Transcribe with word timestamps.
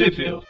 Possível. 0.00 0.42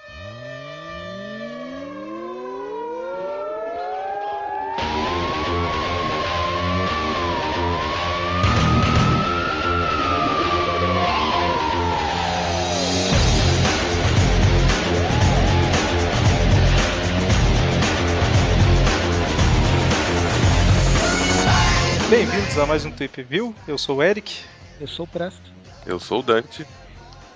Bem-vindos 22.08 22.56
a 22.56 22.66
mais 22.66 22.84
um 22.84 22.92
Tweep 22.92 23.22
View. 23.24 23.52
Eu 23.66 23.76
sou 23.76 23.96
o 23.96 24.02
Eric. 24.04 24.44
Eu 24.80 24.86
sou 24.86 25.04
o 25.06 25.08
Presto. 25.08 25.40
Eu 25.84 25.98
sou 25.98 26.20
o 26.20 26.22
Dante. 26.22 26.64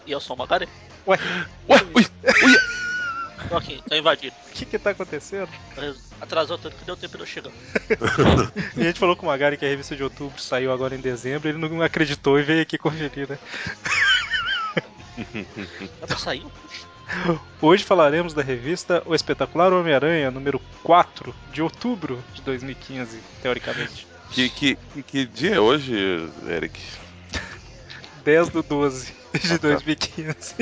E 0.07 0.13
eu 0.13 0.21
sou 0.21 0.37
o 0.37 0.39
Magari. 0.39 0.69
Ué, 1.07 1.19
Ué, 1.69 1.79
ui, 1.95 2.07
ui. 2.45 2.59
Tô 3.49 3.57
aqui, 3.57 3.83
tô 3.89 3.95
invadido. 3.95 4.35
o 4.49 4.53
que 4.53 4.65
que 4.65 4.79
tá 4.79 4.91
acontecendo? 4.91 5.49
Atrasou 6.21 6.57
tanto 6.57 6.77
que 6.77 6.85
deu 6.85 6.97
tempo 6.97 7.17
de 7.19 7.23
eu 7.23 7.27
chegar. 7.27 7.51
E 8.77 8.81
a 8.81 8.85
gente 8.85 8.99
falou 8.99 9.15
com 9.15 9.27
o 9.27 9.29
Magari 9.29 9.57
que 9.57 9.65
a 9.65 9.69
revista 9.69 9.95
de 9.95 10.03
outubro 10.03 10.41
saiu 10.41 10.73
agora 10.73 10.95
em 10.95 11.01
dezembro, 11.01 11.49
ele 11.49 11.59
não 11.59 11.83
acreditou 11.83 12.39
e 12.39 12.43
veio 12.43 12.63
aqui 12.63 12.79
conferir, 12.79 13.29
né? 13.29 13.39
Já 16.01 16.07
pra 16.07 16.17
sair? 16.17 16.45
Hoje 17.61 17.85
falaremos 17.85 18.33
da 18.33 18.43
revista 18.43 19.03
O 19.07 19.15
Espetacular 19.15 19.73
Homem-Aranha, 19.73 20.31
número 20.31 20.59
4 20.83 21.35
de 21.53 21.63
outubro 21.63 22.23
de 22.35 22.41
2015, 22.43 23.21
teoricamente. 23.43 24.07
Que, 24.31 24.49
que, 24.49 24.77
que- 25.07 25.27
dia 25.27 25.57
é 25.57 25.61
hoje, 25.61 25.95
Eric? 26.49 26.81
10 28.25 28.49
do 28.49 28.63
12 28.63 29.13
de 29.35 29.53
Ah, 29.55 29.59
tá. 29.59 29.69
2015. 29.69 30.55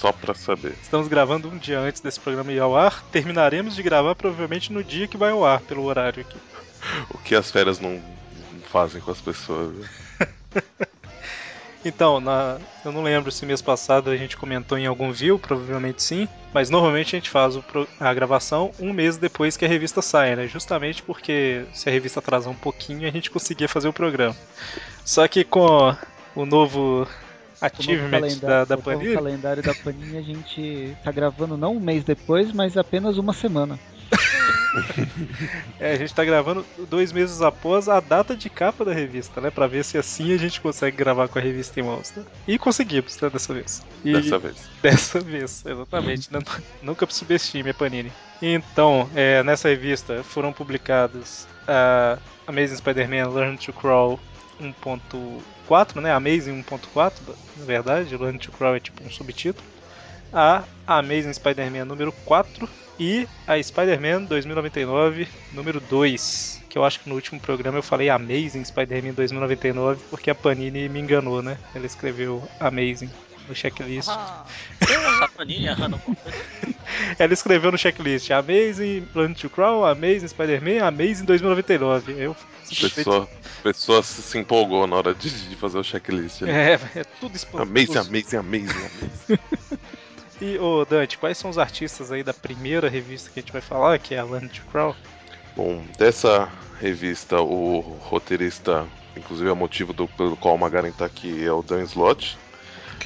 Só 0.00 0.12
pra 0.12 0.34
saber. 0.34 0.74
Estamos 0.82 1.08
gravando 1.08 1.48
um 1.48 1.56
dia 1.56 1.80
antes 1.80 2.00
desse 2.02 2.20
programa 2.20 2.52
ir 2.52 2.60
ao 2.60 2.76
ar. 2.76 3.02
Terminaremos 3.10 3.74
de 3.74 3.82
gravar 3.82 4.14
provavelmente 4.14 4.72
no 4.72 4.84
dia 4.84 5.08
que 5.08 5.16
vai 5.16 5.30
ao 5.30 5.44
ar, 5.44 5.60
pelo 5.60 5.84
horário 5.84 6.20
aqui. 6.20 6.36
O 7.10 7.18
que 7.18 7.34
as 7.34 7.50
férias 7.50 7.80
não 7.80 8.00
fazem 8.70 9.00
com 9.00 9.10
as 9.10 9.20
pessoas. 9.20 9.74
né? 9.74 9.88
Então, 11.84 12.18
na- 12.20 12.58
eu 12.84 12.90
não 12.90 13.00
lembro 13.02 13.30
se 13.30 13.46
mês 13.46 13.62
passado 13.62 14.10
a 14.10 14.16
gente 14.16 14.36
comentou 14.36 14.76
em 14.76 14.86
algum 14.86 15.12
view, 15.12 15.38
provavelmente 15.38 16.02
sim, 16.02 16.28
mas 16.52 16.68
normalmente 16.68 17.14
a 17.14 17.18
gente 17.20 17.30
faz 17.30 17.56
pro- 17.58 17.86
a 18.00 18.12
gravação 18.12 18.72
um 18.80 18.92
mês 18.92 19.16
depois 19.16 19.56
que 19.56 19.64
a 19.64 19.68
revista 19.68 20.02
sai, 20.02 20.34
né? 20.34 20.48
Justamente 20.48 21.00
porque 21.00 21.64
se 21.72 21.88
a 21.88 21.92
revista 21.92 22.18
atrasar 22.18 22.52
um 22.52 22.56
pouquinho 22.56 23.06
a 23.06 23.12
gente 23.12 23.30
conseguia 23.30 23.68
fazer 23.68 23.86
o 23.86 23.92
programa. 23.92 24.34
Só 25.04 25.28
que 25.28 25.44
com 25.44 25.94
o 26.34 26.44
novo 26.44 27.06
O 27.60 27.64
novo 27.64 27.74
achievement 27.80 28.10
calendário- 28.10 28.40
da, 28.40 28.64
da 28.64 28.74
o 28.74 28.78
novo 28.78 28.82
Panini, 28.90 29.14
calendário 29.14 29.62
da 29.62 29.74
Panini 29.74 30.16
a 30.18 30.22
gente 30.22 30.96
tá 31.02 31.10
gravando 31.12 31.56
não 31.56 31.76
um 31.76 31.80
mês 31.80 32.04
depois, 32.04 32.52
mas 32.52 32.76
apenas 32.76 33.16
uma 33.18 33.32
semana. 33.32 33.78
é, 35.80 35.92
a 35.92 35.96
gente 35.96 36.14
tá 36.14 36.24
gravando 36.24 36.64
dois 36.88 37.12
meses 37.12 37.40
após 37.42 37.88
a 37.88 37.98
data 38.00 38.36
de 38.36 38.48
capa 38.50 38.84
da 38.84 38.92
revista, 38.92 39.40
né? 39.40 39.50
Pra 39.50 39.66
ver 39.66 39.84
se 39.84 39.96
assim 39.98 40.32
a 40.32 40.36
gente 40.36 40.60
consegue 40.60 40.96
gravar 40.96 41.28
com 41.28 41.38
a 41.38 41.42
revista 41.42 41.80
em 41.80 41.82
mãos, 41.82 42.12
né? 42.16 42.24
E 42.46 42.58
conseguimos, 42.58 43.18
né? 43.20 43.30
Dessa 43.30 43.54
vez. 43.54 43.82
E- 44.04 44.12
Dessa 44.12 44.38
vez. 44.38 44.56
Dessa 44.82 45.20
vez, 45.20 45.64
exatamente. 45.66 46.32
Não- 46.32 46.42
nunca 46.82 47.06
subestime 47.08 47.70
a 47.70 47.74
Panini. 47.74 48.12
Então, 48.42 49.08
é, 49.14 49.42
nessa 49.42 49.68
revista 49.68 50.22
foram 50.22 50.52
publicados 50.52 51.46
a 51.66 52.18
Amazing 52.46 52.76
Spider-Man 52.76 53.28
Learn 53.30 53.56
to 53.58 53.72
Crawl 53.72 54.20
1.4, 54.60 56.00
né? 56.00 56.12
Amazing 56.12 56.62
1.4, 56.62 57.12
na 57.56 57.64
verdade. 57.64 58.16
Learn 58.16 58.38
to 58.38 58.52
Crawl 58.52 58.76
é 58.76 58.80
tipo 58.80 59.02
um 59.04 59.10
subtítulo. 59.10 59.66
A 60.32 60.64
Amazing 60.86 61.32
Spider-Man 61.32 61.84
número 61.84 62.12
4 62.24 62.68
e 62.98 63.28
a 63.46 63.62
Spider-Man 63.62 64.24
2099 64.24 65.28
número 65.52 65.80
2. 65.80 66.62
Que 66.68 66.78
eu 66.78 66.84
acho 66.84 67.00
que 67.00 67.08
no 67.08 67.14
último 67.14 67.40
programa 67.40 67.78
eu 67.78 67.82
falei 67.82 68.10
Amazing 68.10 68.64
Spider-Man 68.64 69.12
2099 69.14 70.00
porque 70.10 70.30
a 70.30 70.34
Panini 70.34 70.88
me 70.88 71.00
enganou, 71.00 71.42
né? 71.42 71.58
Ela 71.74 71.86
escreveu 71.86 72.42
Amazing 72.60 73.10
no 73.48 73.54
checklist. 73.54 74.08
Ah. 74.10 74.44
Ela 77.18 77.32
escreveu 77.32 77.72
no 77.72 77.78
checklist 77.78 78.30
Amazing 78.30 79.02
Planet 79.12 79.38
to 79.38 79.50
Crawl, 79.50 79.84
Amazing 79.84 80.28
Spider-Man, 80.28 80.86
Amazing 80.86 81.24
2099. 81.24 82.14
Eu 82.16 82.36
pessoa, 82.68 83.28
pessoa 83.62 84.02
se, 84.02 84.22
se 84.22 84.38
empolgou 84.38 84.86
na 84.86 84.96
hora 84.96 85.14
de, 85.14 85.48
de 85.48 85.56
fazer 85.56 85.78
o 85.78 85.84
checklist. 85.84 86.42
Né? 86.42 86.72
É, 86.72 87.00
é 87.00 87.04
tudo 87.20 87.36
espantoso. 87.36 87.70
Amazing, 87.70 87.98
amazing, 87.98 88.36
amazing, 88.36 88.70
amazing. 88.70 89.38
E, 90.40 90.58
ô 90.58 90.84
Dante, 90.84 91.16
quais 91.16 91.38
são 91.38 91.48
os 91.48 91.56
artistas 91.56 92.12
aí 92.12 92.22
da 92.22 92.34
primeira 92.34 92.90
revista 92.90 93.30
que 93.30 93.38
a 93.38 93.42
gente 93.42 93.52
vai 93.52 93.62
falar, 93.62 93.98
que 93.98 94.14
é 94.14 94.18
a 94.18 94.24
Land 94.24 94.48
to 94.48 94.66
Crawl? 94.70 94.94
Bom, 95.56 95.82
dessa 95.96 96.50
revista, 96.78 97.40
o 97.40 97.80
roteirista, 97.80 98.86
inclusive 99.16 99.48
é 99.48 99.52
o 99.52 99.56
motivo 99.56 99.94
do, 99.94 100.06
pelo 100.06 100.36
qual 100.36 100.54
o 100.54 100.58
Magaren 100.58 100.92
tá 100.92 101.06
aqui, 101.06 101.42
é 101.42 101.50
o 101.50 101.62
Dan 101.62 101.82
Slott. 101.84 102.36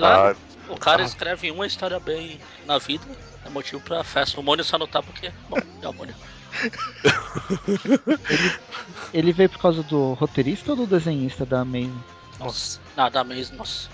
Claro, 0.00 0.36
o 0.68 0.76
cara 0.76 1.02
ah. 1.02 1.06
escreve 1.06 1.50
uma 1.50 1.66
história 1.66 1.98
bem 2.00 2.40
na 2.66 2.78
vida, 2.78 3.04
é 3.44 3.50
motivo 3.50 3.80
pra 3.80 4.04
festa. 4.04 4.40
O 4.40 4.42
Mônio 4.42 4.64
só 4.64 4.78
não 4.78 4.86
tá 4.86 5.02
porque. 5.02 5.32
Bom, 5.48 5.58
é 5.82 5.88
o 5.88 5.92
Mônio. 5.92 6.14
Ele 9.14 9.32
veio 9.32 9.48
por 9.48 9.58
causa 9.58 9.82
do 9.82 10.12
roteirista 10.14 10.72
ou 10.72 10.76
do 10.76 10.86
desenhista 10.86 11.46
da 11.46 11.60
Amazing? 11.60 12.02
Nossa, 12.38 12.80
nada 12.96 13.22
mesmo, 13.24 13.58
nossa. 13.58 13.88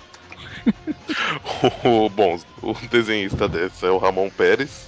O, 1.84 2.08
bom, 2.10 2.38
o 2.62 2.74
desenhista 2.88 3.48
dessa 3.48 3.86
é 3.86 3.90
o 3.90 3.98
Ramon 3.98 4.28
Pérez 4.28 4.86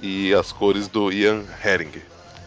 e 0.00 0.32
as 0.34 0.52
cores 0.52 0.86
do 0.88 1.10
Ian 1.12 1.44
Herring. 1.64 2.02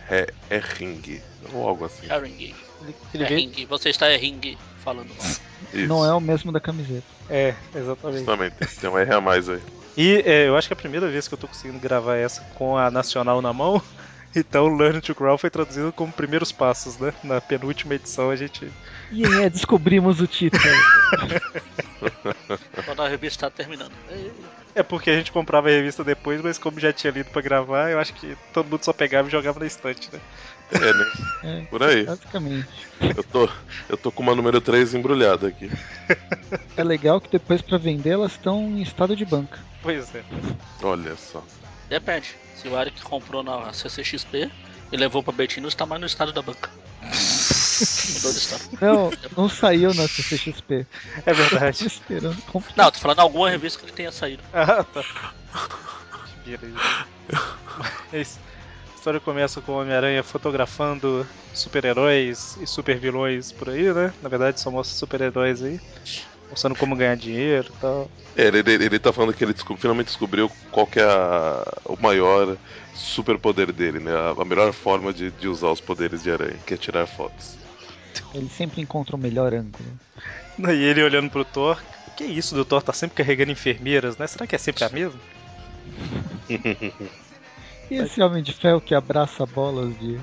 He- 0.10 0.34
Herring, 0.50 1.22
ou 1.54 1.68
algo 1.68 1.86
assim. 1.86 2.08
É 2.10 2.18
ring. 2.18 2.56
Ele, 2.82 2.92
É 2.92 3.18
ele 3.18 3.26
veio... 3.26 3.40
ring. 3.40 3.66
Você 3.66 3.90
está 3.90 4.08
é 4.08 4.16
ring 4.16 4.58
falando 4.88 5.10
mal. 5.18 5.28
Isso, 5.74 5.88
Não 5.88 6.06
é 6.06 6.14
o 6.14 6.22
mesmo 6.22 6.50
da 6.52 6.62
camiseta. 6.62 7.04
É, 7.30 7.54
exatamente. 7.76 8.20
Justamente, 8.20 8.56
tem 8.80 8.90
um 8.90 8.98
R 8.98 9.14
a 9.14 9.20
mais 9.20 9.50
aí. 9.50 9.60
E 9.98 10.24
é, 10.26 10.48
eu 10.48 10.56
acho 10.56 10.68
que 10.68 10.74
é 10.74 10.78
a 10.78 10.80
primeira 10.80 11.10
vez 11.10 11.28
que 11.28 11.34
eu 11.34 11.38
tô 11.38 11.48
conseguindo 11.48 11.80
gravar 11.80 12.16
essa 12.16 12.42
com 12.56 12.78
a 12.78 12.90
Nacional 12.90 13.42
na 13.42 13.52
mão. 13.52 13.82
Então, 14.36 14.68
Learn 14.68 15.02
to 15.02 15.16
Crawl 15.16 15.38
foi 15.38 15.50
traduzido 15.50 15.92
como 15.92 16.12
Primeiros 16.12 16.52
Passos, 16.52 17.00
né? 17.00 17.12
Na 17.24 17.42
penúltima 17.42 17.96
edição 17.96 18.30
a 18.30 18.36
gente 18.36 18.70
E 19.10 19.24
é, 19.24 19.50
descobrimos 19.50 20.20
o 20.20 20.28
título. 20.28 20.62
Quando 22.86 23.02
a 23.02 23.08
revista 23.08 23.50
tá 23.50 23.56
terminando. 23.56 23.94
É 24.76 24.84
porque 24.84 25.10
a 25.10 25.16
gente 25.16 25.32
comprava 25.32 25.70
a 25.70 25.72
revista 25.72 26.04
depois, 26.04 26.42
mas 26.42 26.60
como 26.60 26.80
já 26.80 26.94
tinha 26.94 27.12
lido 27.12 27.32
pra 27.32 27.42
gravar, 27.42 27.90
eu 27.90 28.00
acho 28.00 28.14
que 28.14 28.38
todo 28.54 28.70
mundo 28.70 28.84
só 28.84 28.94
pegava 28.94 29.28
e 29.28 29.32
jogava 29.32 29.60
na 29.60 29.66
estante, 29.66 30.10
né? 30.14 30.20
É, 30.72 30.94
né? 30.94 31.12
É, 31.44 31.62
Por 31.70 31.82
aí. 31.84 32.04
basicamente. 32.06 32.68
Eu 33.16 33.24
tô, 33.24 33.50
eu 33.88 33.98
tô 33.98 34.12
com 34.12 34.22
uma 34.24 34.36
número 34.36 34.60
3 34.60 34.94
embrulhada 34.96 35.48
aqui. 35.48 35.72
É 36.76 36.84
legal 36.84 37.22
que 37.22 37.30
depois 37.32 37.62
pra 37.62 37.78
vender 37.78 38.12
elas 38.12 38.34
estão 38.34 38.60
em 38.62 38.82
estado 38.82 39.16
de 39.16 39.24
banca. 39.26 39.60
Pois 39.82 40.14
é. 40.14 40.24
Olha 40.84 41.16
só. 41.16 41.44
Depende. 41.90 42.36
Se 42.56 42.68
o 42.68 42.78
Eric 42.80 43.02
comprou 43.02 43.44
na 43.44 43.72
CCXP 43.72 44.52
e 44.92 44.98
levou 44.98 45.24
pra 45.24 45.32
Betinho, 45.32 45.68
está 45.68 45.86
mais 45.86 46.02
no 46.02 46.08
estado 46.08 46.34
da 46.34 46.42
banca. 46.42 46.70
Mudou 47.02 48.32
de 48.34 48.38
estado. 48.40 48.64
Não, 48.82 49.12
não 49.38 49.48
saiu 49.50 49.94
na 49.94 50.08
CCXP. 50.08 50.86
É 51.18 51.22
Tô 51.32 51.34
verdade. 51.34 51.86
esperando 51.88 52.42
comprar. 52.44 52.74
Não, 52.76 52.92
tô 52.92 53.00
falando 53.00 53.20
alguma 53.20 53.50
revista 53.50 53.80
que 53.80 53.86
ele 53.86 53.94
tenha 53.94 54.12
saído. 54.12 54.44
ah, 54.54 54.84
tá. 54.84 55.04
Beleza. 56.46 56.78
Mas 58.12 58.40
A 58.40 58.47
história 59.08 59.22
começa 59.22 59.62
com 59.62 59.72
o 59.72 59.80
Homem-Aranha 59.80 60.22
fotografando 60.22 61.26
super-heróis 61.54 62.58
e 62.58 62.68
super-vilões 62.68 63.54
por 63.54 63.70
aí, 63.70 63.94
né? 63.94 64.14
Na 64.22 64.28
verdade, 64.28 64.60
só 64.60 64.70
mostra 64.70 64.98
super-heróis 64.98 65.64
aí. 65.64 65.80
Mostrando 66.50 66.76
como 66.76 66.94
ganhar 66.94 67.16
dinheiro 67.16 67.70
e 67.74 67.80
tal. 67.80 68.12
É, 68.36 68.48
ele, 68.48 68.58
ele, 68.60 68.84
ele 68.84 69.00
tá 69.00 69.14
falando 69.14 69.34
que 69.34 69.42
ele 69.46 69.54
descob- 69.54 69.80
finalmente 69.80 70.08
descobriu 70.08 70.52
qual 70.72 70.86
que 70.86 71.00
é 71.00 71.06
a- 71.06 71.64
o 71.86 71.96
maior 72.02 72.58
superpoder 72.94 73.72
dele, 73.72 74.00
né? 74.00 74.12
A, 74.12 74.42
a 74.42 74.46
melhor 74.46 74.74
forma 74.74 75.14
de, 75.14 75.32
de 75.32 75.48
usar 75.48 75.70
os 75.70 75.80
poderes 75.80 76.22
de 76.24 76.30
aranha, 76.30 76.58
que 76.66 76.74
é 76.74 76.78
tirar 76.78 77.08
fotos. 77.08 77.58
Ele 78.36 78.50
sempre 78.50 78.82
encontra 78.82 79.16
o 79.16 79.20
melhor 79.20 79.54
ângulo. 79.54 79.90
E 80.60 80.84
ele 80.84 81.02
olhando 81.02 81.30
pro 81.30 81.46
Thor. 81.46 81.82
Que 82.18 82.26
isso 82.26 82.54
do 82.56 82.66
Thor 82.66 82.84
tá 82.84 82.92
sempre 82.92 83.16
carregando 83.16 83.54
enfermeiras, 83.54 84.18
né? 84.18 84.28
Será 84.28 84.46
que 84.46 84.56
é 84.56 84.60
sempre 84.60 84.84
a 84.84 84.90
mesma? 84.90 85.20
E 87.90 87.96
esse 87.96 88.22
homem 88.22 88.44
de 88.44 88.54
ferro 88.54 88.82
que 88.82 88.94
abraça 88.94 89.46
bolas 89.46 89.98
de 90.00 90.20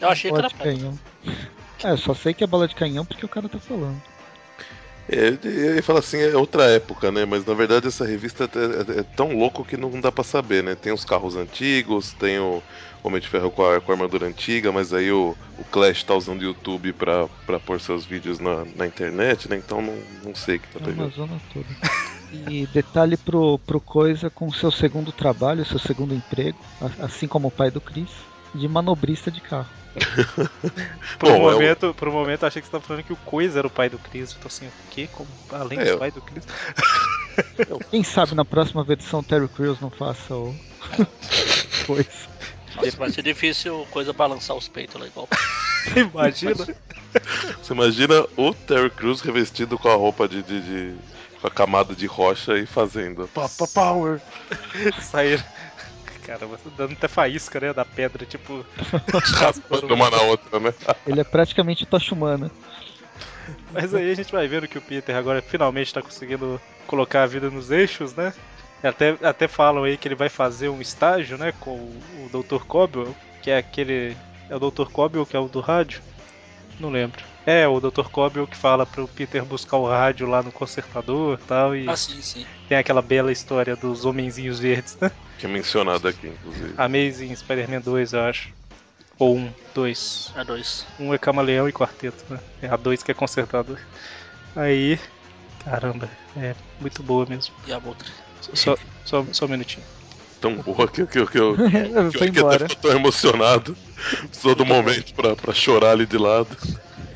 Eu 0.00 0.08
achei 0.08 0.30
que 0.30 0.36
bola 0.36 0.46
era 0.46 0.48
de 0.48 0.54
canhão. 0.54 0.98
É, 1.84 1.90
eu 1.90 1.98
só 1.98 2.14
sei 2.14 2.34
que 2.34 2.42
é 2.42 2.46
bola 2.46 2.66
de 2.66 2.74
canhão 2.74 3.04
porque 3.04 3.24
o 3.24 3.28
cara 3.28 3.48
tá 3.48 3.58
falando. 3.58 4.00
É, 5.08 5.28
ele, 5.44 5.80
fala 5.82 6.00
assim, 6.00 6.18
é 6.18 6.36
outra 6.36 6.64
época, 6.64 7.12
né? 7.12 7.24
Mas 7.24 7.44
na 7.44 7.54
verdade 7.54 7.86
essa 7.86 8.04
revista 8.04 8.44
é, 8.52 8.96
é- 8.96 9.00
é 9.00 9.02
tão 9.04 9.36
louco 9.36 9.64
que 9.64 9.76
não 9.76 10.00
dá 10.00 10.10
pra 10.10 10.24
saber, 10.24 10.64
né? 10.64 10.74
Tem 10.74 10.92
os 10.92 11.04
carros 11.04 11.36
antigos, 11.36 12.12
tem 12.14 12.40
o 12.40 12.60
Homem 13.04 13.20
de 13.20 13.28
Ferro 13.28 13.52
com 13.52 13.64
a, 13.64 13.80
com 13.80 13.92
a 13.92 13.94
armadura 13.94 14.26
antiga, 14.26 14.72
mas 14.72 14.92
aí 14.92 15.12
o, 15.12 15.36
o 15.58 15.64
Clash 15.70 16.02
tá 16.02 16.12
usando 16.14 16.40
o 16.40 16.44
YouTube 16.44 16.92
pra, 16.92 17.28
pra 17.46 17.60
pôr 17.60 17.80
seus 17.80 18.04
vídeos 18.04 18.40
na, 18.40 18.64
na 18.74 18.84
internet, 18.84 19.48
né? 19.48 19.56
Então 19.56 19.80
não, 19.80 19.96
não 20.24 20.34
sei 20.34 20.56
o 20.56 20.60
que 20.60 20.68
tá 20.70 20.80
É 20.80 20.82
uma 20.82 20.88
pegando. 20.92 21.10
zona 21.14 21.40
toda. 21.52 21.66
E 22.48 22.66
detalhe 22.66 23.16
pro, 23.16 23.58
pro 23.60 23.80
Coisa 23.80 24.28
com 24.30 24.52
seu 24.52 24.70
segundo 24.70 25.12
trabalho, 25.12 25.64
seu 25.64 25.78
segundo 25.78 26.14
emprego, 26.14 26.58
assim 26.98 27.26
como 27.28 27.48
o 27.48 27.50
pai 27.50 27.70
do 27.70 27.80
Chris, 27.80 28.10
de 28.54 28.66
manobrista 28.68 29.30
de 29.30 29.40
carro. 29.40 29.68
Por 31.18 31.30
um, 31.30 31.38
Bom, 31.38 31.50
é 31.50 31.54
o- 31.54 31.58
momento, 31.58 31.94
por 31.94 32.08
um 32.08 32.12
momento 32.12 32.42
eu 32.42 32.48
achei 32.48 32.60
que 32.60 32.66
você 32.66 32.72
tava 32.72 32.84
falando 32.84 33.02
que 33.02 33.12
o 33.12 33.16
Coisa 33.16 33.58
era 33.60 33.66
o 33.66 33.70
pai 33.70 33.88
do 33.88 33.98
Chris. 33.98 34.32
Eu 34.32 34.40
tô 34.40 34.48
assim, 34.48 34.66
o 34.66 34.72
quê? 34.90 35.08
Como? 35.10 35.28
Além 35.50 35.78
É, 35.78 35.84
do 35.84 35.88
eu- 35.90 35.98
pai 35.98 36.10
do 36.10 36.20
Chris? 36.20 36.44
Quem 37.90 38.02
sabe 38.02 38.34
na 38.34 38.44
próxima 38.44 38.84
versão 38.84 39.22
Terry 39.22 39.48
Crews 39.48 39.80
não 39.80 39.90
faça 39.90 40.34
o 40.34 40.54
Coisa. 41.86 42.08
Nossa, 42.74 42.96
vai 42.98 43.10
ser 43.10 43.22
difícil 43.22 43.86
coisa 43.90 44.12
balançar 44.12 44.54
os 44.56 44.68
peitos 44.68 45.00
lá 45.00 45.06
igual. 45.06 45.26
Imagina. 45.96 46.54
Você 47.62 47.72
imagina 47.72 48.26
o 48.36 48.52
Terry 48.52 48.90
Crews 48.90 49.22
revestido 49.22 49.78
com 49.78 49.88
a 49.88 49.94
roupa 49.94 50.28
de. 50.28 50.42
de- 50.42 50.60
de- 50.60 51.15
com 51.46 51.48
a 51.48 51.50
camada 51.50 51.94
de 51.94 52.06
rocha 52.06 52.58
e 52.58 52.66
fazendo. 52.66 53.28
Papa 53.28 53.66
Power! 53.72 54.20
Sair. 55.00 55.44
Caramba, 56.24 56.58
dando 56.76 56.92
até 56.92 57.06
faísca, 57.06 57.60
né? 57.60 57.72
Da 57.72 57.84
pedra, 57.84 58.26
tipo. 58.26 58.66
raspando. 59.38 59.94
Uma 59.94 60.10
na 60.10 60.22
outra, 60.22 60.58
né? 60.58 60.74
Ele 61.06 61.20
é 61.20 61.24
praticamente 61.24 61.86
tocha 61.86 62.14
humana. 62.14 62.50
Mas 63.72 63.94
aí 63.94 64.10
a 64.10 64.14
gente 64.14 64.32
vai 64.32 64.48
vendo 64.48 64.66
que 64.66 64.78
o 64.78 64.82
Peter 64.82 65.14
agora 65.14 65.40
finalmente 65.40 65.94
tá 65.94 66.02
conseguindo 66.02 66.60
colocar 66.86 67.22
a 67.22 67.26
vida 67.26 67.48
nos 67.48 67.70
eixos, 67.70 68.14
né? 68.14 68.32
Até, 68.82 69.16
até 69.22 69.48
falam 69.48 69.84
aí 69.84 69.96
que 69.96 70.06
ele 70.08 70.14
vai 70.14 70.28
fazer 70.28 70.68
um 70.68 70.80
estágio, 70.80 71.38
né, 71.38 71.52
com 71.60 71.70
o, 71.70 72.00
o 72.24 72.42
Dr. 72.42 72.64
Cobwell, 72.64 73.14
que 73.40 73.50
é 73.50 73.58
aquele. 73.58 74.16
É 74.50 74.56
o 74.56 74.58
Dr. 74.58 74.86
Cobwell 74.90 75.26
que 75.26 75.36
é 75.36 75.40
o 75.40 75.48
do 75.48 75.60
rádio? 75.60 76.02
Não 76.78 76.90
lembro. 76.90 77.22
É, 77.46 77.66
o 77.68 77.78
Dr. 77.80 78.08
Cobwell 78.10 78.46
que 78.46 78.56
fala 78.56 78.84
pro 78.84 79.06
Peter 79.06 79.44
buscar 79.44 79.76
o 79.76 79.86
rádio 79.88 80.26
lá 80.26 80.42
no 80.42 80.50
consertador 80.50 81.38
e 81.40 81.46
tal, 81.46 81.76
e 81.76 81.88
Ah, 81.88 81.96
sim, 81.96 82.20
sim. 82.20 82.44
tem 82.68 82.76
aquela 82.76 83.00
bela 83.00 83.30
história 83.30 83.76
dos 83.76 84.04
homenzinhos 84.04 84.58
verdes, 84.58 84.96
né? 85.00 85.12
Que 85.38 85.46
é 85.46 85.48
mencionado 85.48 86.08
aqui, 86.08 86.26
inclusive. 86.26 86.74
Amazing 86.76 87.36
Spider-Man 87.36 87.80
2, 87.82 88.12
eu 88.14 88.20
acho. 88.22 88.48
Ou 89.18 89.36
um, 89.36 89.50
dois. 89.74 90.32
É 90.34 90.44
dois. 90.44 90.84
Um 90.98 91.14
é 91.14 91.18
camaleão 91.18 91.68
e 91.68 91.72
quarteto, 91.72 92.22
né? 92.28 92.40
É 92.60 92.68
a 92.68 92.76
dois 92.76 93.02
que 93.02 93.12
é 93.12 93.14
consertador. 93.14 93.78
Aí. 94.56 94.98
Caramba, 95.64 96.08
é 96.36 96.54
muito 96.80 97.02
boa 97.02 97.24
mesmo. 97.26 97.54
E 97.66 97.72
a 97.72 97.76
outra. 97.82 98.08
Só, 98.40 98.76
só, 99.04 99.24
só 99.32 99.44
um 99.46 99.48
minutinho. 99.48 99.84
Tão 100.40 100.54
boa 100.56 100.86
que, 100.88 101.06
que, 101.06 101.24
que 101.26 101.38
eu. 101.38 101.56
Eu 101.56 102.10
Que 102.10 102.18
eu 102.18 102.22
até 102.22 102.26
embora. 102.26 102.68
ficou 102.68 102.90
tão 102.90 102.98
emocionado. 102.98 103.76
Precisou 104.28 104.54
do 104.54 104.66
momento 104.66 105.14
pra, 105.14 105.34
pra 105.34 105.54
chorar 105.54 105.92
ali 105.92 106.06
de 106.06 106.18
lado. 106.18 106.54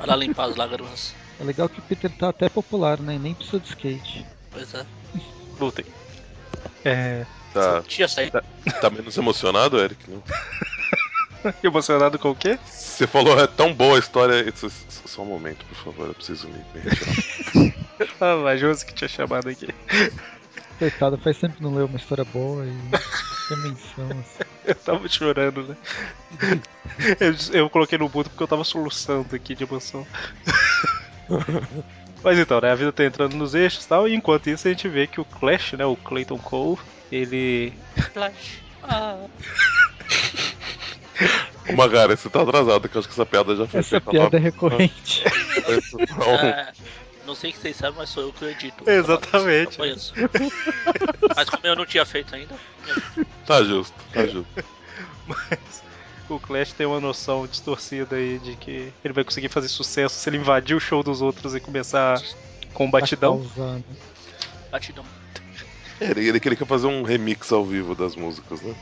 Vai 0.01 0.07
lá 0.07 0.15
limpar 0.15 0.49
as 0.49 0.55
lágrimas. 0.55 1.13
É 1.39 1.43
legal 1.43 1.69
que 1.69 1.77
o 1.77 1.83
Peter 1.83 2.09
tá 2.09 2.29
até 2.29 2.49
popular, 2.49 2.99
né? 2.99 3.19
Nem 3.21 3.35
precisa 3.35 3.59
de 3.59 3.67
skate. 3.69 4.25
Pois 4.49 4.73
é. 4.73 4.83
Voltei. 5.59 5.85
É. 6.83 7.23
Tá, 7.53 7.83
Tinha 7.87 8.07
saído. 8.07 8.41
tá 8.81 8.89
menos 8.89 9.15
emocionado, 9.15 9.77
Eric? 9.79 10.09
Não? 10.09 10.23
Emocionado 11.63 12.17
com 12.17 12.31
o 12.31 12.35
quê? 12.35 12.57
Você 12.65 13.05
falou, 13.05 13.39
é 13.39 13.45
tão 13.45 13.73
boa 13.73 13.95
a 13.95 13.99
história. 13.99 14.43
Só 15.05 15.21
um 15.21 15.25
momento, 15.25 15.63
por 15.65 15.77
favor, 15.77 16.07
eu 16.07 16.13
preciso 16.15 16.47
me, 16.47 16.57
me 16.73 16.81
retirar. 16.81 17.81
Ah, 18.19 18.57
Josi 18.57 18.83
que 18.83 18.95
tinha 18.95 19.07
chamado 19.07 19.47
aqui. 19.47 19.67
Coitado, 20.79 21.15
faz 21.19 21.37
tempo 21.37 21.57
que 21.57 21.61
não 21.61 21.75
leu 21.75 21.85
uma 21.85 21.97
história 21.97 22.25
boa 22.25 22.65
e 22.65 22.71
assim. 23.53 23.77
Eu 24.63 24.75
tava 24.75 25.07
chorando, 25.09 25.63
né? 25.63 25.75
Eu, 27.19 27.61
eu 27.61 27.69
coloquei 27.69 27.97
no 27.97 28.07
mudo 28.07 28.29
porque 28.29 28.43
eu 28.43 28.47
tava 28.47 28.63
soluçando 28.63 29.35
aqui 29.35 29.55
de 29.55 29.63
emoção. 29.63 30.05
Mas 32.23 32.37
então, 32.37 32.61
né? 32.61 32.71
A 32.71 32.75
vida 32.75 32.91
tá 32.91 33.03
entrando 33.03 33.35
nos 33.35 33.55
eixos 33.55 33.83
e 33.83 33.87
tal, 33.87 34.07
e 34.07 34.13
enquanto 34.13 34.51
isso 34.51 34.67
a 34.67 34.71
gente 34.71 34.87
vê 34.87 35.07
que 35.07 35.19
o 35.19 35.25
Clash, 35.25 35.73
né? 35.73 35.83
O 35.83 35.95
Clayton 35.95 36.37
Cole, 36.37 36.77
ele. 37.11 37.73
Flash. 38.13 38.61
Ah. 38.83 39.17
Ô, 41.69 41.75
Magari, 41.75 42.15
você 42.15 42.29
tá 42.29 42.41
atrasado, 42.41 42.87
que 42.89 42.95
eu 42.95 42.99
acho 42.99 43.07
que 43.07 43.13
essa 43.13 43.25
piada 43.25 43.55
já 43.55 43.67
foi 43.67 43.79
Essa 43.79 43.89
feita 43.89 44.11
piada 44.11 44.37
é 44.37 44.39
recorrente. 44.39 45.23
Então, 45.99 46.29
É, 46.35 46.71
não 47.25 47.35
sei 47.35 47.51
se 47.51 47.59
vocês 47.59 47.75
sabem, 47.77 47.95
mas 47.97 48.09
sou 48.09 48.23
eu 48.23 48.33
que 48.33 48.43
eu 48.43 48.49
edito. 48.49 48.89
Exatamente. 48.89 49.79
Eu. 49.79 49.95
Mas 51.35 51.49
como 51.49 51.65
eu 51.65 51.75
não 51.75 51.85
tinha 51.85 52.05
feito 52.05 52.33
ainda, 52.35 52.55
tá 53.51 53.63
justo, 53.63 53.93
tá 54.13 54.25
justo. 54.25 54.65
Mas 55.27 55.83
o 56.29 56.39
Clash 56.39 56.73
tem 56.73 56.85
uma 56.85 56.99
noção 56.99 57.45
distorcida 57.45 58.15
aí 58.15 58.39
de 58.39 58.55
que 58.55 58.91
ele 59.03 59.13
vai 59.13 59.23
conseguir 59.23 59.49
fazer 59.49 59.67
sucesso 59.67 60.15
se 60.15 60.29
ele 60.29 60.37
invadir 60.37 60.75
o 60.75 60.79
show 60.79 61.03
dos 61.03 61.21
outros 61.21 61.55
e 61.55 61.59
começar 61.59 62.21
com 62.73 62.85
um 62.85 62.91
batidão. 62.91 63.39
Causar, 63.39 63.75
né? 63.75 63.83
batidão. 64.71 65.05
Ele, 65.99 66.29
ele 66.29 66.39
queria 66.39 66.65
fazer 66.65 66.87
um 66.87 67.03
remix 67.03 67.51
ao 67.51 67.63
vivo 67.63 67.93
das 67.93 68.15
músicas, 68.15 68.61
né? 68.61 68.75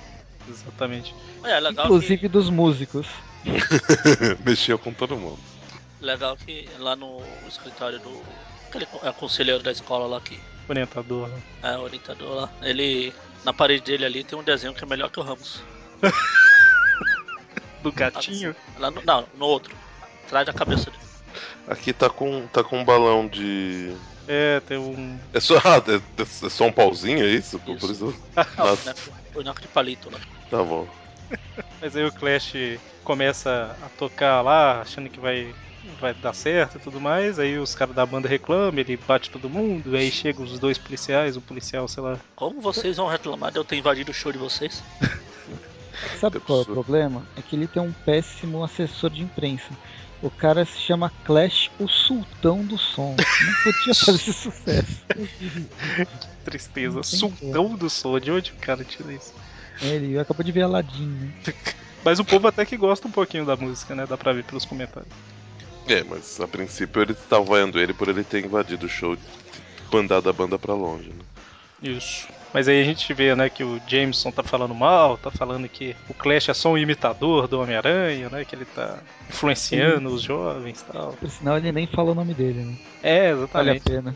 Exatamente. 0.48 1.14
É 1.44 1.60
legal 1.60 1.86
Inclusive 1.86 2.28
dos 2.28 2.50
músicos. 2.50 3.08
Mexia 4.46 4.78
com 4.78 4.94
todo 4.94 5.18
mundo. 5.18 5.40
que, 6.00 6.06
legal 6.06 6.38
que 6.38 6.70
lá 6.78 6.96
no 6.96 7.22
escritório 7.48 8.00
do. 8.00 8.22
Aquele 8.68 8.88
é, 9.04 9.12
conselheiro 9.12 9.62
da 9.62 9.72
escola 9.72 10.08
lá 10.08 10.22
que. 10.22 10.40
Orientador. 10.68 11.28
né? 11.28 11.42
É, 11.64 11.78
orientador 11.78 12.30
lá. 12.36 12.50
Ele. 12.62 13.14
Na 13.44 13.54
parede 13.54 13.84
dele 13.84 14.06
ali 14.06 14.24
tem 14.24 14.38
um 14.38 14.44
desenho 14.44 14.74
que 14.74 14.84
é 14.84 14.88
melhor 14.88 15.10
que 15.10 15.20
o 15.20 15.24
Ramos. 15.24 15.62
Do 17.82 17.92
gatinho. 17.92 18.56
Lá 18.78 18.92
no, 18.92 19.02
não, 19.04 19.26
no 19.36 19.46
outro. 19.46 19.76
Atrás 20.26 20.46
da 20.46 20.54
cabeça 20.54 20.92
dele. 20.92 21.04
Aqui 21.68 21.94
tá 21.94 22.10
com, 22.10 22.48
tá 22.48 22.64
com 22.64 22.80
um 22.80 22.86
balão 22.86 23.28
de. 23.28 23.96
É, 24.28 24.60
tem 24.62 24.78
um. 24.78 25.20
É 25.34 25.40
só, 25.40 25.58
ah, 25.58 25.82
é, 25.88 26.24
é 26.46 26.50
só 26.50 26.66
um 26.66 26.72
pauzinho, 26.72 27.24
é 27.24 27.30
isso? 27.30 27.58
Por, 27.60 27.78
por 27.78 27.90
Isso. 27.90 28.10
isso. 28.10 28.24
Não, 28.58 28.66
Nossa. 28.66 28.94
né, 28.94 29.44
naquele 29.44 29.68
palito 29.70 30.10
lá. 30.12 30.20
Tá 30.50 30.64
bom. 30.64 30.88
Mas 31.82 31.96
aí 31.96 32.06
o 32.06 32.12
Clash 32.12 32.54
começa 33.04 33.76
a 33.84 33.90
tocar 33.98 34.42
lá, 34.42 34.82
achando 34.82 35.10
que 35.10 35.20
vai, 35.20 35.54
vai 36.00 36.14
dar 36.14 36.34
certo 36.34 36.78
e 36.78 36.80
tudo 36.80 37.00
mais. 37.00 37.40
Aí 37.40 37.58
os 37.58 37.76
caras 37.76 37.96
da 37.96 38.06
banda 38.06 38.28
reclamam, 38.28 38.80
ele 38.80 38.98
bate 38.98 39.30
todo 39.30 39.50
mundo. 39.50 39.96
Aí 39.96 40.12
chegam 40.12 40.44
os 40.44 40.60
dois 40.60 40.78
policiais, 40.78 41.38
o 41.38 41.42
policial, 41.42 41.88
sei 41.88 42.04
lá. 42.04 42.18
Como 42.36 42.62
vocês 42.62 42.98
vão 42.98 43.08
reclamar 43.08 43.52
de 43.52 43.58
eu 43.58 43.64
ter 43.64 43.78
invadido 43.78 44.12
o 44.12 44.14
show 44.14 44.32
de 44.32 44.38
vocês? 44.38 44.84
Sabe 46.20 46.40
qual 46.40 46.60
é 46.60 46.62
o 46.62 46.66
problema? 46.66 47.24
É 47.36 47.42
que 47.42 47.56
ele 47.56 47.68
tem 47.68 47.82
um 47.82 47.92
péssimo 47.92 48.64
assessor 48.64 49.10
de 49.10 49.22
imprensa. 49.22 49.70
O 50.22 50.30
cara 50.30 50.66
se 50.66 50.78
chama 50.78 51.12
Clash, 51.24 51.72
o 51.80 51.88
sultão 51.88 52.64
do 52.64 52.78
som. 52.78 53.16
Não 53.16 53.74
podia 53.74 53.96
fazer 53.96 54.32
sucesso. 54.34 55.02
Tristeza. 56.44 56.96
Não 56.96 57.02
tem 57.02 57.20
Sultão 57.20 57.76
do 57.76 57.90
som. 57.90 58.20
De 58.20 58.32
onde 58.32 58.52
o 58.52 58.56
cara 58.56 58.84
tira 58.84 59.14
isso? 59.14 59.34
É, 59.82 59.96
Ele 59.96 60.20
acabou 60.20 60.44
de 60.44 60.52
ver 60.52 60.64
Aladdin, 60.64 61.08
né? 61.08 61.34
Mas 62.04 62.20
o 62.20 62.26
povo 62.26 62.48
até 62.48 62.66
que 62.66 62.78
gosta 62.78 63.08
um 63.08 63.12
pouquinho 63.12 63.46
da 63.46 63.56
música, 63.56 63.96
né? 63.96 64.06
Dá 64.06 64.18
pra 64.18 64.34
ver 64.34 64.44
pelos 64.44 64.66
comentários. 64.66 65.12
É, 65.90 66.04
mas 66.04 66.40
a 66.40 66.48
princípio 66.48 67.02
ele 67.02 67.16
tá 67.16 67.40
vaiando 67.40 67.80
ele 67.80 67.94
por 67.94 68.08
ele 68.08 68.24
ter 68.24 68.46
invadido 68.46 68.86
o 68.86 68.90
show, 68.90 69.18
mandado 69.92 70.30
a 70.30 70.34
banda 70.34 70.58
pra 70.60 70.74
longe, 70.76 71.10
né? 71.10 71.26
Isso. 71.82 72.28
Mas 72.54 72.68
aí 72.68 72.82
a 72.82 72.84
gente 72.84 73.12
vê, 73.14 73.36
né, 73.36 73.50
que 73.50 73.64
o 73.64 73.82
Jameson 73.88 74.32
tá 74.32 74.44
falando 74.44 74.76
mal, 74.76 75.18
tá 75.18 75.32
falando 75.32 75.68
que 75.70 75.96
o 76.08 76.14
Clash 76.14 76.50
é 76.50 76.54
só 76.54 76.72
um 76.72 76.78
imitador 76.78 77.48
do 77.48 77.60
Homem-Aranha, 77.60 78.30
né? 78.30 78.44
Que 78.46 78.56
ele 78.56 78.66
tá 78.66 79.00
influenciando 79.30 80.10
os 80.10 80.22
jovens 80.22 80.82
e 80.82 80.92
tal. 80.92 81.14
Por 81.14 81.30
sinal, 81.30 81.58
ele 81.58 81.72
nem 81.72 81.88
fala 81.88 82.12
o 82.12 82.16
nome 82.16 82.34
dele, 82.34 82.66
né? 82.66 82.76
É, 83.02 83.34
Vale 83.34 83.72
a 83.72 83.76
exatamente. 83.76 83.84
pena. 83.84 84.16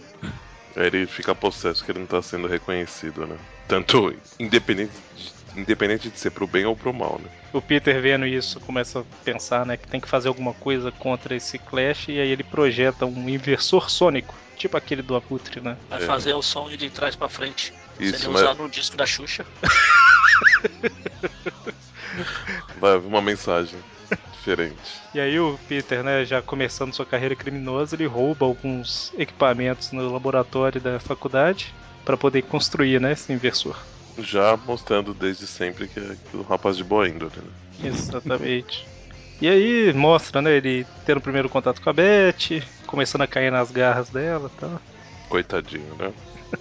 Aí 0.75 0.87
ele 0.87 1.05
fica 1.05 1.33
possesso 1.35 1.85
que 1.85 1.91
ele 1.91 1.99
não 1.99 2.07
tá 2.07 2.21
sendo 2.21 2.47
reconhecido, 2.47 3.25
né? 3.27 3.37
Tanto 3.67 4.13
independente 4.39 4.91
de, 5.15 5.32
independente 5.55 6.09
de 6.09 6.19
ser 6.19 6.31
pro 6.31 6.47
bem 6.47 6.65
ou 6.65 6.75
pro 6.75 6.93
mal, 6.93 7.19
né? 7.21 7.29
O 7.51 7.61
Peter 7.61 8.01
vendo 8.01 8.25
isso 8.25 8.59
começa 8.59 9.01
a 9.01 9.03
pensar, 9.23 9.65
né, 9.65 9.77
que 9.77 9.87
tem 9.87 10.01
que 10.01 10.09
fazer 10.09 10.27
alguma 10.27 10.53
coisa 10.53 10.91
contra 10.91 11.35
esse 11.35 11.59
Clash 11.59 12.07
e 12.09 12.19
aí 12.19 12.29
ele 12.29 12.43
projeta 12.43 13.05
um 13.05 13.29
inversor 13.29 13.89
sônico, 13.89 14.35
tipo 14.55 14.75
aquele 14.75 15.01
do 15.01 15.15
Abutre, 15.15 15.61
né? 15.61 15.77
Vai 15.89 16.01
É. 16.01 16.05
fazer 16.05 16.33
o 16.33 16.41
som 16.41 16.69
de 16.69 16.89
trás 16.89 17.15
pra 17.15 17.29
frente. 17.29 17.73
Isso, 17.99 18.17
Se 18.17 18.25
ele 18.25 18.33
mas 18.33 18.41
usar 18.41 18.55
no 18.55 18.67
disco 18.67 18.97
da 18.97 19.05
Xuxa. 19.05 19.45
vai 22.79 22.93
haver 22.93 23.07
uma 23.07 23.21
mensagem 23.21 23.79
diferente. 24.31 25.01
E 25.13 25.19
aí 25.19 25.39
o 25.39 25.59
Peter, 25.67 26.03
né, 26.03 26.25
já 26.25 26.41
começando 26.41 26.93
sua 26.93 27.05
carreira 27.05 27.35
criminosa, 27.35 27.95
ele 27.95 28.05
rouba 28.07 28.45
alguns 28.45 29.13
equipamentos 29.17 29.91
no 29.91 30.11
laboratório 30.11 30.81
da 30.81 30.99
faculdade 30.99 31.73
para 32.03 32.17
poder 32.17 32.41
construir, 32.43 32.99
né, 32.99 33.13
esse 33.13 33.31
inversor. 33.31 33.77
Já 34.19 34.57
mostrando 34.57 35.13
desde 35.13 35.47
sempre 35.47 35.87
que 35.87 35.99
é 35.99 36.15
um 36.33 36.41
rapaz 36.43 36.77
de 36.77 36.83
boa 36.83 37.07
índole, 37.07 37.31
né? 37.37 37.87
Exatamente. 37.89 38.85
E 39.41 39.47
aí 39.47 39.93
mostra, 39.93 40.41
né, 40.41 40.55
ele 40.55 40.85
tendo 41.05 41.17
o 41.17 41.21
primeiro 41.21 41.49
contato 41.49 41.81
com 41.81 41.89
a 41.89 41.93
Beth, 41.93 42.63
começando 42.85 43.23
a 43.23 43.27
cair 43.27 43.51
nas 43.51 43.71
garras 43.71 44.09
dela 44.09 44.49
e 44.55 44.59
tal. 44.59 44.81
Coitadinho, 45.27 45.95
né? 45.95 46.13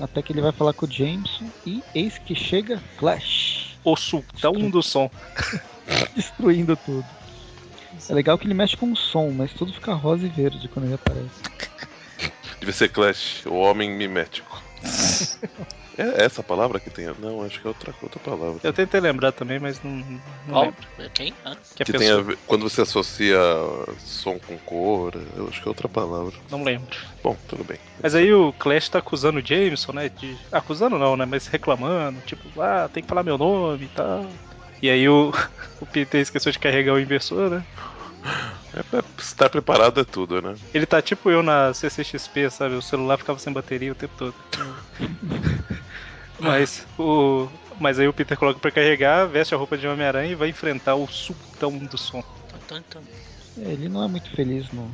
Até 0.00 0.20
que 0.20 0.32
ele 0.32 0.40
vai 0.40 0.52
falar 0.52 0.72
com 0.72 0.86
o 0.86 0.90
Jameson 0.90 1.48
e 1.64 1.82
eis 1.94 2.18
que 2.18 2.34
chega 2.34 2.82
Clash, 2.98 3.78
O 3.84 3.96
sultão 3.96 4.68
do 4.68 4.82
som. 4.82 5.10
destruindo 6.14 6.76
tudo. 6.76 7.06
É 8.08 8.14
legal 8.14 8.38
que 8.38 8.46
ele 8.46 8.54
mexe 8.54 8.76
com 8.76 8.90
o 8.90 8.96
som, 8.96 9.30
mas 9.30 9.52
tudo 9.52 9.72
fica 9.72 9.92
rosa 9.94 10.26
e 10.26 10.28
verde 10.28 10.68
quando 10.68 10.86
ele 10.86 10.94
aparece. 10.94 11.42
Devia 12.58 12.72
ser 12.72 12.88
Clash, 12.88 13.44
o 13.46 13.54
homem 13.54 13.90
mimético. 13.90 14.62
É 15.98 16.24
essa 16.24 16.42
palavra 16.42 16.80
que 16.80 16.88
tem? 16.88 17.06
Não, 17.18 17.44
acho 17.44 17.60
que 17.60 17.66
é 17.66 17.68
outra, 17.68 17.94
outra 18.02 18.18
palavra. 18.20 18.60
Eu 18.62 18.72
tentei 18.72 19.00
lembrar 19.00 19.32
também, 19.32 19.58
mas 19.58 19.82
não, 19.82 19.90
não 19.90 20.20
Qual? 20.48 20.62
lembro. 20.64 20.86
É 20.98 21.08
Quem? 21.12 21.34
Hã? 21.44 21.56
Que 21.74 21.82
a 21.82 21.86
Que 21.86 21.92
tem 21.92 22.00
pessoa... 22.00 22.20
a 22.20 22.22
ver, 22.22 22.38
quando 22.46 22.68
você 22.68 22.82
associa 22.82 23.38
som 23.98 24.38
com 24.38 24.56
cor, 24.58 25.12
eu 25.36 25.48
acho 25.48 25.60
que 25.60 25.68
é 25.68 25.70
outra 25.70 25.88
palavra. 25.88 26.32
Não 26.50 26.64
lembro. 26.64 26.96
Bom, 27.22 27.36
tudo 27.46 27.62
bem. 27.64 27.78
Mas 28.02 28.14
aí 28.14 28.32
o 28.32 28.52
Clash 28.54 28.88
tá 28.88 28.98
acusando 29.00 29.38
o 29.38 29.44
Jameson, 29.44 29.92
né? 29.92 30.08
De... 30.08 30.36
Acusando 30.50 30.98
não, 30.98 31.16
né? 31.16 31.26
Mas 31.26 31.46
reclamando, 31.46 32.20
tipo, 32.22 32.48
ah, 32.60 32.88
tem 32.92 33.02
que 33.02 33.08
falar 33.08 33.22
meu 33.22 33.36
nome 33.36 33.84
e 33.84 33.88
tal. 33.88 34.26
E 34.80 34.88
aí 34.88 35.08
o, 35.08 35.32
o 35.80 35.86
Peter 35.86 36.20
esqueceu 36.20 36.52
de 36.52 36.58
carregar 36.58 36.94
o 36.94 37.00
inversor, 37.00 37.50
né? 37.50 37.64
É, 38.74 38.96
é, 38.96 39.02
estar 39.18 39.50
preparado 39.50 40.00
é 40.00 40.04
tudo, 40.04 40.40
né? 40.40 40.54
Ele 40.72 40.86
tá 40.86 41.02
tipo 41.02 41.30
eu 41.30 41.42
na 41.42 41.74
CCXP, 41.74 42.50
sabe? 42.50 42.74
O 42.76 42.82
celular 42.82 43.18
ficava 43.18 43.38
sem 43.38 43.52
bateria 43.52 43.92
o 43.92 43.96
tempo 43.96 44.14
todo. 44.16 44.34
Mas 46.42 46.86
o. 46.98 47.48
Mas 47.80 47.98
aí 47.98 48.06
o 48.08 48.12
Peter 48.12 48.36
coloca 48.38 48.60
pra 48.60 48.70
carregar, 48.70 49.26
veste 49.26 49.54
a 49.54 49.58
roupa 49.58 49.76
de 49.76 49.86
Homem-Aranha 49.86 50.32
e 50.32 50.34
vai 50.34 50.48
enfrentar 50.48 50.94
o 50.94 51.06
sultão 51.08 51.76
do 51.78 51.96
som. 51.98 52.22
É, 53.58 53.72
ele 53.72 53.88
não 53.88 54.04
é 54.04 54.08
muito 54.08 54.30
feliz 54.30 54.70
no, 54.72 54.90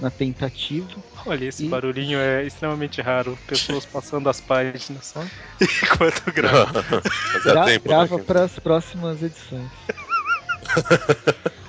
na 0.00 0.10
tentativa. 0.10 0.88
Olha, 1.26 1.44
esse 1.46 1.64
E- 1.66 1.68
barulhinho 1.68 2.18
é 2.18 2.44
extremamente 2.44 3.00
raro. 3.00 3.38
Pessoas 3.46 3.84
passando 3.84 4.28
as 4.28 4.40
páginas 4.40 5.06
só 5.06 5.24
enquanto 5.60 6.32
grava. 6.32 6.84
Mas 7.32 7.42
Gra- 7.44 7.64
tempo, 7.64 7.88
grava 7.88 8.16
né? 8.18 8.24
para 8.24 8.44
as 8.44 8.58
próximas 8.58 9.22
edições. 9.22 9.70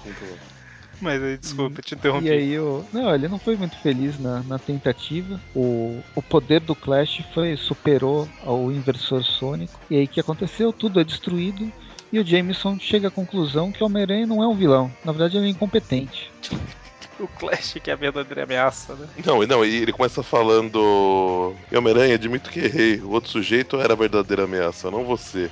Mas 1.01 1.21
aí, 1.21 1.37
desculpa, 1.37 1.81
te 1.81 1.93
E 1.93 1.95
interrompi. 1.97 2.29
aí 2.29 2.59
o. 2.59 2.83
Não, 2.91 3.13
ele 3.13 3.27
não 3.27 3.37
foi 3.39 3.55
muito 3.55 3.77
feliz 3.77 4.17
na, 4.19 4.41
na 4.43 4.57
tentativa. 4.57 5.39
O, 5.55 6.01
o 6.15 6.21
poder 6.21 6.59
do 6.59 6.73
Clash 6.75 7.21
foi 7.33 7.55
superou 7.55 8.27
ao 8.43 8.71
inversor 8.71 9.23
sônico. 9.23 9.79
E 9.89 9.95
aí 9.97 10.05
o 10.05 10.07
que 10.07 10.19
aconteceu? 10.19 10.73
Tudo 10.73 10.99
é 10.99 11.03
destruído. 11.03 11.71
E 12.11 12.19
o 12.19 12.25
Jameson 12.25 12.79
chega 12.79 13.09
à 13.09 13.11
conclusão 13.11 13.71
que 13.71 13.83
o 13.83 13.85
Homem-Aranha 13.85 14.25
não 14.25 14.41
é 14.41 14.47
um 14.47 14.55
vilão. 14.55 14.91
Na 15.03 15.11
verdade, 15.11 15.37
ele 15.37 15.47
é 15.47 15.49
incompetente. 15.49 16.31
O 17.19 17.27
Clash 17.27 17.77
que 17.81 17.89
é 17.89 17.93
a 17.93 17.95
verdadeira 17.95 18.43
ameaça, 18.43 18.93
né? 18.93 19.07
Não, 19.25 19.41
não, 19.47 19.65
e 19.65 19.77
ele 19.77 19.91
começa 19.91 20.21
falando. 20.21 21.55
"E, 21.71 21.75
Homem-Aranha, 21.75 22.13
admito 22.13 22.47
que 22.51 22.59
errei. 22.59 22.97
O 23.01 23.09
outro 23.09 23.31
sujeito 23.31 23.77
era 23.81 23.93
a 23.93 23.95
verdadeira 23.95 24.43
ameaça, 24.43 24.91
não 24.91 25.03
você. 25.03 25.49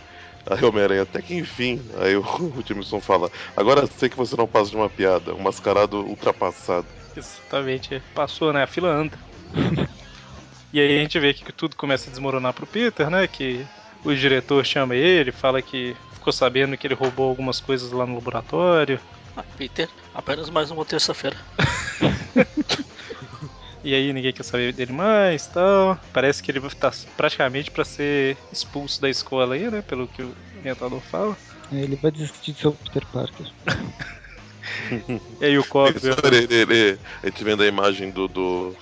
Aí 0.47 0.63
o 0.63 0.69
Homem-Aranha, 0.69 1.01
até 1.01 1.21
que 1.21 1.35
enfim. 1.35 1.81
Aí 1.97 2.15
o, 2.15 2.21
o 2.23 2.63
Jameson 2.65 3.01
fala: 3.01 3.31
Agora 3.55 3.87
sei 3.87 4.09
que 4.09 4.17
você 4.17 4.35
não 4.35 4.47
passa 4.47 4.69
de 4.69 4.75
uma 4.75 4.89
piada, 4.89 5.33
um 5.33 5.41
mascarado 5.41 6.05
ultrapassado. 6.05 6.85
Exatamente. 7.15 8.01
Passou, 8.13 8.53
né? 8.53 8.63
A 8.63 8.67
fila 8.67 8.89
anda. 8.89 9.17
e 10.71 10.79
aí 10.79 10.97
a 10.97 11.01
gente 11.01 11.19
vê 11.19 11.33
que 11.33 11.51
tudo 11.51 11.75
começa 11.75 12.09
a 12.09 12.11
desmoronar 12.11 12.53
pro 12.53 12.67
Peter, 12.67 13.09
né? 13.09 13.27
Que 13.27 13.65
o 14.03 14.13
diretor 14.13 14.63
chama 14.65 14.95
ele, 14.95 15.31
fala 15.31 15.61
que 15.61 15.95
ficou 16.13 16.31
sabendo 16.31 16.77
que 16.77 16.85
ele 16.85 16.93
roubou 16.93 17.27
algumas 17.27 17.59
coisas 17.59 17.91
lá 17.91 18.05
no 18.05 18.15
laboratório. 18.15 18.99
Ah, 19.35 19.43
Peter, 19.57 19.89
apenas 20.13 20.49
mais 20.49 20.71
uma 20.71 20.85
terça-feira. 20.85 21.35
E 23.85 23.93
aí 23.93 24.11
ninguém 24.11 24.33
quer 24.33 24.41
saber 24.41 24.73
dele 24.73 24.91
mais 24.91 25.45
tal. 25.45 25.95
Parece 26.11 26.41
que 26.41 26.49
ele 26.51 26.59
tá 26.71 26.91
praticamente 27.15 27.69
pra 27.69 27.85
ser 27.85 28.35
expulso 28.51 28.99
da 28.99 29.07
escola 29.07 29.53
aí, 29.53 29.69
né? 29.69 29.83
Pelo 29.83 30.07
que 30.07 30.23
o 30.23 30.35
orientador 30.57 30.99
fala. 31.01 31.37
Aí 31.71 31.83
Ele 31.83 31.95
vai 31.95 32.09
desistir 32.09 32.53
de 32.53 32.61
ser 32.61 32.67
o 32.69 32.71
Peter 32.73 33.05
Parker. 33.07 33.45
E 35.39 35.45
aí 35.45 35.59
o 35.59 35.63
Cobb. 35.63 35.95
Ele, 36.23 36.37
ele- 36.37 36.53
ele- 36.73 36.99
a 37.21 37.27
gente 37.27 37.43
vendo 37.43 37.61
a 37.61 37.67
imagem 37.67 38.09
do. 38.09 38.27
do- 38.27 38.75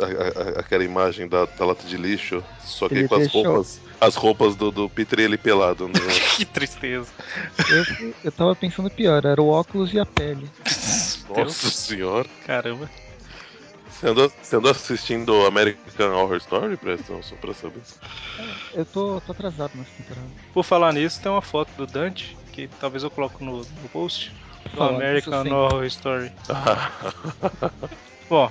a- 0.00 0.04
a- 0.04 0.60
aquela 0.60 0.82
imagem 0.82 1.28
da, 1.28 1.44
da 1.44 1.64
lata 1.64 1.86
de 1.86 1.96
lixo, 1.96 2.42
só 2.58 2.88
que 2.88 2.94
Ele 2.96 3.06
com 3.08 3.14
as 3.14 3.20
deixou- 3.22 3.44
roupas. 3.44 3.80
As 4.00 4.16
roupas 4.16 4.56
do, 4.56 4.72
do 4.72 4.90
Peter 4.90 5.20
e 5.20 5.22
ele 5.22 5.38
pelado. 5.38 5.86
Né? 5.86 5.94
que 6.36 6.44
tristeza. 6.44 7.12
Eu, 7.70 8.14
eu 8.24 8.32
tava 8.32 8.56
pensando 8.56 8.90
pior, 8.90 9.24
era 9.24 9.40
o 9.40 9.46
óculos 9.46 9.94
e 9.94 10.00
a 10.00 10.04
pele. 10.04 10.50
Nossa 11.28 11.70
senhora. 11.70 12.28
Caramba. 12.44 12.90
Você 14.02 14.08
andou, 14.08 14.32
você 14.42 14.56
andou 14.56 14.70
assistindo 14.72 15.46
American 15.46 16.12
Horror 16.12 16.38
Story, 16.38 16.76
Preston? 16.76 17.22
Só 17.22 17.36
pra 17.36 17.54
saber. 17.54 17.80
Eu 18.74 18.84
tô, 18.84 19.20
tô 19.20 19.30
atrasado 19.30 19.76
nessa 19.76 19.92
temporada. 19.96 20.26
Por 20.52 20.64
falar 20.64 20.92
nisso, 20.92 21.22
tem 21.22 21.30
uma 21.30 21.40
foto 21.40 21.70
do 21.76 21.86
Dante, 21.86 22.36
que 22.50 22.68
talvez 22.80 23.04
eu 23.04 23.10
coloque 23.12 23.44
no, 23.44 23.58
no 23.58 23.88
post. 23.92 24.32
Do 24.64 24.70
Falar 24.70 24.96
American. 24.96 25.46
Horror 25.46 25.84
Story. 25.84 26.32
Bom, 28.28 28.50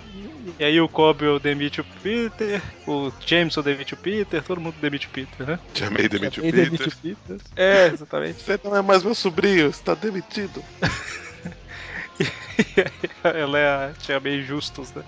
e 0.58 0.64
aí 0.64 0.80
o 0.80 0.88
Cobb 0.88 1.22
demite 1.42 1.82
o 1.82 1.86
Peter, 2.02 2.62
o 2.88 3.12
Jameson 3.20 3.62
demite 3.62 3.94
o 3.94 3.98
Peter, 3.98 4.42
todo 4.42 4.62
mundo 4.62 4.76
demite 4.80 5.08
o 5.08 5.10
Peter, 5.10 5.46
né? 5.46 5.60
Chamei 5.74 6.08
demite 6.08 6.40
o 6.40 6.44
Peter. 6.44 6.64
demite 6.64 6.88
o 6.88 6.96
Peter. 6.96 7.38
É, 7.58 7.88
exatamente. 7.88 8.42
Você 8.42 8.58
não 8.64 8.74
é 8.74 8.82
mais 8.82 9.04
meu 9.04 9.14
sobrinho, 9.14 9.68
está 9.68 9.96
demitido. 9.96 10.64
Ela 13.24 13.60
é 13.60 13.68
a 13.68 13.94
Tia 13.94 14.20
May 14.20 14.44
Justus, 14.44 14.94
né? 14.94 15.04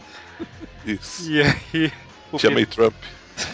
Isso. 0.85 1.29
E 1.31 1.41
aí. 1.41 1.91
O 2.31 2.39
Chamei 2.39 2.65
Trump. 2.65 2.93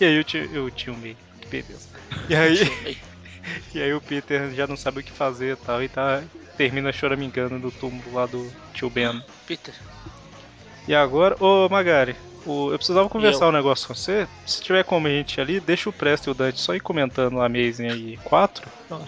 E 0.00 0.04
aí 0.04 0.18
o 0.18 0.24
tio, 0.24 0.64
o 0.64 0.70
tio 0.72 0.92
May, 0.96 1.16
que 1.40 1.46
beleza. 1.48 1.88
E 2.28 2.34
aí, 2.34 2.58
e 3.72 3.80
aí 3.80 3.94
o 3.94 4.00
Peter 4.00 4.52
já 4.52 4.66
não 4.66 4.76
sabe 4.76 5.00
o 5.00 5.04
que 5.04 5.12
fazer 5.12 5.52
e 5.52 5.56
tal, 5.56 5.80
e 5.84 5.88
tá, 5.88 6.20
termina 6.58 6.92
choramingando 6.92 7.58
no 7.60 7.70
túmulo 7.70 8.12
lá 8.12 8.26
do 8.26 8.52
tio 8.74 8.90
Ben. 8.90 9.22
Peter, 9.46 9.72
E 10.88 10.94
agora, 10.96 11.36
ô 11.38 11.68
Magari, 11.68 12.16
o- 12.44 12.72
eu 12.72 12.76
precisava 12.76 13.08
conversar 13.08 13.44
eu? 13.44 13.48
um 13.50 13.52
negócio 13.52 13.86
com 13.86 13.94
você. 13.94 14.26
Se 14.44 14.60
tiver 14.60 14.82
como 14.84 15.06
a 15.06 15.10
gente 15.10 15.40
ali, 15.40 15.60
deixa 15.60 15.88
o 15.88 15.92
Presto 15.92 16.28
e 16.28 16.30
o 16.32 16.34
Dante 16.34 16.60
só 16.60 16.74
ir 16.74 16.80
comentando 16.80 17.34
o 17.36 17.40
Amazing 17.42 17.88
aí 17.90 18.16
4. 18.24 18.68
Nossa. 18.90 19.06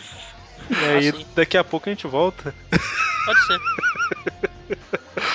E 0.70 0.84
aí 0.84 1.08
Ah, 1.10 1.24
daqui 1.34 1.58
a 1.58 1.64
pouco 1.64 1.88
a 1.88 1.92
gente 1.92 2.06
volta. 2.06 2.54
pode 3.24 3.40
ser. 3.46 3.58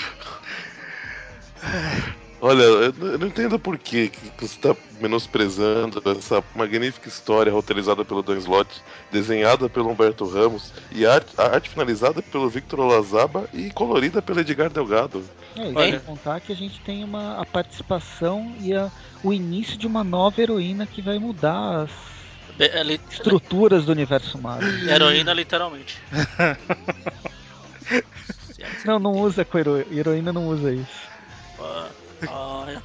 Olha, 2.52 2.64
eu 2.64 3.18
não 3.18 3.28
entendo 3.28 3.58
por 3.58 3.78
que 3.78 4.10
que 4.10 4.32
você 4.38 4.56
está 4.56 4.76
menosprezando 5.00 6.02
essa 6.06 6.44
magnífica 6.54 7.08
história 7.08 7.52
roteirizada 7.52 8.04
pelo 8.04 8.22
Dan 8.22 8.38
Slott, 8.40 8.82
desenhada 9.10 9.70
pelo 9.70 9.90
Humberto 9.90 10.26
Ramos 10.26 10.74
e 10.92 11.06
a 11.06 11.14
arte, 11.14 11.34
a 11.38 11.44
arte 11.46 11.70
finalizada 11.70 12.22
pelo 12.22 12.50
Victor 12.50 12.82
Olazaba 12.82 13.48
e 13.54 13.72
colorida 13.72 14.22
pelo 14.22 14.42
Edgar 14.42 14.70
Delgado. 14.70 15.24
É, 15.56 15.72
e 15.72 15.76
Olha. 15.76 16.00
contar 16.02 16.42
que 16.42 16.52
a 16.52 16.56
gente 16.56 16.80
tem 16.82 17.04
uma, 17.06 17.40
a 17.42 17.46
participação 17.46 18.54
e 18.60 18.74
a- 18.74 18.92
o 19.24 19.32
início 19.32 19.78
de 19.78 19.88
uma 19.88 20.04
nova 20.04 20.42
heroína 20.42 20.86
que 20.86 21.02
vai 21.02 21.18
mudar 21.20 21.84
as 21.84 21.92
Be- 22.58 22.66
é 22.74 22.84
li- 22.84 23.00
estruturas 23.10 23.86
do 23.86 23.94
universo 23.94 24.38
Marvel. 24.38 24.68
Heroína, 24.90 25.34
literalmente. 25.34 25.98
Não, 28.86 29.00
não 29.00 29.14
usa 29.14 29.44
com 29.44 29.58
hero, 29.58 29.86
heroína, 29.92 30.32
não 30.32 30.48
usa 30.48 30.72
isso. 30.74 31.10
Ah, 31.60 31.90
é. 32.24 32.82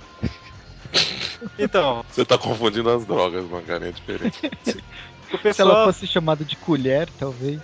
Então, 1.58 2.04
Você 2.10 2.24
tá 2.24 2.38
confundindo 2.38 2.88
as 2.90 3.04
drogas, 3.04 3.44
Magari, 3.48 3.86
é 3.88 3.92
diferente. 3.92 4.38
o 4.66 4.70
Se 4.72 4.80
ela 5.28 5.40
pessoal, 5.42 5.84
fosse 5.86 6.06
chamada 6.06 6.44
de 6.44 6.56
colher, 6.56 7.08
talvez. 7.18 7.60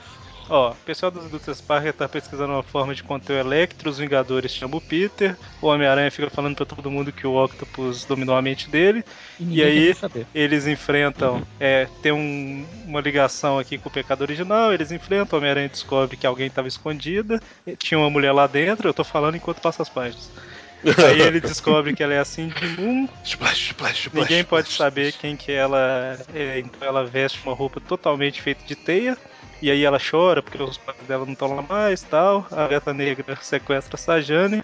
ó, 0.48 0.72
o 0.72 0.76
pessoal 0.84 1.10
das 1.10 1.24
indústrias 1.24 1.60
Parker 1.60 1.92
tá 1.94 2.08
pesquisando 2.08 2.52
uma 2.52 2.62
forma 2.62 2.94
de 2.94 3.02
conter 3.02 3.34
o 3.34 3.38
Electro, 3.38 3.88
os 3.88 3.98
Vingadores 3.98 4.52
chamam 4.52 4.78
o 4.78 4.80
Peter, 4.80 5.36
o 5.62 5.68
Homem-Aranha 5.68 6.10
fica 6.10 6.28
falando 6.28 6.56
pra 6.56 6.66
todo 6.66 6.90
mundo 6.90 7.12
que 7.12 7.26
o 7.26 7.42
Octopus 7.42 8.04
dominou 8.04 8.36
a 8.36 8.42
mente 8.42 8.68
dele. 8.68 9.04
E 9.40 9.44
ninguém 9.44 9.64
aí-. 9.64 9.94
Eles 10.34 10.66
enfrentam, 10.66 11.42
é, 11.58 11.88
tem 12.02 12.12
um- 12.12 12.66
uma 12.86 13.00
ligação 13.00 13.58
aqui 13.58 13.78
com 13.78 13.88
o 13.88 13.92
pecado 13.92 14.20
original, 14.22 14.72
eles 14.72 14.90
enfrentam, 14.92 15.36
o 15.36 15.40
Homem-Aranha 15.40 15.68
descobre 15.68 16.16
que 16.16 16.26
alguém 16.26 16.48
estava 16.48 16.68
escondida, 16.68 17.40
e 17.66 17.74
tinha 17.76 17.98
uma 17.98 18.10
mulher 18.10 18.32
lá 18.32 18.46
dentro, 18.46 18.88
eu 18.88 18.94
tô 18.94 19.04
falando 19.04 19.36
enquanto 19.36 19.60
passa 19.62 19.82
as 19.82 19.88
páginas. 19.88 20.30
Aí 21.08 21.20
ele 21.20 21.40
descobre 21.40 21.94
que 21.94 22.02
ela 22.02 22.14
é 22.14 22.18
a 22.18 22.24
Cindy 22.24 22.66
Moon, 22.78 23.08
splash, 23.24 23.68
splash, 23.70 24.06
splash, 24.06 24.12
ninguém 24.14 24.44
pode 24.44 24.68
splash, 24.68 24.76
saber 24.76 25.08
splash. 25.08 25.20
quem 25.20 25.36
que 25.36 25.52
ela 25.52 26.18
é, 26.34 26.58
então 26.58 26.86
ela 26.86 27.04
veste 27.04 27.38
uma 27.44 27.54
roupa 27.54 27.80
totalmente 27.80 28.42
feita 28.42 28.64
de 28.66 28.74
teia, 28.74 29.16
e 29.60 29.70
aí 29.70 29.84
ela 29.84 29.98
chora 30.00 30.42
porque 30.42 30.60
os 30.60 30.76
pais 30.78 30.98
dela 31.06 31.24
não 31.24 31.34
estão 31.34 31.54
lá 31.54 31.62
mais 31.62 32.02
tal, 32.02 32.46
a 32.50 32.66
Gata 32.66 32.92
Negra 32.92 33.36
sequestra 33.40 33.94
a 33.94 33.98
Sajane, 33.98 34.62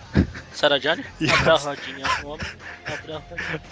Sarah 0.52 0.78
Jane? 0.78 1.04
E 1.20 1.30
Abre 1.30 1.50
a 1.50 1.54
as- 1.54 1.64
rodinha, 1.64 2.06
vamos. 2.22 2.46
Abre 2.84 3.12
a 3.12 3.18
rodinha. 3.18 3.62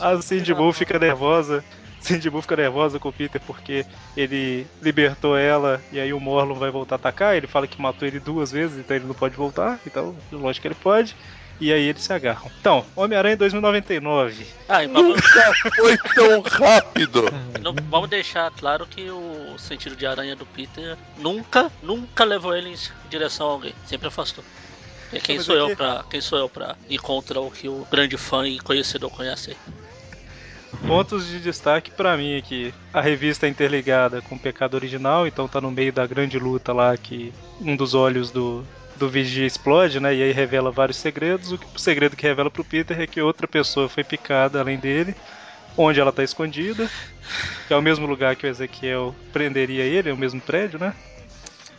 A 0.00 0.22
Cindy 0.22 0.52
a 0.52 0.72
fica 0.72 0.98
nervosa. 0.98 1.64
Cindy 2.00 2.30
Moon 2.30 2.40
fica 2.40 2.56
nervosa 2.56 2.98
com 2.98 3.08
o 3.08 3.12
Peter 3.12 3.40
porque 3.46 3.84
ele 4.16 4.66
libertou 4.80 5.36
ela 5.36 5.82
e 5.92 5.98
aí 6.00 6.12
o 6.12 6.20
Morlun 6.20 6.54
vai 6.54 6.70
voltar 6.70 6.94
a 6.94 6.96
atacar. 6.96 7.36
Ele 7.36 7.46
fala 7.46 7.66
que 7.66 7.80
matou 7.80 8.06
ele 8.06 8.20
duas 8.20 8.50
vezes, 8.52 8.78
então 8.78 8.96
ele 8.96 9.06
não 9.06 9.14
pode 9.14 9.36
voltar. 9.36 9.78
Então, 9.86 10.16
lógico 10.32 10.62
que 10.62 10.68
ele 10.68 10.74
pode. 10.76 11.14
E 11.60 11.72
aí 11.72 11.82
eles 11.88 12.02
se 12.02 12.12
agarram. 12.12 12.50
Então, 12.60 12.84
Homem-Aranha 12.94 13.36
2099. 13.36 14.46
Ah, 14.68 14.84
e 14.84 14.86
vamos, 14.92 15.16
Nunca 15.16 15.54
foi 15.74 15.98
tão 16.14 16.40
rápido! 16.40 17.24
não- 17.60 17.74
vamos 17.90 18.08
deixar 18.08 18.50
claro 18.52 18.86
que 18.86 19.10
o 19.10 19.56
sentido 19.58 19.96
de 19.96 20.06
aranha 20.06 20.36
do 20.36 20.46
Peter 20.46 20.96
nunca, 21.16 21.70
nunca 21.82 22.22
levou 22.24 22.54
ele 22.56 22.70
em 22.70 22.76
direção 23.10 23.48
a 23.48 23.52
alguém. 23.52 23.74
Sempre 23.86 24.06
afastou. 24.08 24.44
E 25.12 25.18
quem 25.20 25.40
sou 25.40 25.56
é 25.56 25.60
eu 25.60 25.68
que- 25.68 25.76
pra. 25.76 26.04
Quem 26.08 26.20
sou 26.20 26.38
eu 26.38 26.48
pra 26.48 26.76
ir 26.88 26.98
contra 26.98 27.40
o 27.40 27.50
que 27.50 27.68
o 27.68 27.86
grande 27.90 28.16
fã 28.16 28.46
e 28.46 28.58
conhecedor 28.60 29.10
conhece? 29.10 29.56
Pontos 30.86 31.26
de 31.26 31.40
destaque 31.40 31.90
pra 31.90 32.16
mim 32.16 32.34
é 32.34 32.42
que 32.42 32.72
a 32.92 33.00
revista 33.00 33.46
é 33.46 33.48
interligada 33.48 34.20
com 34.20 34.34
o 34.34 34.38
pecado 34.38 34.74
original, 34.74 35.26
então 35.26 35.48
tá 35.48 35.60
no 35.60 35.70
meio 35.70 35.92
da 35.92 36.06
grande 36.06 36.38
luta 36.38 36.72
lá 36.74 36.94
que 36.96 37.32
um 37.60 37.74
dos 37.74 37.94
olhos 37.94 38.30
do, 38.30 38.64
do 38.98 39.08
vigia 39.08 39.46
explode, 39.46 40.00
né? 40.00 40.14
E 40.14 40.22
aí 40.22 40.32
revela 40.32 40.70
vários 40.70 40.98
segredos. 40.98 41.52
O, 41.52 41.58
segredo 41.76 42.16
que 42.16 42.26
revela 42.26 42.50
pro 42.50 42.64
Peter 42.64 43.00
é 43.00 43.06
que 43.06 43.20
outra 43.20 43.46
pessoa 43.46 43.88
foi 43.88 44.04
picada 44.04 44.60
além 44.60 44.78
dele, 44.78 45.14
onde 45.76 46.00
ela 46.00 46.12
tá 46.12 46.22
escondida, 46.22 46.90
que 47.66 47.72
é 47.72 47.76
o 47.76 47.82
mesmo 47.82 48.06
lugar 48.06 48.36
que 48.36 48.46
o 48.46 48.50
Ezequiel 48.50 49.14
prenderia 49.32 49.84
ele, 49.84 50.10
é 50.10 50.12
o 50.12 50.16
mesmo 50.16 50.40
prédio, 50.40 50.78
né? 50.78 50.94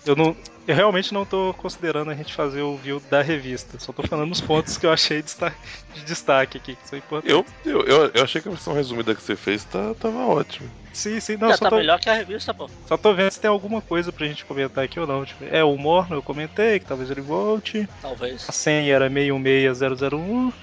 Eu 0.05 0.15
não. 0.15 0.35
Eu 0.67 0.75
realmente 0.75 1.13
não 1.13 1.25
tô 1.25 1.53
considerando 1.57 2.11
a 2.11 2.15
gente 2.15 2.33
fazer 2.33 2.61
o 2.61 2.77
view 2.77 3.01
da 3.09 3.23
revista. 3.23 3.79
Só 3.79 3.91
tô 3.91 4.03
falando 4.03 4.31
os 4.31 4.39
pontos 4.39 4.77
que 4.77 4.85
eu 4.85 4.91
achei 4.91 5.17
de 5.17 5.23
destaque, 5.23 5.57
de 5.95 6.03
destaque 6.03 6.57
aqui, 6.57 6.75
que 6.75 6.87
são 6.87 6.97
importantes. 6.97 7.31
Eu, 7.31 7.45
eu, 7.65 7.81
eu, 7.85 8.11
eu 8.13 8.23
achei 8.23 8.39
que 8.39 8.47
a 8.47 8.51
versão 8.51 8.73
resumida 8.73 9.15
que 9.15 9.21
você 9.21 9.35
fez 9.35 9.63
tá, 9.63 9.93
tava 9.95 10.19
ótima. 10.27 10.69
Sim, 10.93 11.19
sim, 11.19 11.37
não, 11.37 11.49
Já 11.49 11.57
só 11.57 11.65
tá 11.65 11.69
tô, 11.69 11.75
melhor 11.77 11.99
que 11.99 12.09
a 12.09 12.13
revista, 12.13 12.53
pô. 12.53 12.69
só 12.87 12.97
tô 12.97 13.13
vendo 13.13 13.31
se 13.31 13.39
tem 13.39 13.49
alguma 13.49 13.81
coisa 13.81 14.11
pra 14.11 14.27
gente 14.27 14.45
comentar 14.45 14.83
aqui 14.83 14.99
ou 14.99 15.07
não. 15.07 15.23
Tipo, 15.25 15.43
é 15.45 15.63
o 15.63 15.77
Morno, 15.77 16.15
eu 16.15 16.23
comentei, 16.23 16.79
que 16.79 16.85
talvez 16.85 17.09
ele 17.09 17.21
volte. 17.21 17.87
Talvez. 18.01 18.45
A 18.49 18.51
senha 18.51 18.93
era 18.93 19.09
66001. 19.09 20.49
O 20.49 20.53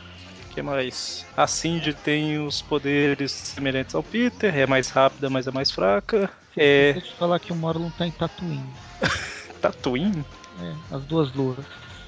que 0.51 0.63
mais? 0.63 1.27
A 1.37 1.47
Cindy 1.47 1.95
tem 1.95 2.39
os 2.39 2.63
poderes 2.63 3.31
semelhantes 3.33 3.95
ao 3.95 4.03
Peter, 4.03 4.57
é 4.57 4.67
mais 4.67 4.89
rápida, 4.89 5.29
mas 5.29 5.47
é 5.47 5.51
mais 5.51 5.71
fraca. 5.71 6.31
É. 6.57 6.95
Deixa 6.95 7.09
eu 7.09 7.13
te 7.13 7.19
falar 7.19 7.39
que 7.39 7.53
o 7.53 7.57
Morlun 7.57 7.91
tá 7.91 8.07
em 8.07 8.13
Tatooine. 8.13 8.73
Tatooine? 9.61 10.25
É, 10.59 10.75
as 10.95 11.05
duas 11.05 11.33
luas, 11.35 11.65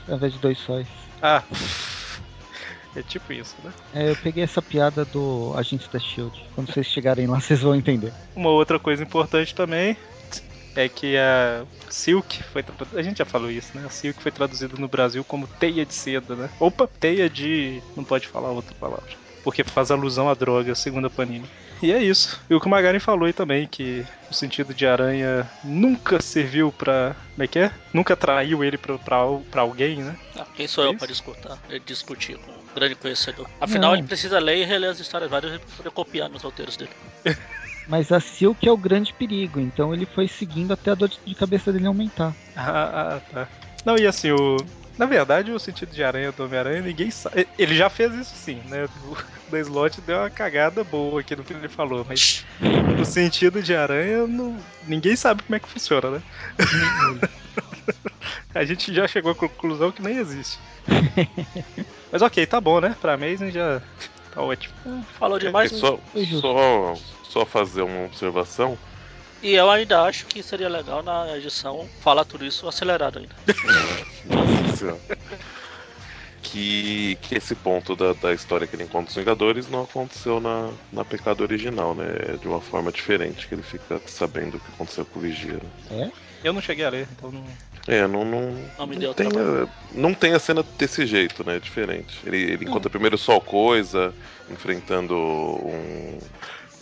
ao 0.09 0.17
invés 0.17 0.33
de 0.33 0.39
dois 0.39 0.59
sóis. 0.59 0.89
Ah. 1.21 1.45
É 2.99 3.03
tipo 3.03 3.33
isso, 3.33 3.55
né? 3.63 3.73
É, 3.95 4.11
eu 4.11 4.17
peguei 4.17 4.43
essa 4.43 4.61
piada 4.61 5.05
do 5.05 5.53
Agente 5.57 5.89
da 5.89 6.01
Shield. 6.01 6.45
Quando 6.53 6.73
vocês 6.73 6.85
chegarem 6.85 7.29
lá, 7.29 7.41
vocês 7.41 7.61
vão 7.61 7.77
entender. 7.77 8.13
Uma 8.35 8.51
outra 8.51 8.77
coisa 8.77 9.05
importante 9.05 9.55
também 9.55 9.97
é 10.75 10.89
que 10.89 11.17
a 11.17 11.65
Silk 11.89 12.43
foi 12.43 12.65
a 12.95 13.03
gente 13.03 13.19
já 13.19 13.25
falou 13.25 13.51
isso, 13.51 13.77
né? 13.77 13.85
A 13.87 13.91
Silk 13.91 14.21
foi 14.21 14.33
traduzida 14.33 14.75
no 14.77 14.89
Brasil 14.89 15.25
como 15.25 15.47
teia 15.47 15.87
de 15.87 15.95
seda, 15.95 16.35
né? 16.35 16.51
Opa, 16.59 16.89
teia 16.89 17.31
de 17.31 17.81
não 17.97 18.03
pode 18.03 18.27
falar 18.27 18.51
outra 18.51 18.75
palavra, 18.75 19.13
porque 19.45 19.63
faz 19.63 19.93
alusão 19.93 20.29
à 20.29 20.35
droga, 20.35 20.75
segundo 20.75 21.07
a 21.07 21.11
Panini. 21.11 21.49
E 21.81 21.93
é 21.93 22.03
isso. 22.03 22.41
E 22.51 22.55
o 22.55 22.61
que 22.61 22.67
o 22.67 22.71
Magari 22.71 22.99
falou 22.99 23.27
aí 23.27 23.33
também 23.33 23.67
que 23.67 24.05
o 24.29 24.35
sentido 24.35 24.75
de 24.75 24.87
aranha 24.87 25.49
nunca 25.63 26.21
serviu 26.21 26.73
pra. 26.73 27.15
como 27.35 27.45
é 27.45 27.47
que 27.47 27.59
é? 27.61 27.73
Nunca 27.93 28.17
traiu 28.17 28.65
ele 28.65 28.77
pra, 28.77 28.99
pra, 28.99 29.19
pra 29.51 29.63
alguém, 29.63 30.03
né? 30.03 30.17
Ah, 30.37 30.47
quem 30.55 30.67
sou 30.67 30.85
eu 30.85 30.91
Isso. 30.91 30.99
pra 30.99 31.07
discutir, 31.07 31.49
discutir 31.87 32.39
com 32.39 32.58
grande 32.75 32.95
conhecedor? 32.95 33.49
Afinal, 33.61 33.93
Não. 33.93 33.99
ele 33.99 34.07
precisa 34.07 34.39
ler 34.39 34.59
e 34.59 34.65
reler 34.65 34.91
as 34.91 35.01
histórias 35.01 35.31
várias 35.31 35.59
pra 35.59 35.77
poder 35.77 35.91
copiar 35.91 36.29
nos 36.29 36.43
roteiros 36.43 36.77
dele. 36.77 36.91
Mas 37.89 38.13
a 38.13 38.21
Silk 38.21 38.69
é 38.69 38.71
o 38.71 38.77
grande 38.77 39.15
perigo, 39.15 39.59
então 39.59 39.95
ele 39.95 40.05
foi 40.05 40.29
seguindo 40.29 40.73
até 40.73 40.91
a 40.91 40.95
dor 40.95 41.09
de 41.09 41.35
cabeça 41.35 41.73
dele 41.73 41.87
aumentar. 41.87 42.35
Ah, 42.55 43.17
ah, 43.17 43.21
tá. 43.33 43.49
Não, 43.85 43.97
e 43.97 44.07
assim, 44.07 44.31
o. 44.31 44.57
Na 44.99 45.07
verdade, 45.07 45.53
o 45.53 45.59
sentido 45.61 45.93
de 45.93 46.03
aranha 46.03 46.33
do 46.33 46.45
Homem-Aranha, 46.45 46.83
ninguém 46.83 47.11
sabe. 47.11 47.49
Ele 47.57 47.75
já 47.75 47.89
fez 47.89 48.13
isso 48.15 48.35
sim, 48.35 48.61
né? 48.67 48.87
O 49.07 49.17
da 49.51 49.59
Slot 49.61 50.01
deu 50.03 50.19
uma 50.19 50.29
cagada 50.29 50.85
boa 50.85 51.21
aqui 51.21 51.35
no 51.35 51.45
que 51.45 51.55
ele 51.55 51.69
falou, 51.69 52.05
mas 52.07 52.45
o 53.01 53.05
sentido 53.05 53.63
de 53.63 53.75
aranha, 53.75 54.27
não... 54.27 54.59
ninguém 54.87 55.17
sabe 55.17 55.43
como 55.45 55.57
é 55.57 55.61
que 55.61 55.69
funciona, 55.69 56.11
né? 56.11 56.23
A 58.55 58.65
gente 58.65 58.93
já 58.93 59.07
chegou 59.07 59.33
à 59.33 59.35
conclusão 59.35 59.93
que 59.93 60.03
nem 60.03 60.17
existe. 60.17 60.59
Mas 62.11 62.23
ok, 62.23 62.47
tá 62.47 62.61
bom, 62.61 62.81
né? 62.81 62.97
Pra 63.01 63.15
Amazing 63.15 63.51
já 63.51 63.81
tá 64.33 64.43
ótimo. 64.43 64.75
Falou 65.19 65.39
demais, 65.39 65.73
É 65.73 65.77
só, 65.77 65.99
justo. 66.15 66.41
só, 66.41 66.95
só 67.23 67.47
fazer 67.47 67.83
uma 67.83 68.07
observação. 68.07 68.79
e 69.43 69.53
eu 69.55 69.71
ainda 69.71 70.03
acho 70.03 70.27
que 70.27 70.43
seria 70.43 70.69
legal 70.69 71.03
na 71.03 71.37
edição 71.37 71.87
falar 72.01 72.25
tudo 72.25 72.45
isso 72.47 72.67
acelerado 72.69 73.19
ainda. 73.19 73.35
Nossa 74.25 74.77
Senhora. 74.77 75.01
Que, 76.41 77.19
que 77.21 77.35
esse 77.35 77.55
ponto 77.55 77.95
da, 77.95 78.15
da 78.15 78.33
história 78.33 78.67
que 78.67 78.75
ele 78.75 78.85
encontra 78.85 79.11
os 79.11 79.15
Vingadores 79.17 79.69
não 79.69 79.83
aconteceu 79.83 80.41
na, 80.41 80.71
na 80.91 81.05
pecado 81.05 81.43
original, 81.43 81.95
né? 81.95 82.07
É 82.27 82.37
de 82.39 82.49
uma 82.49 82.61
forma 82.61 82.91
diferente 82.91 83.47
que 83.47 83.55
ele 83.55 83.63
fica 83.63 84.01
sabendo 84.07 84.57
o 84.57 84.61
que 84.61 84.73
aconteceu 84.73 85.05
com 85.05 85.19
o 85.19 85.23
Vigia. 85.23 85.61
né? 85.91 86.11
Eu 86.45 86.53
não 86.53 86.61
cheguei 86.61 86.85
a 86.85 86.91
ler, 86.91 87.09
então 87.13 87.31
não. 87.33 87.45
É, 87.87 88.07
não, 88.07 88.25
não, 88.25 88.53
Não 88.79 88.87
me 88.87 88.95
não 88.97 89.01
deu 89.01 89.15
tem, 89.15 89.29
trabalho. 89.29 89.65
a, 89.65 89.99
não 89.99 90.13
tem 90.15 90.35
a 90.35 90.39
cena 90.39 90.63
desse 90.79 91.07
jeito, 91.07 91.45
né? 91.45 91.57
É 91.57 91.61
diferente. 91.61 92.19
Ele, 92.25 92.37
ele 92.37 92.65
encontra 92.67 92.91
primeiro 92.91 93.17
só 93.17 93.41
coisa, 93.41 94.15
enfrentando 94.51 95.15
um, 95.17 96.19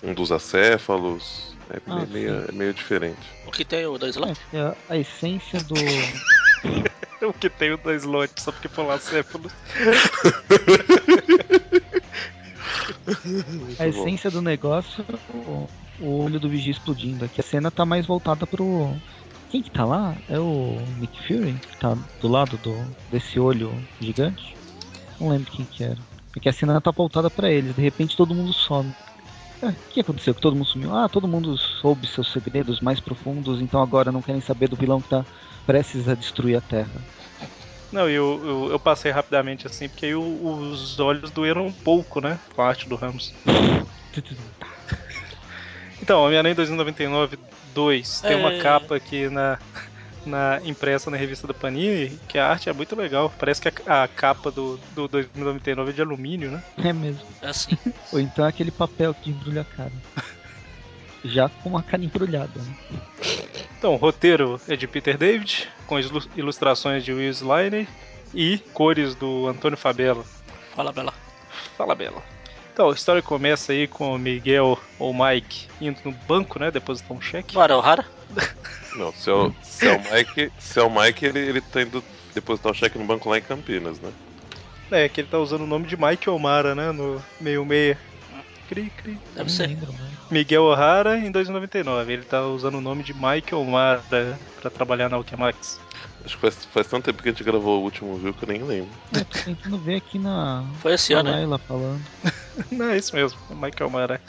um 0.02 0.14
dos 0.14 0.32
acéfalos. 0.32 1.54
É 1.70 1.78
Ah, 1.86 1.96
meio, 1.96 2.08
meio, 2.08 2.44
é 2.48 2.52
meio 2.52 2.74
diferente. 2.74 3.18
O 3.46 3.50
que 3.50 3.64
tem 3.64 3.86
o 3.86 3.98
da 3.98 4.06
É, 4.06 4.10
Slot? 4.10 4.40
que 4.50 4.56
a, 4.56 4.76
a 4.88 4.96
essência 4.96 5.60
do. 5.60 5.74
O 7.22 7.32
que 7.32 7.48
tem 7.48 7.72
o 7.72 7.78
da 7.78 7.94
Slot, 7.94 8.30
só 8.36 8.52
porque 8.52 8.68
foi 8.68 8.84
lá. 8.84 8.98
A 13.78 13.84
bom. 13.84 13.88
essência 13.88 14.30
do 14.30 14.42
negócio 14.42 15.04
é 15.08 15.14
o, 15.34 15.68
o 16.00 16.24
olho 16.24 16.38
do 16.38 16.48
vigia 16.48 16.72
explodindo. 16.72 17.24
Aqui 17.24 17.40
a 17.40 17.44
cena 17.44 17.70
tá 17.70 17.84
mais 17.86 18.06
voltada 18.06 18.46
pro. 18.46 18.94
Quem 19.56 19.62
que 19.62 19.70
tá 19.70 19.86
lá? 19.86 20.14
É 20.28 20.38
o 20.38 20.76
Nick 20.98 21.18
Fury? 21.26 21.54
Que 21.54 21.76
tá 21.78 21.96
do 22.20 22.28
lado 22.28 22.58
do, 22.58 22.76
desse 23.10 23.40
olho 23.40 23.72
gigante? 23.98 24.54
Não 25.18 25.30
lembro 25.30 25.50
quem 25.50 25.64
que 25.64 25.82
era. 25.82 25.96
É 26.36 26.40
que 26.40 26.50
a 26.50 26.52
cena 26.52 26.78
tá 26.78 26.90
voltada 26.90 27.30
pra 27.30 27.50
eles. 27.50 27.74
De 27.74 27.80
repente 27.80 28.18
todo 28.18 28.34
mundo 28.34 28.52
some. 28.52 28.92
É, 29.62 29.68
o 29.68 29.74
que 29.88 30.00
aconteceu? 30.00 30.34
Que 30.34 30.42
todo 30.42 30.54
mundo 30.54 30.66
sumiu? 30.66 30.94
Ah, 30.94 31.08
todo 31.08 31.26
mundo 31.26 31.56
soube 31.56 32.06
seus 32.06 32.30
segredos 32.32 32.80
mais 32.80 33.00
profundos, 33.00 33.62
então 33.62 33.80
agora 33.80 34.12
não 34.12 34.20
querem 34.20 34.42
saber 34.42 34.68
do 34.68 34.76
vilão 34.76 35.00
que 35.00 35.08
tá 35.08 35.24
prestes 35.64 36.06
a 36.06 36.14
destruir 36.14 36.58
a 36.58 36.60
Terra. 36.60 37.00
Não, 37.90 38.10
eu, 38.10 38.42
eu, 38.44 38.72
eu 38.72 38.78
passei 38.78 39.10
rapidamente 39.10 39.66
assim, 39.66 39.88
porque 39.88 40.04
aí 40.04 40.14
os 40.14 41.00
olhos 41.00 41.30
doeram 41.30 41.66
um 41.66 41.72
pouco, 41.72 42.20
né? 42.20 42.38
Com 42.54 42.60
a 42.60 42.68
arte 42.68 42.86
do 42.86 42.94
Ramos. 42.94 43.32
Então, 45.98 46.22
Homem-Aranha 46.22 46.54
2099 46.54 47.38
2 47.76 48.20
tem 48.22 48.34
uma 48.36 48.52
É. 48.54 48.58
capa 48.60 48.96
aqui 48.96 49.28
na, 49.28 49.58
na 50.24 50.60
impressa 50.64 51.10
na 51.10 51.16
revista 51.16 51.46
da 51.46 51.52
Panini, 51.54 52.18
que 52.26 52.38
a 52.38 52.48
arte 52.48 52.68
é 52.68 52.72
muito 52.72 52.96
legal. 52.96 53.32
Parece 53.38 53.60
que 53.60 53.68
a, 53.86 54.02
a 54.02 54.08
capa 54.08 54.50
do, 54.50 54.80
do 54.94 55.06
2099 55.06 55.90
é 55.90 55.92
de 55.94 56.00
alumínio, 56.02 56.50
né? 56.50 56.64
É 56.78 56.92
mesmo. 56.92 57.22
É 57.42 57.48
assim. 57.48 57.76
Ou 58.12 58.18
então 58.18 58.44
é 58.46 58.48
aquele 58.48 58.70
papel 58.70 59.12
que 59.14 59.30
embrulha 59.30 59.60
a 59.60 59.64
cara. 59.76 59.92
Já 61.24 61.48
com 61.48 61.76
a 61.76 61.82
cara 61.82 62.02
embrulhada, 62.04 62.52
né? 62.60 62.76
Então, 63.78 63.92
o 63.94 63.96
roteiro 63.96 64.60
é 64.68 64.74
de 64.76 64.86
Peter 64.86 65.18
David, 65.18 65.68
com 65.86 65.98
ilu- 65.98 66.22
ilustrações 66.36 67.04
de 67.04 67.12
Will 67.12 67.30
Sliner 67.30 67.86
e 68.34 68.58
cores 68.72 69.14
do 69.14 69.46
Antônio 69.48 69.76
Fabella. 69.76 70.24
Fala, 70.74 70.92
Bela. 70.92 71.12
Fala, 71.76 71.94
Bela. 71.94 72.22
Então, 72.76 72.90
a 72.90 72.92
história 72.92 73.22
começa 73.22 73.72
aí 73.72 73.88
com 73.88 74.14
o 74.14 74.18
Miguel 74.18 74.78
ou 74.98 75.14
Mike 75.14 75.66
indo 75.80 75.98
no 76.04 76.12
banco, 76.12 76.58
né? 76.58 76.70
Depositar 76.70 77.16
um 77.16 77.20
cheque. 77.22 77.54
Não 77.54 77.62
era 77.62 77.74
o 77.74 77.80
Hara? 77.80 78.04
Não, 78.94 79.10
se 79.14 79.30
é 79.30 79.32
o, 79.32 79.54
se 79.62 79.88
é 79.88 79.92
o 79.92 79.98
Mike, 79.98 80.52
se 80.58 80.78
é 80.78 80.82
o 80.82 80.90
Mike 80.90 81.24
ele, 81.24 81.38
ele 81.38 81.60
tá 81.62 81.80
indo 81.80 82.04
depositar 82.34 82.72
o 82.72 82.74
cheque 82.74 82.98
no 82.98 83.06
banco 83.06 83.30
lá 83.30 83.38
em 83.38 83.40
Campinas, 83.40 83.98
né? 83.98 84.12
É, 84.90 85.08
que 85.08 85.22
ele 85.22 85.28
tá 85.28 85.38
usando 85.38 85.62
o 85.62 85.66
nome 85.66 85.86
de 85.86 85.96
Mike 85.96 86.28
O'Mara, 86.28 86.74
né? 86.74 86.92
No 86.92 87.24
meio 87.40 87.64
meia. 87.64 87.98
Cri, 88.68 88.90
cri. 88.90 89.18
Deve 89.34 89.50
ser. 89.50 89.68
lembro 89.68 89.94
mais. 89.94 90.12
Miguel 90.30 90.64
O'Hara 90.64 91.16
em 91.16 91.32
2,99. 91.32 92.10
Ele 92.10 92.24
tá 92.24 92.42
usando 92.42 92.74
o 92.74 92.82
nome 92.82 93.02
de 93.02 93.14
Mike 93.14 93.54
O'Mara 93.54 94.04
pra 94.60 94.68
trabalhar 94.68 95.08
na 95.08 95.16
Alchemax. 95.16 95.80
Acho 96.22 96.34
que 96.34 96.40
faz, 96.42 96.64
faz 96.66 96.86
tanto 96.88 97.04
tempo 97.06 97.22
que 97.22 97.28
a 97.30 97.32
gente 97.32 97.42
gravou 97.42 97.80
o 97.80 97.84
último 97.84 98.18
viu 98.18 98.34
que 98.34 98.44
eu 98.44 98.48
nem 98.48 98.62
lembro. 98.62 98.90
É, 99.14 99.24
tô 99.24 99.38
tentando 99.38 99.78
ver 99.78 99.96
aqui 99.96 100.18
na. 100.18 100.62
Foi 100.82 100.92
esse 100.92 101.14
ano, 101.14 101.30
né? 101.30 101.36
Laila 101.36 101.58
falando. 101.58 102.02
Não, 102.70 102.86
é 102.90 102.96
isso 102.98 103.14
mesmo. 103.14 103.38
é 103.50 103.54
Mike 103.54 103.82
O'Mara. 103.82 104.20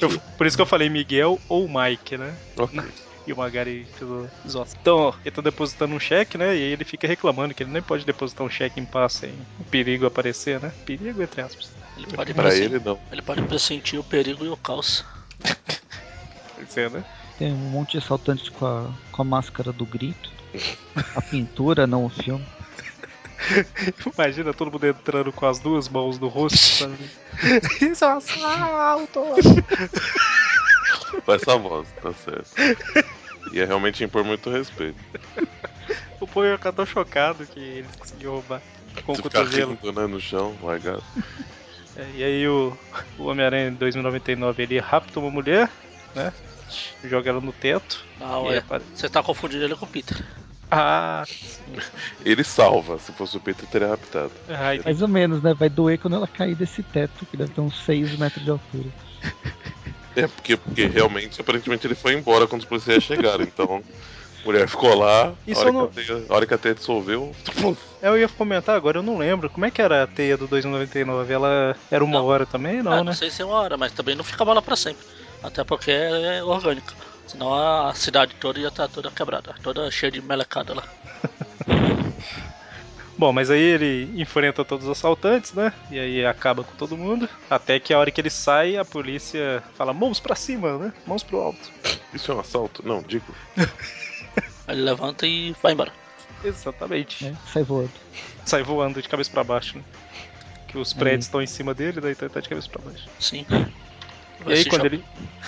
Eu- 0.00 0.20
por 0.36 0.46
isso 0.46 0.56
que 0.56 0.62
eu 0.62 0.66
falei 0.66 0.88
Miguel 0.88 1.40
ou 1.48 1.68
Mike, 1.68 2.16
né? 2.16 2.34
Ok. 2.56 2.80
E 3.26 3.32
o 3.34 3.36
Magari 3.36 3.86
fez 3.98 4.10
o. 4.10 4.26
Então, 4.80 5.14
ele 5.22 5.30
tá 5.30 5.42
depositando 5.42 5.94
um 5.94 6.00
cheque, 6.00 6.38
né? 6.38 6.56
E 6.56 6.58
aí 6.62 6.72
ele 6.72 6.84
fica 6.86 7.06
reclamando 7.06 7.54
que 7.54 7.62
ele 7.62 7.70
nem 7.70 7.82
pode 7.82 8.04
depositar 8.04 8.44
um 8.44 8.50
cheque 8.50 8.80
em 8.80 8.84
paz 8.86 9.12
sem 9.12 9.30
o 9.58 9.64
perigo 9.64 10.06
aparecer, 10.06 10.58
né? 10.58 10.72
Perigo 10.86 11.22
entre 11.22 11.42
aspas. 11.42 11.70
Ele 11.98 12.06
pode, 12.06 12.32
Pra 12.32 12.52
ele 12.54 12.80
não. 12.80 12.98
ele 13.12 13.20
pode 13.20 13.42
pressentir 13.42 13.98
o 14.00 14.02
perigo 14.02 14.44
e 14.44 14.48
o 14.48 14.56
caos. 14.56 15.04
Ser, 16.66 16.90
né? 16.90 17.04
Tem 17.38 17.52
um 17.52 17.56
monte 17.56 17.92
de 17.92 17.98
assaltante 17.98 18.50
com 18.50 18.64
a, 18.66 18.90
com 19.12 19.22
a 19.22 19.24
máscara 19.24 19.70
do 19.70 19.84
grito. 19.84 20.30
A 21.14 21.20
pintura, 21.22 21.86
não 21.86 22.06
o 22.06 22.10
filme. 22.10 22.44
Imagina 24.16 24.52
todo 24.52 24.70
mundo 24.70 24.86
entrando 24.86 25.32
com 25.32 25.46
as 25.46 25.58
duas 25.58 25.88
mãos 25.88 26.18
no 26.18 26.28
rosto, 26.28 26.58
sabe? 26.58 27.10
Isso 27.80 28.04
é 28.04 28.08
um 28.14 28.18
assalto! 28.18 29.20
Com 31.24 31.32
essa 31.32 31.56
voz, 31.56 31.88
tá 32.02 32.12
certo. 32.12 32.50
E 33.52 33.60
é 33.60 33.64
realmente 33.64 34.04
impor 34.04 34.22
muito 34.24 34.50
respeito. 34.50 34.98
O 36.20 36.44
ia 36.44 36.56
ficar 36.56 36.72
tão 36.72 36.86
chocado 36.86 37.46
que 37.46 37.58
eles 37.58 37.90
conseguiram 37.96 38.32
roubar 38.34 38.62
com 39.04 39.12
o 39.12 39.16
Você 39.16 39.22
ficar 39.22 39.38
cotovelo. 39.40 39.78
rindo, 39.82 40.00
né, 40.00 40.06
no 40.06 40.20
chão, 40.20 40.56
largado. 40.62 41.02
É, 41.96 42.06
e 42.14 42.22
aí 42.22 42.46
o, 42.48 42.76
o 43.18 43.24
Homem-Aranha 43.24 43.68
em 43.68 43.74
2099 43.74 44.62
ele 44.62 44.78
rapta 44.78 45.18
uma 45.18 45.30
mulher, 45.30 45.68
né? 46.14 46.32
Joga 47.02 47.30
ela 47.30 47.40
no 47.40 47.52
teto. 47.52 48.04
Não, 48.18 48.46
e 48.46 48.48
aí 48.50 48.54
é. 48.56 48.58
apare- 48.58 48.84
Você 48.94 49.08
tá 49.08 49.22
confundindo 49.22 49.64
ele 49.64 49.74
com 49.74 49.86
o 49.86 49.88
Peter. 49.88 50.24
Ah, 50.70 51.24
Ele 52.24 52.44
salva, 52.44 52.98
se 52.98 53.12
fosse 53.12 53.36
o 53.36 53.40
Peter 53.40 53.66
teria 53.68 53.88
raptado. 53.88 54.32
ai, 54.48 54.80
Mais 54.84 55.02
ou 55.02 55.08
menos, 55.08 55.42
né? 55.42 55.54
Vai 55.54 55.68
doer 55.68 55.98
quando 55.98 56.16
ela 56.16 56.28
cair 56.28 56.54
desse 56.54 56.82
teto, 56.82 57.26
que 57.26 57.36
deve 57.36 57.52
ter 57.52 57.60
uns 57.60 57.76
6 57.84 58.16
metros 58.16 58.44
de 58.44 58.50
altura. 58.50 58.90
É, 60.16 60.26
porque, 60.26 60.56
porque 60.56 60.86
realmente, 60.86 61.40
aparentemente, 61.40 61.86
ele 61.86 61.94
foi 61.94 62.14
embora 62.14 62.46
quando 62.46 62.60
os 62.62 62.66
policiais 62.66 63.02
chegaram. 63.02 63.44
Então, 63.44 63.76
a 63.76 64.46
mulher 64.46 64.68
ficou 64.68 64.94
lá, 64.98 65.28
a 65.28 65.34
Isso 65.46 65.60
hora, 65.60 65.68
eu 65.68 65.72
não- 65.72 65.88
que 65.88 66.00
a 66.00 66.04
teia, 66.04 66.26
a 66.28 66.34
hora 66.34 66.46
que 66.46 66.54
a 66.54 66.58
teia 66.58 66.74
dissolveu, 66.74 67.32
eu 68.02 68.18
ia 68.18 68.28
comentar 68.28 68.76
agora, 68.76 68.98
eu 68.98 69.02
não 69.02 69.18
lembro. 69.18 69.48
Como 69.50 69.64
é 69.66 69.70
que 69.70 69.80
era 69.80 70.02
a 70.02 70.06
teia 70.06 70.36
do 70.36 70.48
2099? 70.48 71.32
Ela 71.32 71.76
era 71.90 72.04
uma 72.04 72.18
Não. 72.18 72.26
hora 72.26 72.44
também? 72.46 72.82
Não, 72.82 72.92
Ah, 72.92 72.96
né? 72.96 73.02
não 73.04 73.12
sei 73.12 73.30
se 73.30 73.42
é 73.42 73.44
uma 73.44 73.54
hora, 73.60 73.76
mas 73.76 73.92
também 73.92 74.16
não 74.16 74.24
fica 74.24 74.44
bola 74.44 74.60
pra 74.62 74.74
sempre. 74.76 75.06
Até 75.42 75.64
porque 75.64 75.90
é 75.90 76.42
orgânico. 76.42 76.92
Senão 77.30 77.54
a 77.54 77.94
cidade 77.94 78.34
toda 78.40 78.58
ia 78.58 78.66
estar 78.66 78.88
toda 78.88 79.08
quebrada, 79.08 79.54
toda 79.62 79.88
cheia 79.88 80.10
de 80.10 80.20
melecada 80.20 80.74
lá. 80.74 80.82
Bom, 83.16 83.32
mas 83.32 83.50
aí 83.50 83.60
ele 83.60 84.10
enfrenta 84.20 84.64
todos 84.64 84.86
os 84.86 84.90
assaltantes, 84.90 85.52
né? 85.52 85.72
E 85.92 85.98
aí 85.98 86.26
acaba 86.26 86.64
com 86.64 86.74
todo 86.74 86.96
mundo. 86.96 87.28
Até 87.48 87.78
que 87.78 87.94
a 87.94 87.98
hora 88.00 88.10
que 88.10 88.20
ele 88.20 88.30
sai, 88.30 88.76
a 88.76 88.84
polícia 88.84 89.62
fala: 89.74 89.92
mãos 89.92 90.18
pra 90.18 90.34
cima, 90.34 90.76
né? 90.76 90.92
Mãos 91.06 91.22
pro 91.22 91.38
alto. 91.38 91.70
isso 92.12 92.32
é 92.32 92.34
um 92.34 92.40
assalto? 92.40 92.82
Não, 92.84 93.00
digo. 93.00 93.32
Aí 94.66 94.74
ele 94.74 94.82
levanta 94.82 95.26
e 95.26 95.54
vai 95.62 95.72
embora. 95.72 95.92
Exatamente. 96.42 97.26
Né? 97.26 97.36
Sai 97.52 97.62
voando. 97.62 97.92
Sai 98.44 98.62
voando 98.62 99.02
de 99.02 99.08
cabeça 99.08 99.30
pra 99.30 99.44
baixo, 99.44 99.76
né? 99.78 99.84
Que 100.66 100.78
os 100.78 100.92
prédios 100.92 101.26
estão 101.26 101.42
em 101.42 101.46
cima 101.46 101.74
dele, 101.74 102.00
daí 102.00 102.12
então 102.12 102.26
ele 102.26 102.34
tá 102.34 102.40
de 102.40 102.48
cabeça 102.48 102.68
pra 102.68 102.80
baixo. 102.82 103.06
Sim. 103.18 103.44
E 104.46 104.52
aí 104.52 104.64
quando 104.64 104.86
ele. 104.86 105.04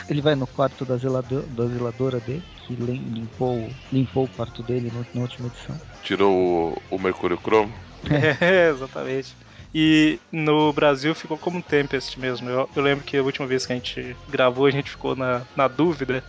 Ele 0.09 0.21
vai 0.21 0.35
no 0.35 0.47
quarto 0.47 0.85
da, 0.85 0.97
zelado- 0.97 1.43
da 1.49 1.67
zeladora 1.67 2.21
dele, 2.21 2.43
que 2.67 2.75
lim- 2.75 3.09
limpou, 3.15 3.71
limpou 3.91 4.25
o 4.25 4.29
quarto 4.29 4.63
dele 4.63 4.91
na 5.15 5.21
última 5.21 5.47
edição. 5.49 5.81
Tirou 6.03 6.75
o, 6.91 6.97
o 6.97 6.99
Mercúrio 6.99 7.39
Cromo. 7.39 7.73
É, 8.41 8.69
exatamente. 8.69 9.37
E 9.75 10.19
no 10.33 10.73
Brasil 10.73 11.15
ficou 11.15 11.39
como 11.39 11.63
Tempest 11.63 12.19
mesmo. 12.19 12.51
Eu, 12.51 12.69
eu 12.75 12.83
lembro 12.83 13.05
que 13.05 13.17
a 13.17 13.23
última 13.23 13.47
vez 13.47 13.65
que 13.65 13.73
a 13.73 13.77
gente 13.77 14.17
gravou, 14.29 14.67
a 14.67 14.71
gente 14.71 14.91
ficou 14.91 15.15
na, 15.15 15.47
na 15.57 15.69
dúvida 15.69 16.23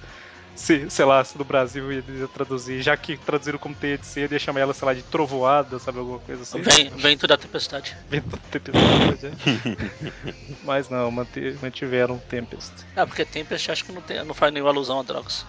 se, 0.55 0.89
sei 0.89 1.05
lá, 1.05 1.23
se 1.23 1.37
no 1.37 1.43
Brasil 1.43 1.91
eles 1.91 2.19
iam 2.19 2.27
traduzir, 2.27 2.81
já 2.81 2.95
que 2.95 3.17
traduziram 3.17 3.57
como 3.57 3.73
teia 3.73 3.97
de 3.97 4.05
seda, 4.05 4.35
ia 4.35 4.39
chamar 4.39 4.61
ela, 4.61 4.73
sei 4.73 4.85
lá, 4.85 4.93
de 4.93 5.01
trovoada, 5.03 5.79
sabe, 5.79 5.99
alguma 5.99 6.19
coisa 6.19 6.43
assim. 6.43 6.61
Vem, 6.61 6.89
vento 6.89 7.25
da 7.27 7.37
tempestade. 7.37 7.95
Vento 8.09 8.37
Tempestade, 8.51 9.27
é. 9.27 9.31
Mas 10.63 10.89
não, 10.89 11.11
mantiveram 11.11 12.17
Tempest. 12.29 12.71
Ah, 12.95 13.05
porque 13.05 13.25
Tempest 13.25 13.71
acho 13.71 13.85
que 13.85 13.91
não, 13.91 14.01
tem, 14.01 14.23
não 14.23 14.33
faz 14.33 14.53
nenhuma 14.53 14.71
alusão 14.71 14.99
a 14.99 15.03
drogas. 15.03 15.45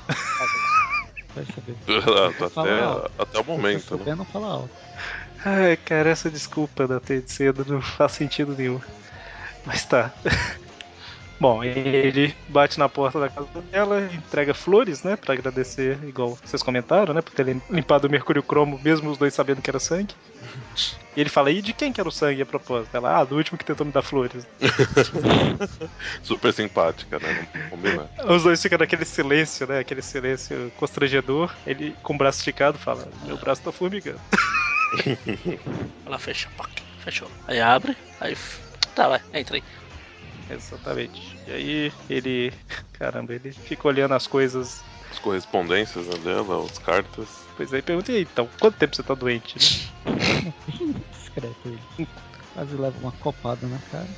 Vai 1.34 1.46
saber. 1.46 1.76
até, 2.82 3.22
até 3.22 3.40
o 3.40 3.44
momento, 3.44 3.98
Se 3.98 4.04
né? 4.04 4.14
não 4.14 4.24
fala 4.24 4.46
alto. 4.46 4.70
Ai, 5.44 5.76
cara, 5.76 6.08
essa 6.08 6.30
desculpa 6.30 6.86
da 6.86 6.98
teia 6.98 7.20
de 7.20 7.30
seda 7.30 7.64
não 7.66 7.82
faz 7.82 8.12
sentido 8.12 8.54
nenhum. 8.56 8.80
Mas 9.66 9.84
tá. 9.84 10.12
Bom, 11.40 11.62
ele 11.64 12.34
bate 12.48 12.78
na 12.78 12.88
porta 12.88 13.18
da 13.20 13.28
casa 13.28 13.60
dela, 13.70 14.08
entrega 14.12 14.54
flores, 14.54 15.02
né, 15.02 15.16
Pra 15.16 15.34
agradecer, 15.34 15.98
igual 16.04 16.38
vocês 16.42 16.62
comentaram, 16.62 17.12
né, 17.12 17.20
por 17.20 17.32
ter 17.34 17.44
lim- 17.44 17.60
limpado 17.68 18.06
o 18.06 18.10
mercúrio 18.10 18.42
cromo, 18.42 18.80
mesmo 18.82 19.10
os 19.10 19.18
dois 19.18 19.34
sabendo 19.34 19.60
que 19.60 19.68
era 19.68 19.78
sangue. 19.80 20.14
E 21.16 21.20
ele 21.20 21.28
fala, 21.30 21.50
e 21.50 21.60
de 21.62 21.72
quem 21.72 21.92
que 21.92 22.00
era 22.00 22.08
o 22.08 22.12
sangue 22.12 22.42
a 22.42 22.46
propósito? 22.46 22.96
Ela, 22.96 23.18
ah, 23.20 23.24
do 23.24 23.36
último 23.36 23.58
que 23.58 23.64
tentou 23.64 23.84
me 23.86 23.92
dar 23.92 24.02
flores. 24.02 24.46
Super 26.22 26.52
simpática, 26.52 27.18
né? 27.18 27.46
Não 27.54 27.70
combinar. 27.70 28.08
Os 28.26 28.42
dois 28.42 28.60
ficam 28.60 28.78
naquele 28.78 29.04
silêncio, 29.04 29.66
né, 29.66 29.78
aquele 29.80 30.02
silêncio 30.02 30.72
constrangedor. 30.76 31.52
Ele, 31.66 31.94
com 32.02 32.14
o 32.14 32.18
braço 32.18 32.38
esticado, 32.38 32.78
fala, 32.78 33.06
meu 33.24 33.36
braço 33.36 33.62
tá 33.62 33.72
formigando. 33.72 34.20
Ela 36.06 36.18
fecha, 36.18 36.48
pac, 36.56 36.70
fechou. 37.00 37.30
Aí 37.46 37.60
abre, 37.60 37.96
aí. 38.20 38.36
Tá, 38.94 39.08
vai, 39.08 39.20
entra 39.32 39.56
aí. 39.56 39.62
Exatamente. 40.50 41.36
E 41.46 41.52
aí 41.52 41.92
ele, 42.08 42.52
caramba, 42.94 43.34
ele 43.34 43.52
fica 43.52 43.88
olhando 43.88 44.14
as 44.14 44.26
coisas 44.26 44.82
As 45.10 45.18
correspondências 45.18 46.06
né, 46.06 46.18
dela, 46.18 46.64
as 46.64 46.78
cartas. 46.78 47.28
Pois 47.56 47.72
aí 47.72 47.82
perguntei, 47.82 48.22
então, 48.22 48.48
quanto 48.60 48.76
tempo 48.76 48.94
você 48.96 49.02
tá 49.02 49.14
doente? 49.14 49.58
né? 50.04 50.52
Discreto 51.12 51.68
ele. 51.68 52.08
Quase 52.52 52.76
leva 52.76 52.96
uma 53.00 53.12
copada 53.12 53.66
na 53.66 53.78
cara. 53.90 54.08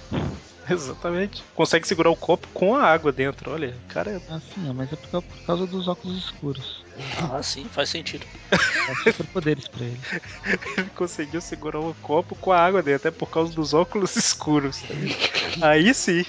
Exatamente. 0.70 1.42
Consegue 1.54 1.86
segurar 1.86 2.10
o 2.10 2.16
copo 2.16 2.48
com 2.52 2.74
a 2.74 2.82
água 2.82 3.12
dentro, 3.12 3.52
olha, 3.52 3.74
cara 3.88 4.12
é 4.12 4.20
Ah, 4.28 4.40
sim, 4.40 4.72
mas 4.74 4.92
é 4.92 4.96
por 4.96 5.08
causa, 5.08 5.26
por 5.26 5.42
causa 5.46 5.66
dos 5.66 5.88
óculos 5.88 6.24
escuros. 6.24 6.84
Ah, 7.30 7.42
sim, 7.42 7.64
faz 7.70 7.88
sentido. 7.90 8.26
Dá 8.50 8.94
superpoderes 9.04 9.68
pra 9.68 9.84
ele. 9.84 10.00
ele 10.78 10.90
conseguiu 10.90 11.40
segurar 11.40 11.80
o 11.80 11.94
copo 11.94 12.34
com 12.36 12.52
a 12.52 12.60
água 12.60 12.82
dentro, 12.82 13.08
é 13.08 13.10
por 13.10 13.30
causa 13.30 13.52
dos 13.52 13.74
óculos 13.74 14.16
escuros. 14.16 14.82
Aí 15.62 15.92
sim. 15.94 16.24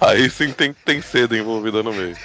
Aí 0.00 0.30
sim 0.30 0.52
tem, 0.52 0.72
tem 0.84 1.02
seda 1.02 1.36
envolvida 1.36 1.82
no 1.82 1.92
meio. 1.92 2.16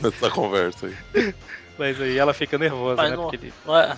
Nessa 0.00 0.30
conversa 0.30 0.86
aí. 0.86 1.34
Mas 1.76 2.00
aí 2.00 2.16
ela 2.16 2.32
fica 2.32 2.56
nervosa, 2.56 3.02
Mas 3.02 3.10
né? 3.10 3.16
não, 3.16 3.24
Porque 3.24 3.36
ele. 3.36 3.52
não 3.64 3.76
é, 3.76 3.90
é, 3.90 3.96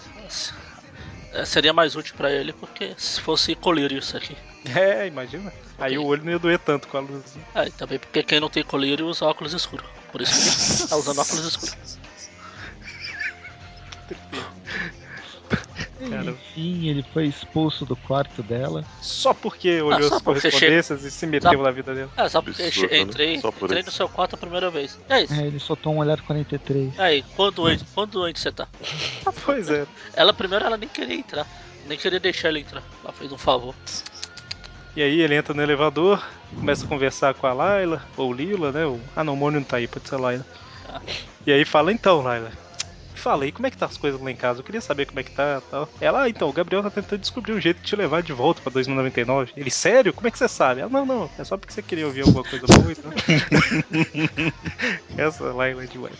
Seria 1.44 1.72
mais 1.72 1.96
útil 1.96 2.14
pra 2.16 2.30
ele 2.30 2.52
porque 2.52 2.94
se 2.96 3.20
fosse 3.20 3.54
colírio 3.54 3.98
isso 3.98 4.16
aqui. 4.16 4.36
É, 4.74 5.06
imagina. 5.06 5.52
Aí 5.78 5.98
o 5.98 6.06
olho 6.06 6.24
não 6.24 6.32
ia 6.32 6.38
doer 6.38 6.58
tanto 6.58 6.88
com 6.88 6.96
a 6.96 7.00
luz. 7.00 7.36
É, 7.54 7.66
e 7.66 7.70
também 7.70 7.98
porque 7.98 8.22
quem 8.22 8.40
não 8.40 8.48
tem 8.48 8.64
colírio 8.64 9.06
usa 9.06 9.26
óculos 9.26 9.52
escuros. 9.52 9.86
Por 10.10 10.22
isso 10.22 10.32
que 10.32 10.82
ele 10.82 10.88
tá 10.88 10.96
usando 10.96 11.18
óculos 11.18 11.44
escuros. 11.44 11.98
Cara. 16.10 16.30
Enfim, 16.30 16.88
ele 16.88 17.02
foi 17.12 17.26
expulso 17.26 17.84
do 17.86 17.94
quarto 17.96 18.42
dela. 18.42 18.84
Só 19.00 19.32
porque 19.32 19.80
olhou 19.80 20.06
Ah, 20.06 20.08
só 20.08 20.16
as 20.16 20.22
porque 20.22 20.40
correspondências 20.50 21.04
e 21.04 21.10
se 21.10 21.26
meteu 21.26 21.52
Só- 21.52 21.62
na 21.62 21.70
vida 21.70 21.94
dele. 21.94 22.10
É, 22.16 22.28
só 22.28 22.42
porque 22.42 22.62
Absurdo, 22.62 22.88
che- 22.88 22.94
né? 22.96 23.00
entrei, 23.02 23.40
Só 23.40 23.52
por 23.52 23.64
entrei 23.66 23.80
isso. 23.80 23.90
no 23.90 23.92
seu 23.96 24.08
quarto 24.08 24.34
a 24.34 24.38
primeira 24.38 24.70
vez. 24.70 24.98
E 25.08 25.12
aí? 25.12 25.26
É, 25.30 25.46
ele 25.46 25.58
soltou 25.60 25.94
um 25.94 25.98
olhar 25.98 26.20
43. 26.22 26.94
E 26.96 27.00
aí, 27.00 27.22
quão 27.36 27.52
doente, 27.52 27.84
quão 27.94 28.06
doente 28.06 28.40
você 28.40 28.50
tá? 28.52 28.66
Pois 29.44 29.68
é. 29.70 29.86
Ela 30.14 30.32
primeiro 30.32 30.64
ela 30.64 30.76
nem 30.76 30.88
queria 30.88 31.14
entrar. 31.16 31.46
Nem 31.86 31.96
queria 31.98 32.18
deixar 32.20 32.48
ele 32.48 32.60
entrar. 32.60 32.82
Ela 33.02 33.12
fez 33.12 33.30
um 33.32 33.38
favor. 33.38 33.74
E 34.96 35.02
aí 35.02 35.20
ele 35.20 35.34
entra 35.34 35.52
no 35.52 35.60
elevador, 35.62 36.22
começa 36.54 36.84
a 36.84 36.88
conversar 36.88 37.34
com 37.34 37.46
a 37.46 37.52
Layla, 37.52 38.02
ou 38.16 38.32
Lila, 38.32 38.70
né? 38.72 38.86
O... 38.86 39.00
Ah 39.14 39.24
não, 39.24 39.34
o 39.34 39.36
Mônio 39.36 39.58
não 39.60 39.66
tá 39.66 39.76
aí, 39.78 39.88
pode 39.88 40.08
ser 40.08 40.14
a 40.14 40.18
Layla. 40.18 40.46
Ah. 40.88 41.00
E 41.46 41.52
aí 41.52 41.64
fala, 41.64 41.90
então, 41.92 42.22
Layla, 42.22 42.52
fala 43.24 43.44
aí, 43.44 43.52
como 43.52 43.66
é 43.66 43.70
que 43.70 43.76
tá 43.78 43.86
as 43.86 43.96
coisas 43.96 44.20
lá 44.20 44.30
em 44.30 44.36
casa? 44.36 44.60
Eu 44.60 44.64
queria 44.64 44.82
saber 44.82 45.06
como 45.06 45.18
é 45.18 45.22
que 45.22 45.30
tá 45.32 45.62
e 45.66 45.70
tal. 45.70 45.88
Ela, 46.00 46.22
ah, 46.24 46.28
então, 46.28 46.46
o 46.48 46.52
Gabriel 46.52 46.82
tá 46.82 46.90
tentando 46.90 47.20
descobrir 47.20 47.54
um 47.54 47.60
jeito 47.60 47.80
de 47.80 47.86
te 47.88 47.96
levar 47.96 48.22
de 48.22 48.34
volta 48.34 48.60
pra 48.60 48.70
2099. 48.70 49.52
Ele, 49.56 49.70
sério? 49.70 50.12
Como 50.12 50.28
é 50.28 50.30
que 50.30 50.38
você 50.38 50.46
sabe? 50.46 50.82
Ela, 50.82 50.90
não, 50.90 51.06
não, 51.06 51.30
é 51.38 51.42
só 51.42 51.56
porque 51.56 51.72
você 51.72 51.82
queria 51.82 52.06
ouvir 52.06 52.20
alguma 52.20 52.44
coisa 52.44 52.66
boa 52.66 52.92
então. 52.92 53.10
Essa 55.16 55.44
Layla 55.52 55.84
é 55.84 55.86
demais. 55.86 56.14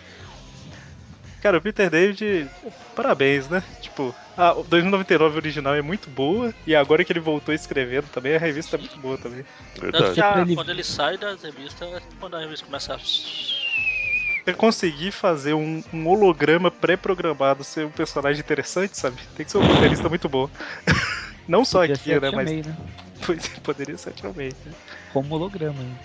Cara, 1.43 1.59
o 1.59 1.61
Peter 1.61 1.90
David, 1.90 2.49
parabéns, 2.97 3.51
né? 3.51 3.62
Tipo, 3.83 4.14
a 4.35 4.55
2099 4.55 5.37
original 5.37 5.75
é 5.75 5.83
muito 5.83 6.09
boa, 6.09 6.55
e 6.67 6.75
agora 6.75 7.05
que 7.05 7.12
ele 7.12 7.21
voltou 7.21 7.55
escrevendo 7.55 8.07
também, 8.07 8.35
a 8.35 8.38
revista 8.38 8.77
é 8.77 8.79
muito 8.79 8.99
boa 8.99 9.19
também. 9.19 9.45
Tanto 9.75 9.83
Verdade. 9.83 10.14
que 10.14 10.21
a- 10.23 10.33
pra 10.33 10.40
ele- 10.40 10.55
quando 10.55 10.71
ele 10.71 10.83
sai 10.83 11.19
das 11.19 11.43
revistas, 11.43 12.03
quando 12.19 12.37
a 12.37 12.40
revista 12.40 12.64
começa 12.64 12.95
a. 12.95 13.63
Você 14.45 14.55
conseguir 14.55 15.11
fazer 15.11 15.55
um, 15.55 15.83
um 15.93 16.07
holograma 16.07 16.71
pré-programado 16.71 17.65
ser 17.65 17.87
um 17.87 17.91
personagem 17.91 18.41
interessante, 18.41 18.97
sabe? 18.97 19.17
Tem 19.35 19.45
que 19.47 19.51
ser 19.51 19.59
um 19.59 19.67
roteirista 19.67 20.09
muito 20.09 20.29
bom. 20.29 20.49
Não 21.49 21.65
só 21.65 21.79
Podia 21.81 21.95
aqui, 21.95 22.21
né? 22.21 22.31
Mas 22.31 22.45
May, 22.45 22.63
né? 22.63 22.77
pois- 23.27 23.49
poderia 23.61 23.97
ser 23.97 24.11
ativamente. 24.11 24.57
Né? 24.67 24.75
Como 25.13 25.35
holograma 25.35 25.83
ainda. 25.83 26.01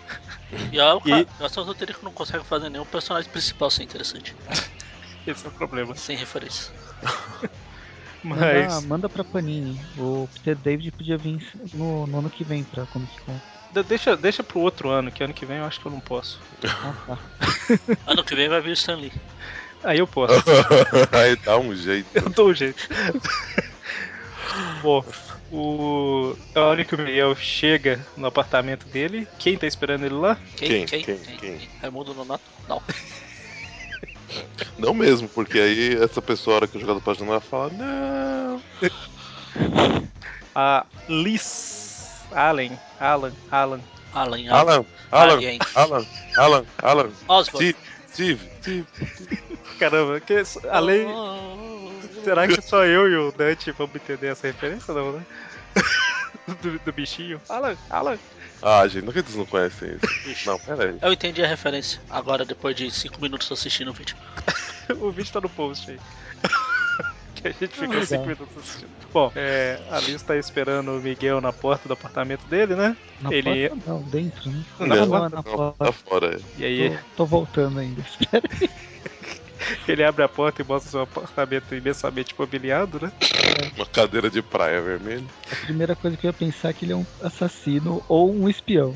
E 0.71 0.79
é 0.79 0.93
o 0.93 0.97
E- 0.99 1.01
cara, 1.09 1.27
nós 1.39 1.51
somos 1.51 1.67
roteiristas 1.67 1.99
que 1.99 2.05
não 2.05 2.13
conseguem 2.13 2.45
fazer 2.45 2.69
nenhum 2.69 2.85
personagem 2.85 3.29
principal 3.29 3.69
ser 3.69 3.83
interessante. 3.83 4.35
Esse 5.27 5.45
é 5.45 5.49
o 5.49 5.51
problema. 5.51 5.95
Sem 5.95 6.15
referência. 6.17 6.71
Manda, 8.23 8.41
Mas 8.45 8.85
manda 8.85 9.09
pra 9.09 9.23
Panini. 9.23 9.79
O 9.97 10.27
Peter 10.29 10.55
David 10.57 10.91
podia 10.91 11.17
vir 11.17 11.39
no, 11.73 12.05
no 12.07 12.19
ano 12.19 12.29
que 12.29 12.43
vem 12.43 12.63
pra 12.63 12.85
Comic 12.87 13.15
Con. 13.21 13.39
De- 13.71 13.83
deixa, 13.83 14.15
deixa 14.15 14.43
pro 14.43 14.59
outro 14.59 14.89
ano, 14.89 15.11
que 15.11 15.23
ano 15.23 15.33
que 15.33 15.45
vem 15.45 15.57
eu 15.57 15.65
acho 15.65 15.79
que 15.79 15.85
eu 15.85 15.91
não 15.91 15.99
posso. 15.99 16.39
Ano 18.07 18.23
que 18.23 18.33
vem 18.33 18.49
vai 18.49 18.61
vir 18.61 18.71
o 18.71 18.73
Stan 18.73 18.95
Lee. 18.95 19.13
Aí 19.83 19.99
eu 19.99 20.07
posso. 20.07 20.33
aí 21.13 21.35
dá 21.37 21.57
um 21.57 21.75
jeito. 21.75 22.09
Eu 22.13 22.29
dou 22.29 22.49
um 22.49 22.53
jeito. 22.53 22.87
Bom, 24.81 25.05
o. 25.51 26.35
A 26.55 26.61
hora 26.61 26.83
que 26.83 26.95
o 26.95 26.97
Miguel 26.97 27.35
chega 27.35 28.05
no 28.17 28.27
apartamento 28.27 28.87
dele, 28.87 29.27
quem 29.37 29.57
tá 29.57 29.67
esperando 29.67 30.05
ele 30.05 30.15
lá? 30.15 30.37
Quem? 30.57 30.85
Quem? 30.85 31.03
Quem? 31.03 31.69
Raimundo 31.79 32.13
Nonato? 32.13 32.43
Não. 32.67 32.81
Não 34.77 34.93
mesmo, 34.93 35.27
porque 35.29 35.59
aí 35.59 35.95
essa 36.01 36.21
pessoa, 36.21 36.55
a 36.55 36.57
hora 36.57 36.67
que 36.67 36.77
o 36.77 36.81
jogador 36.81 37.01
pode 37.01 37.19
janela, 37.19 37.41
fala, 37.41 37.71
não. 37.71 38.61
A 40.55 40.85
Liz 41.07 41.68
Allen, 42.31 42.79
Alan, 42.99 43.33
Alan, 43.51 43.81
Alan, 44.13 44.49
Alan, 44.49 44.85
Alan, 45.11 45.33
Alien. 45.33 45.59
Alan, 45.75 46.05
Alan, 46.37 46.65
Alan, 46.81 47.11
Osborn. 47.27 47.73
Steve, 47.73 47.77
Steve, 48.11 48.39
Steve. 48.61 48.85
Caramba, 49.79 50.19
que, 50.19 50.43
além. 50.69 51.05
Oh. 51.07 51.91
Será 52.23 52.47
que 52.47 52.61
só 52.61 52.85
eu 52.85 53.09
e 53.09 53.15
o 53.15 53.31
Dante 53.31 53.71
vamos 53.71 53.95
entender 53.95 54.27
essa 54.27 54.47
referência, 54.47 54.93
não, 54.93 55.13
né? 55.13 55.25
Do, 56.61 56.79
do 56.79 56.91
bichinho. 56.91 57.39
Alan, 57.47 57.77
Alan. 57.91 58.17
Ah, 58.61 58.87
gente, 58.87 59.05
não 59.05 59.13
que 59.13 59.19
eles 59.19 59.35
não 59.35 59.45
conhecem 59.45 59.89
isso. 59.89 60.23
Bicho. 60.25 60.49
Não, 60.49 60.59
pera 60.59 60.85
aí. 60.85 60.97
Eu 60.99 61.13
entendi 61.13 61.43
a 61.43 61.47
referência. 61.47 62.01
Agora, 62.09 62.43
depois 62.43 62.75
de 62.75 62.89
5 62.89 63.21
minutos 63.21 63.51
assistindo 63.51 63.89
o 63.89 63.93
vídeo. 63.93 64.15
O 64.99 65.11
vídeo 65.11 65.31
tá 65.31 65.39
no 65.39 65.47
post 65.47 65.91
aí. 65.91 65.99
Que 67.41 67.47
a 67.47 67.51
gente 67.51 67.69
ficou 67.69 67.87
legal. 67.87 68.05
5 68.05 68.23
minutos 68.23 68.57
assistindo. 68.57 68.89
Bom, 69.13 69.31
é, 69.35 69.79
a 69.89 69.99
Liz 69.99 70.21
tá 70.21 70.35
esperando 70.35 70.91
o 70.91 71.01
Miguel 71.01 71.39
na 71.41 71.53
porta 71.53 71.87
do 71.87 71.93
apartamento 71.93 72.45
dele, 72.47 72.75
né? 72.75 72.95
Na 73.21 73.33
Ele- 73.33 73.69
porta 73.69 73.89
não, 73.91 74.01
dentro, 74.03 74.49
né? 74.49 74.63
Não, 74.79 74.87
Não, 74.87 75.05
não, 75.05 75.25
é 75.25 75.29
na 75.29 75.35
Não, 75.37 75.43
porta. 75.43 75.85
tá 75.85 75.91
fora. 75.91 76.35
é. 76.35 76.39
E 76.57 76.65
aí 76.65 76.89
Tô, 76.89 76.97
tô 77.17 77.25
voltando 77.25 77.79
ainda. 77.79 78.01
Espera 78.01 78.43
aí. 78.61 78.69
ele 79.87 80.03
abre 80.03 80.23
a 80.23 80.29
porta 80.29 80.61
e 80.61 80.65
mostra 80.65 80.89
seu 80.91 81.01
apartamento 81.01 81.73
imensamente 81.75 82.33
mobiliado, 82.37 82.99
né? 83.01 83.11
Uma 83.75 83.85
cadeira 83.85 84.29
de 84.29 84.41
praia 84.41 84.81
vermelha. 84.81 85.23
A 85.51 85.55
primeira 85.65 85.95
coisa 85.95 86.15
que 86.17 86.25
eu 86.25 86.29
ia 86.29 86.33
pensar 86.33 86.69
é 86.69 86.73
que 86.73 86.85
ele 86.85 86.93
é 86.93 86.95
um 86.95 87.05
assassino 87.21 88.03
ou 88.07 88.33
um 88.33 88.47
espião. 88.47 88.95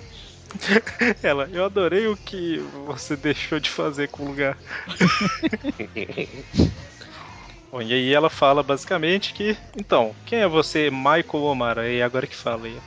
Ela, 1.24 1.50
eu 1.52 1.66
adorei 1.66 2.08
o 2.08 2.16
que 2.16 2.58
você 2.86 3.16
deixou 3.16 3.60
de 3.60 3.70
fazer 3.70 4.08
com 4.10 4.24
o 4.24 4.28
lugar. 4.28 4.58
Bom, 7.74 7.82
e 7.82 7.92
aí 7.92 8.14
ela 8.14 8.30
fala 8.30 8.62
basicamente 8.62 9.34
que, 9.34 9.58
então, 9.76 10.14
quem 10.28 10.42
é 10.42 10.48
você, 10.48 10.92
Michael 10.92 11.44
O'Mara? 11.44 11.90
E 11.90 12.04
agora 12.04 12.28
que 12.28 12.36
fala 12.36 12.68
aí. 12.68 12.78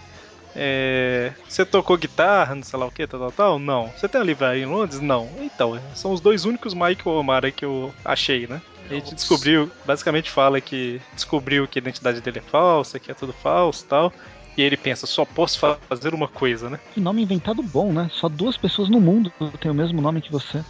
É, 0.55 1.33
você 1.49 1.67
tocou 1.67 1.99
guitarra, 1.99 2.55
não 2.55 2.63
sei 2.63 2.79
lá 2.79 2.87
o 2.87 2.91
que, 2.93 3.05
tal, 3.05 3.19
tal, 3.19 3.33
tal? 3.33 3.59
Não. 3.59 3.89
Você 3.89 4.09
tem 4.09 4.21
uma 4.21 4.27
livraria 4.27 4.63
em 4.63 4.67
Londres? 4.67 5.01
Não. 5.01 5.29
Então, 5.41 5.77
são 5.93 6.13
os 6.13 6.21
dois 6.21 6.45
únicos 6.45 6.73
Michael 6.73 7.01
O'Mara 7.05 7.51
que 7.51 7.65
eu 7.65 7.93
achei, 8.05 8.47
né? 8.47 8.63
A 8.89 8.95
gente 8.95 9.17
descobriu, 9.17 9.69
basicamente 9.85 10.31
fala 10.31 10.61
que 10.61 11.01
descobriu 11.13 11.67
que 11.67 11.81
a 11.81 11.83
identidade 11.83 12.21
dele 12.21 12.39
é 12.39 12.49
falsa, 12.49 13.01
que 13.01 13.11
é 13.11 13.15
tudo 13.15 13.33
falso 13.33 13.85
e 13.85 13.89
tal. 13.89 14.13
E 14.57 14.63
ele 14.63 14.77
pensa, 14.77 15.05
só 15.05 15.25
posso 15.25 15.59
fa- 15.59 15.79
fazer 15.89 16.15
uma 16.15 16.29
coisa, 16.29 16.71
né? 16.71 16.79
Que 16.95 17.01
nome 17.01 17.23
inventado 17.23 17.61
bom, 17.61 17.93
né? 17.93 18.09
Só 18.13 18.29
duas 18.29 18.57
pessoas 18.57 18.89
no 18.89 19.01
mundo 19.01 19.33
têm 19.61 19.71
o 19.71 19.75
mesmo 19.75 20.01
nome 20.01 20.23
que 20.23 20.31
você. 20.31 20.63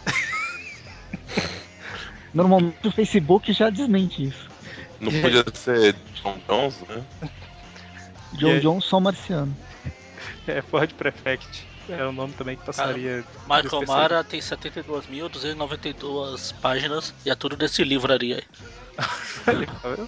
Normalmente 2.32 2.86
o 2.86 2.90
Facebook 2.90 3.52
já 3.52 3.68
desmente 3.70 4.28
isso. 4.28 4.48
Não 5.00 5.10
podia 5.20 5.44
ser 5.54 5.96
John 6.22 6.38
Jones, 6.48 6.80
né? 6.88 7.04
John 8.34 8.52
aí? 8.52 8.60
John 8.60 8.80
só 8.80 9.00
marciano. 9.00 9.56
É, 10.48 10.62
Ford 10.62 10.92
Prefect. 10.94 11.66
É 11.88 12.04
o 12.04 12.12
nome 12.12 12.32
também 12.34 12.56
que 12.56 12.64
passaria. 12.64 13.24
Michael 13.42 13.62
despercebido. 13.62 13.92
Mara 13.92 14.22
tem 14.22 14.38
72.292 14.40 16.54
páginas 16.60 17.12
e 17.24 17.30
é 17.30 17.34
tudo 17.34 17.56
desse 17.56 17.82
livraria 17.82 18.36
aí. 18.36 18.44
Ali, 19.46 19.66
tá? 19.66 20.06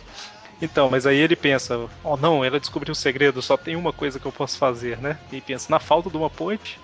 Então, 0.61 0.91
mas 0.91 1.07
aí 1.07 1.17
ele 1.17 1.37
pensa, 1.37 1.89
oh 2.03 2.17
não, 2.17 2.45
ela 2.45 2.59
descobriu 2.59 2.93
o 2.93 2.97
segredo, 2.97 3.41
só 3.41 3.57
tem 3.57 3.77
uma 3.77 3.93
coisa 3.93 4.19
que 4.19 4.27
eu 4.27 4.33
posso 4.33 4.59
fazer, 4.59 4.99
né? 5.01 5.17
E 5.31 5.41
pensa, 5.41 5.67
na 5.71 5.79
falta 5.79 6.11
de 6.11 6.17
uma 6.17 6.29
ponte, 6.29 6.81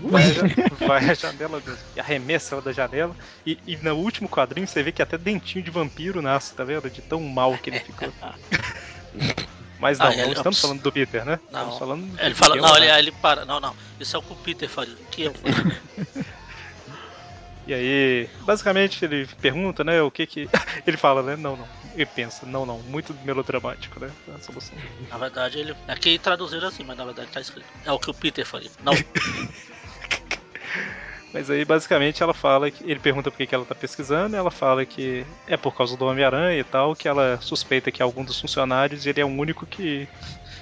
vai 0.80 1.10
a, 1.10 1.14
janela 1.14 1.62
mesmo. 1.64 1.78
E 1.94 2.00
arremessa 2.00 2.54
ela 2.54 2.62
da 2.62 2.72
janela. 2.72 3.14
E, 3.46 3.58
e 3.66 3.76
no 3.76 3.94
último 3.96 4.28
quadrinho 4.28 4.66
você 4.66 4.82
vê 4.82 4.92
que 4.92 5.02
até 5.02 5.18
dentinho 5.18 5.62
de 5.62 5.70
vampiro 5.70 6.22
nasce, 6.22 6.54
tá 6.54 6.64
vendo? 6.64 6.90
De 6.90 7.02
tão 7.02 7.20
mal 7.20 7.56
que 7.58 7.68
ele 7.68 7.80
ficou. 7.80 8.08
Mas 9.78 9.98
não, 9.98 10.06
Ah, 10.06 10.16
não 10.16 10.24
ele- 10.24 10.32
estamos 10.32 10.60
falando 10.60 10.82
do 10.82 10.90
Peter, 10.90 11.24
né? 11.24 11.38
Não. 11.50 11.60
Estamos 11.60 11.78
falando 11.78 12.20
Ele 12.20 12.34
fala, 12.34 12.56
não, 12.56 12.76
ele, 12.76 12.90
ele 12.90 13.12
para, 13.12 13.44
não, 13.44 13.60
não, 13.60 13.74
isso 14.00 14.16
é 14.16 14.18
o 14.18 14.22
que 14.22 14.32
o 14.32 14.36
Peter 14.36 14.68
faria, 14.68 14.96
que 15.10 15.22
eu. 15.22 15.32
E 17.66 17.74
aí, 17.74 18.30
basicamente, 18.40 19.04
ele 19.04 19.26
pergunta, 19.42 19.84
né, 19.84 20.00
o 20.00 20.10
que 20.10 20.24
que. 20.26 20.48
Ele 20.86 20.96
fala, 20.96 21.22
né? 21.22 21.36
Não, 21.36 21.54
não. 21.54 21.68
Ele 21.98 22.06
pensa, 22.06 22.46
não, 22.46 22.64
não. 22.64 22.78
Muito 22.78 23.12
melodramático, 23.24 23.98
né? 23.98 24.08
A 24.34 24.38
solução. 24.40 24.76
Na 25.10 25.18
verdade, 25.18 25.58
ele. 25.58 25.74
Aqui 25.88 26.16
traduziram 26.18 26.68
assim, 26.68 26.84
mas 26.84 26.96
na 26.96 27.04
verdade 27.04 27.28
tá 27.32 27.40
escrito. 27.40 27.66
É 27.84 27.90
o 27.90 27.98
que 27.98 28.08
o 28.08 28.14
Peter 28.14 28.46
faria. 28.46 28.70
Não, 28.84 28.92
Mas 31.32 31.50
aí, 31.50 31.62
basicamente, 31.64 32.22
ela 32.22 32.32
fala 32.32 32.70
que. 32.70 32.82
Ele 32.90 32.98
pergunta 33.00 33.30
por 33.30 33.36
que 33.36 33.46
que 33.46 33.54
ela 33.54 33.64
tá 33.64 33.74
pesquisando, 33.74 34.34
e 34.34 34.38
ela 34.38 34.50
fala 34.50 34.86
que 34.86 35.26
é 35.46 35.56
por 35.58 35.74
causa 35.76 35.94
do 35.96 36.06
Homem-Aranha 36.06 36.58
e 36.58 36.64
tal, 36.64 36.96
que 36.96 37.06
ela 37.06 37.38
suspeita 37.42 37.90
que 37.90 38.02
algum 38.02 38.24
dos 38.24 38.40
funcionários 38.40 39.04
ele 39.04 39.20
é 39.20 39.24
o 39.24 39.28
único 39.28 39.66
que. 39.66 40.08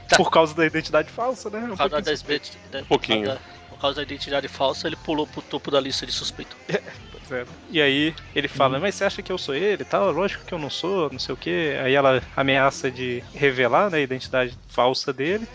Tá. 0.08 0.16
Por 0.16 0.30
causa 0.30 0.54
da 0.54 0.64
identidade 0.66 1.08
falsa, 1.10 1.50
né? 1.50 1.58
É 1.60 1.62
Um 1.64 1.68
por 1.68 1.76
causa, 1.76 1.90
pouquinho 1.90 2.04
da, 2.04 2.16
suspeito. 2.16 2.50
da- 2.70 2.78
por 2.80 2.88
pouquinho. 2.88 3.26
causa 3.26 3.34
da- 3.40 3.56
por 3.68 3.78
causa 3.80 3.96
da 3.96 4.02
identidade 4.02 4.48
falsa, 4.48 4.86
ele 4.88 4.96
pulou 4.96 5.26
pro 5.26 5.42
topo 5.42 5.70
da 5.70 5.78
lista 5.80 6.06
de 6.06 6.12
suspeito. 6.12 6.56
É, 6.68 6.82
E 7.70 7.80
aí 7.80 8.14
ele 8.34 8.48
fala, 8.48 8.78
mas 8.78 8.94
você 8.94 9.04
acha 9.04 9.22
que 9.22 9.32
eu 9.32 9.38
sou 9.38 9.54
ele 9.54 9.82
e 9.82 9.86
tal? 9.86 10.10
Lógico 10.12 10.44
que 10.44 10.54
eu 10.54 10.58
não 10.58 10.70
sou, 10.70 11.10
não 11.10 11.18
sei 11.18 11.34
o 11.34 11.38
quê. 11.38 11.76
Aí 11.82 11.94
ela 11.94 12.22
ameaça 12.36 12.90
de 12.90 13.22
revelar 13.34 13.90
né, 13.90 13.98
a 13.98 14.02
identidade 14.02 14.56
falsa 14.68 15.12
dele. 15.12 15.46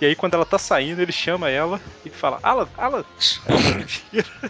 E 0.00 0.06
aí 0.06 0.14
quando 0.16 0.34
ela 0.34 0.44
tá 0.44 0.58
saindo, 0.58 1.00
ele 1.00 1.12
chama 1.12 1.48
ela 1.48 1.80
e 2.04 2.10
fala, 2.10 2.40
Alan, 2.42 2.68
Alan! 2.76 3.04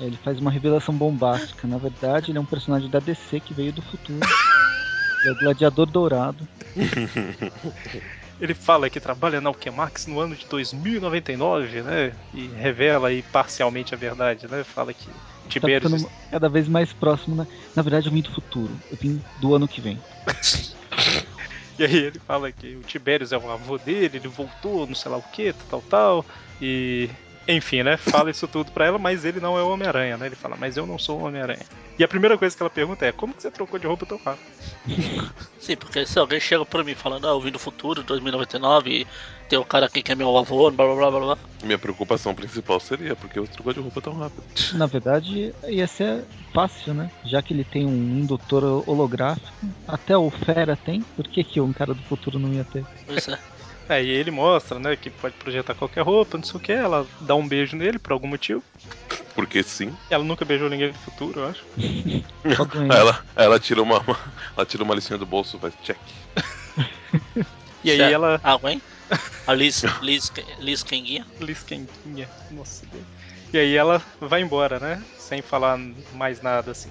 Ele 0.00 0.16
faz 0.16 0.40
uma 0.40 0.50
revelação 0.50 0.94
bombástica. 0.94 1.68
Na 1.68 1.76
verdade, 1.76 2.30
ele 2.30 2.38
é 2.38 2.40
um 2.40 2.46
personagem 2.46 2.88
da 2.88 2.98
DC 2.98 3.38
que 3.40 3.52
veio 3.52 3.70
do 3.70 3.82
futuro. 3.82 4.20
Ele 5.20 5.28
é 5.28 5.32
o 5.32 5.38
gladiador 5.38 5.84
dourado. 5.84 6.48
Ele 8.40 8.54
fala 8.54 8.88
que 8.88 8.98
trabalha 8.98 9.38
na 9.38 9.50
Alchemax 9.50 10.06
no 10.06 10.18
ano 10.18 10.34
de 10.34 10.46
2099, 10.46 11.82
né? 11.82 12.16
E 12.32 12.46
revela 12.46 13.08
aí 13.08 13.22
parcialmente 13.22 13.94
a 13.94 13.98
verdade, 13.98 14.48
né? 14.48 14.64
Fala 14.64 14.94
que 14.94 15.10
Tá 15.58 15.66
Tiberius 15.66 15.92
ficando 15.92 16.12
cada 16.30 16.48
vez 16.48 16.68
mais 16.68 16.92
próximo. 16.92 17.34
Né? 17.34 17.46
Na 17.74 17.82
verdade, 17.82 18.08
eu 18.08 18.12
vim 18.12 18.22
do 18.22 18.32
futuro. 18.32 18.70
Eu 18.90 18.96
vim 18.96 19.22
do 19.40 19.54
ano 19.54 19.66
que 19.66 19.80
vem. 19.80 19.98
E 21.80 21.84
aí 21.84 21.96
ele 21.96 22.18
fala 22.18 22.52
que 22.52 22.76
o 22.76 22.82
Tiberius 22.82 23.32
é 23.32 23.38
o 23.38 23.50
avô 23.50 23.78
dele, 23.78 24.18
ele 24.18 24.28
voltou, 24.28 24.86
não 24.86 24.94
sei 24.94 25.10
lá 25.10 25.16
o 25.16 25.22
que, 25.22 25.54
tal, 25.70 25.80
tal. 25.80 26.26
E. 26.60 27.08
Enfim, 27.48 27.82
né? 27.82 27.96
Fala 27.96 28.30
isso 28.30 28.46
tudo 28.46 28.70
pra 28.70 28.84
ela, 28.84 28.98
mas 28.98 29.24
ele 29.24 29.40
não 29.40 29.58
é 29.58 29.62
o 29.62 29.70
Homem-Aranha, 29.70 30.18
né? 30.18 30.26
Ele 30.26 30.36
fala, 30.36 30.56
mas 30.60 30.76
eu 30.76 30.84
não 30.84 30.98
sou 30.98 31.18
o 31.18 31.24
Homem-Aranha. 31.24 31.64
E 31.98 32.04
a 32.04 32.08
primeira 32.08 32.36
coisa 32.36 32.54
que 32.54 32.62
ela 32.62 32.68
pergunta 32.68 33.06
é: 33.06 33.12
como 33.12 33.32
que 33.32 33.40
você 33.40 33.50
trocou 33.50 33.78
de 33.78 33.86
roupa 33.86 34.04
tão 34.04 34.18
rápido? 34.18 34.44
Sim, 35.58 35.74
porque 35.76 36.04
se 36.04 36.18
alguém 36.18 36.38
chega 36.38 36.66
pra 36.66 36.84
mim 36.84 36.94
falando, 36.94 37.26
ah, 37.26 37.30
eu 37.30 37.40
vim 37.40 37.50
do 37.50 37.58
futuro, 37.58 38.02
2099, 38.02 38.90
e 38.90 39.06
tem 39.50 39.58
o 39.58 39.64
cara 39.64 39.86
aqui 39.86 40.00
que 40.00 40.12
é 40.12 40.14
meu 40.14 40.34
avô, 40.38 40.70
blá 40.70 40.86
blá 40.86 40.94
blá 40.94 41.10
blá 41.10 41.20
blá. 41.20 41.38
Minha 41.64 41.76
preocupação 41.76 42.32
principal 42.32 42.78
seria 42.78 43.16
porque 43.16 43.36
eu 43.36 43.48
trocou 43.48 43.74
de 43.74 43.80
roupa 43.80 44.00
tão 44.00 44.14
rápido. 44.14 44.44
Na 44.74 44.86
verdade, 44.86 45.52
ia 45.68 45.86
ser 45.88 46.24
fácil, 46.54 46.94
né? 46.94 47.10
Já 47.24 47.42
que 47.42 47.52
ele 47.52 47.64
tem 47.64 47.84
um 47.84 48.16
indutor 48.16 48.62
holográfico, 48.88 49.48
até 49.88 50.16
o 50.16 50.30
Fera 50.30 50.76
tem, 50.76 51.02
por 51.16 51.26
que, 51.26 51.42
que 51.42 51.60
um 51.60 51.72
cara 51.72 51.92
do 51.92 52.02
futuro 52.04 52.38
não 52.38 52.54
ia 52.54 52.64
ter? 52.64 52.86
Pois 53.04 53.28
é. 53.28 53.38
Aí 53.88 54.06
ele 54.14 54.30
mostra, 54.30 54.78
né, 54.78 54.94
que 54.94 55.10
pode 55.10 55.34
projetar 55.34 55.74
qualquer 55.74 56.02
roupa, 56.02 56.38
não 56.38 56.44
sei 56.44 56.56
o 56.56 56.62
que. 56.62 56.72
Ela 56.72 57.04
dá 57.20 57.34
um 57.34 57.46
beijo 57.46 57.76
nele 57.76 57.98
por 57.98 58.12
algum 58.12 58.28
motivo. 58.28 58.62
Porque 59.34 59.64
sim. 59.64 59.92
Ela 60.08 60.22
nunca 60.22 60.44
beijou 60.44 60.70
ninguém 60.70 60.92
do 60.92 60.98
futuro, 60.98 61.40
eu 61.40 61.48
acho. 61.48 61.64
Ela, 62.88 63.24
ela 63.36 63.58
tira 63.58 63.82
uma, 63.82 63.98
uma- 64.00 64.18
ela 64.56 64.64
tira 64.66 64.82
uma 64.84 64.94
listinha 64.94 65.18
do 65.18 65.26
bolso, 65.26 65.58
faz 65.58 65.74
check. 65.82 65.98
E 67.84 67.90
aí 67.90 68.00
ela. 68.00 68.40
Ah, 68.42 68.56
Gwen? 68.56 68.80
A 69.46 69.54
Liz, 69.54 69.82
Liz, 70.02 70.32
Liz 70.58 70.82
Kenguinha? 70.82 71.26
Lisquenguinha. 71.40 72.28
Nossa 72.50 72.86
Deus. 72.86 73.04
E 73.52 73.58
aí 73.58 73.76
ela 73.76 74.00
vai 74.20 74.40
embora, 74.42 74.78
né? 74.78 75.02
Sem 75.18 75.42
falar 75.42 75.78
mais 76.12 76.40
nada 76.40 76.70
assim. 76.70 76.90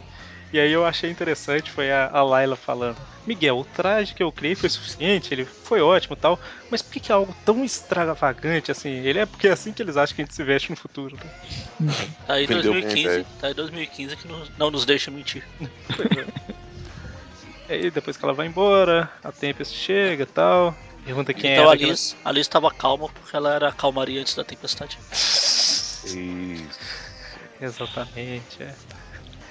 E 0.51 0.59
aí 0.59 0.71
eu 0.71 0.83
achei 0.85 1.11
interessante 1.11 1.71
foi 1.71 1.91
a, 1.91 2.09
a 2.11 2.23
Layla 2.23 2.55
falando: 2.55 2.97
Miguel, 3.25 3.59
o 3.59 3.63
traje 3.63 4.15
que 4.15 4.23
eu 4.23 4.31
criei 4.31 4.55
foi 4.55 4.67
suficiente, 4.67 5.33
ele 5.33 5.45
foi 5.45 5.79
ótimo 5.79 6.15
e 6.15 6.19
tal, 6.19 6.39
mas 6.71 6.81
por 6.81 6.91
que, 6.91 6.99
que 6.99 7.11
é 7.11 7.15
algo 7.15 7.35
tão 7.45 7.63
extravagante 7.63 8.71
assim? 8.71 8.89
Ele 8.89 9.19
é 9.19 9.25
porque 9.25 9.47
é 9.47 9.51
assim 9.51 9.71
que 9.71 9.81
eles 9.81 9.95
acham 9.95 10.15
que 10.15 10.21
a 10.21 10.25
gente 10.25 10.33
se 10.33 10.43
veste 10.43 10.71
no 10.71 10.75
futuro, 10.75 11.15
né? 11.15 11.93
Tá 12.25 12.33
aí 12.33 12.47
Vendeu 12.47 12.73
bem, 12.73 12.81
2015, 12.81 13.07
velho. 13.07 13.25
tá 13.39 13.47
aí 13.47 13.53
2015 13.53 14.15
que 14.17 14.27
não, 14.27 14.43
não 14.57 14.71
nos 14.71 14.85
deixa 14.85 15.11
mentir. 15.11 15.43
Pois 15.95 16.09
é. 16.17 16.49
E 17.69 17.73
aí 17.73 17.91
depois 17.91 18.17
que 18.17 18.25
ela 18.25 18.33
vai 18.33 18.47
embora, 18.47 19.09
a 19.23 19.31
Tempest 19.31 19.75
chega 19.75 20.23
e 20.23 20.25
tal. 20.25 20.75
Pergunta 21.09 21.33
quem 21.33 21.53
então 21.53 21.63
era 21.63 21.71
a 21.71 21.75
Liz, 21.75 22.15
a 22.23 22.31
Liz 22.31 22.47
tava 22.47 22.69
calma 22.69 23.09
porque 23.09 23.35
ela 23.35 23.55
era 23.55 23.69
a 23.69 23.71
calmaria 23.71 24.21
antes 24.21 24.35
da 24.35 24.43
tempestade. 24.43 24.95
Isso. 25.11 26.79
Exatamente, 27.59 28.61
é. 28.61 28.75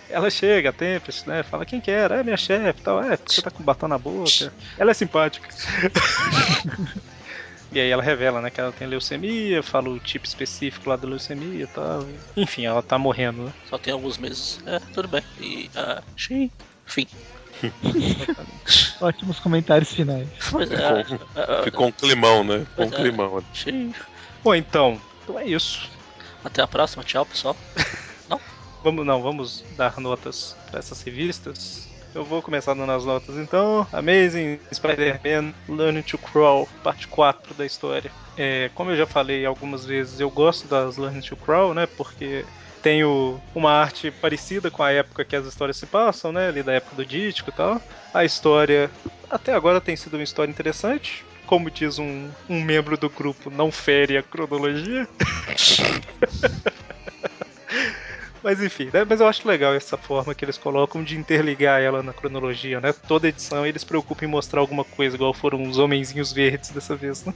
Ela 0.09 0.31
chega, 0.31 0.71
a 0.71 0.73
Tempest, 0.73 1.29
né? 1.29 1.43
Fala 1.43 1.67
quem 1.67 1.81
que 1.81 1.91
era, 1.91 2.21
é 2.21 2.23
minha 2.23 2.37
chefe 2.37 2.81
tal. 2.81 3.03
É, 3.03 3.17
porque 3.17 3.35
você 3.35 3.43
tá 3.43 3.51
com 3.51 3.65
batom 3.65 3.89
na 3.89 3.99
boca. 3.99 4.53
Ela 4.79 4.93
é 4.93 4.95
simpática. 4.95 5.49
E 7.71 7.79
aí 7.79 7.91
ela 7.91 8.03
revela, 8.03 8.41
né, 8.41 8.49
que 8.49 8.59
ela 8.59 8.73
tem 8.73 8.89
leucemia, 8.89 9.63
fala 9.63 9.91
o 9.91 9.99
tipo 9.99 10.25
específico 10.25 10.89
lá 10.89 10.97
da 10.97 11.07
leucemia 11.07 11.65
e 11.65 11.67
tal. 11.67 12.03
Enfim, 12.35 12.65
ela 12.65 12.83
tá 12.83 12.97
morrendo, 12.97 13.43
né? 13.43 13.53
Só 13.69 13.77
tem 13.77 13.93
alguns 13.93 14.17
meses. 14.17 14.59
É, 14.65 14.81
tudo 14.95 15.07
bem. 15.07 15.23
E, 15.39 15.71
ah, 15.77 16.03
sim. 16.17 16.51
Fim. 16.87 17.07
Ótimos 19.01 19.39
comentários 19.41 19.93
finais. 19.93 20.29
Pois 20.51 20.71
é. 20.71 21.05
Ficou- 21.05 21.63
Ficou 21.65 21.87
um 21.87 21.93
climão, 21.93 22.45
né? 22.45 22.67
Ficou 22.71 22.87
um 22.87 22.89
é. 22.89 22.97
climão. 22.97 23.45
sim. 23.55 23.95
Bom, 24.43 24.55
então, 24.55 25.01
então 25.23 25.39
é 25.39 25.47
isso. 25.47 25.91
Até 26.45 26.63
a 26.63 26.67
próxima. 26.67 27.03
Tchau, 27.05 27.27
pessoal. 27.27 27.57
Vamos 28.85 29.05
não, 29.05 29.21
vamos 29.21 29.65
dar 29.77 29.99
notas 29.99 30.57
para 30.71 30.79
essas 30.79 31.03
revistas. 31.03 31.89
Eu 32.15 32.25
vou 32.25 32.41
começar 32.41 32.75
dando 32.75 32.93
as 32.93 33.05
notas 33.05 33.37
então. 33.37 33.85
Amazing 33.93 34.61
Spider-Man 34.73 35.53
Learning 35.69 36.03
to 36.03 36.17
Crawl, 36.17 36.69
parte 36.83 37.09
4 37.09 37.55
da 37.55 37.67
história. 37.67 38.11
É, 38.37 38.71
como 38.77 38.91
eu 38.93 38.97
já 38.97 39.05
falei 39.05 39.45
algumas 39.45 39.85
vezes, 39.85 40.21
eu 40.21 40.31
gosto 40.31 40.69
das 40.69 40.97
Learning 40.97 41.21
to 41.21 41.37
Crawl, 41.37 41.75
né? 41.75 41.87
Porque 41.87 42.45
tem 42.83 43.05
o- 43.05 43.41
uma 43.55 43.71
arte 43.73 44.11
parecida 44.11 44.71
com 44.71 44.83
a 44.83 44.91
época 44.91 45.25
que 45.25 45.37
as 45.37 45.47
histórias 45.47 45.77
se 45.77 45.87
passam, 45.87 46.33
né? 46.33 46.49
Ali 46.49 46.63
da 46.63 46.73
época 46.73 46.97
do 46.97 47.05
Dítico 47.07 47.51
e 47.51 47.53
tal. 47.53 47.81
A 48.13 48.25
história 48.25 48.91
até 49.31 49.53
agora 49.53 49.81
tem 49.81 49.97
sido 49.97 50.15
uma 50.15 50.23
história 50.23 50.51
interessante. 50.51 51.25
Como 51.47 51.71
diz 51.71 51.99
um, 51.99 52.29
um 52.49 52.61
membro 52.63 52.97
do 52.99 53.09
grupo, 53.09 53.51
não 53.51 53.73
fere 53.73 54.17
a 54.19 54.23
cronologia. 54.23 55.09
Mas 58.43 58.63
enfim, 58.63 58.89
né? 58.93 59.05
Mas 59.09 59.21
eu 59.21 59.27
acho 59.27 59.47
legal 59.47 59.75
essa 59.75 59.97
forma 59.97 60.35
que 60.35 60.45
eles 60.45 60.57
colocam 60.57 61.03
de 61.03 61.17
interligar 61.17 61.81
ela 61.81 62.03
na 62.03 62.13
cronologia, 62.13 62.81
né? 62.81 62.93
Toda 62.93 63.29
edição 63.29 63.67
eles 63.67 63.85
preocupam 63.85 64.25
em 64.25 64.29
mostrar 64.29 64.61
alguma 64.61 64.85
coisa, 64.85 65.17
igual 65.17 65.35
foram 65.35 65.69
os 65.69 65.79
homenzinhos 65.79 66.33
verdes 66.33 66.71
dessa 66.71 66.95
vez, 66.95 67.25
né? 67.25 67.35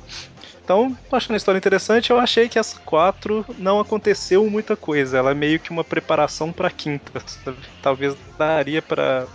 Então, 0.64 0.96
achando 1.10 1.34
a 1.34 1.36
história 1.36 1.58
interessante. 1.58 2.10
Eu 2.10 2.18
achei 2.18 2.48
que 2.48 2.58
essa 2.58 2.78
4 2.80 3.44
não 3.58 3.80
aconteceu 3.80 4.48
muita 4.48 4.76
coisa. 4.76 5.18
Ela 5.18 5.32
é 5.32 5.34
meio 5.34 5.58
que 5.58 5.70
uma 5.70 5.82
preparação 5.82 6.52
pra 6.52 6.70
quinta, 6.70 7.20
sabe? 7.26 7.58
Talvez 7.82 8.14
daria 8.38 8.80
pra 8.80 9.26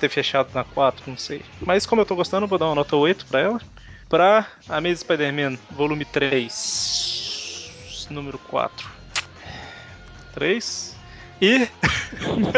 ter 0.00 0.08
fechado 0.08 0.50
na 0.52 0.64
4, 0.64 1.04
não 1.06 1.16
sei. 1.16 1.42
Mas 1.60 1.86
como 1.86 2.00
eu 2.00 2.06
tô 2.06 2.16
gostando, 2.16 2.48
vou 2.48 2.58
dar 2.58 2.66
uma 2.66 2.74
nota 2.74 2.96
8 2.96 3.26
pra 3.26 3.40
ela. 3.40 3.60
Pra 4.08 4.46
Amazing 4.68 4.96
Spider-Man, 4.96 5.58
volume 5.70 6.04
3, 6.04 8.06
número 8.10 8.38
4. 8.38 8.90
3. 10.34 10.96
E 11.42 11.68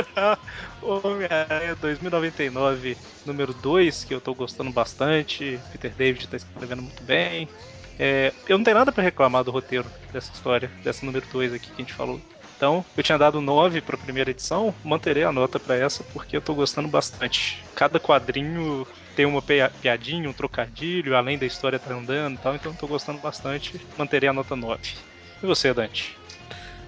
Homem-Aranha 0.83 1.75
2099, 1.77 2.99
número 3.25 3.55
2, 3.55 4.05
que 4.05 4.13
eu 4.15 4.21
tô 4.21 4.35
gostando 4.35 4.71
bastante. 4.71 5.59
Peter 5.73 5.91
David 5.95 6.29
tá 6.29 6.37
escrevendo 6.37 6.83
muito 6.83 7.03
bem. 7.03 7.49
É, 7.99 8.33
eu 8.47 8.59
não 8.59 8.65
tenho 8.65 8.77
nada 8.77 8.93
pra 8.93 9.03
reclamar 9.03 9.43
do 9.43 9.51
roteiro 9.51 9.91
dessa 10.13 10.33
história, 10.33 10.71
dessa 10.83 11.07
número 11.07 11.27
2 11.33 11.53
aqui 11.53 11.69
que 11.69 11.73
a 11.81 11.85
gente 11.85 11.95
falou. 11.95 12.21
Então, 12.57 12.85
eu 12.97 13.03
tinha 13.03 13.19
dado 13.19 13.41
9 13.41 13.81
pra 13.81 13.97
primeira 13.97 14.31
edição, 14.31 14.75
manterei 14.85 15.25
a 15.25 15.33
nota 15.33 15.59
pra 15.59 15.77
essa 15.77 16.05
porque 16.13 16.37
eu 16.37 16.43
tô 16.43 16.55
gostando 16.55 16.89
bastante. 16.89 17.65
Cada 17.75 17.99
quadrinho 17.99 18.87
tem 19.17 19.25
uma 19.27 19.41
pia- 19.43 19.73
piadinha, 19.81 20.29
um 20.29 20.33
trocadilho, 20.33 21.17
além 21.17 21.39
da 21.39 21.47
história 21.47 21.79
tá 21.79 21.95
andando 21.95 22.37
e 22.37 22.39
tal, 22.39 22.55
então 22.55 22.73
eu 22.73 22.79
tô 22.79 22.87
gostando 22.87 23.19
bastante, 23.21 23.81
manterei 23.97 24.29
a 24.29 24.33
nota 24.33 24.55
9. 24.55 24.81
E 25.43 25.47
você, 25.47 25.73
Dante? 25.75 26.24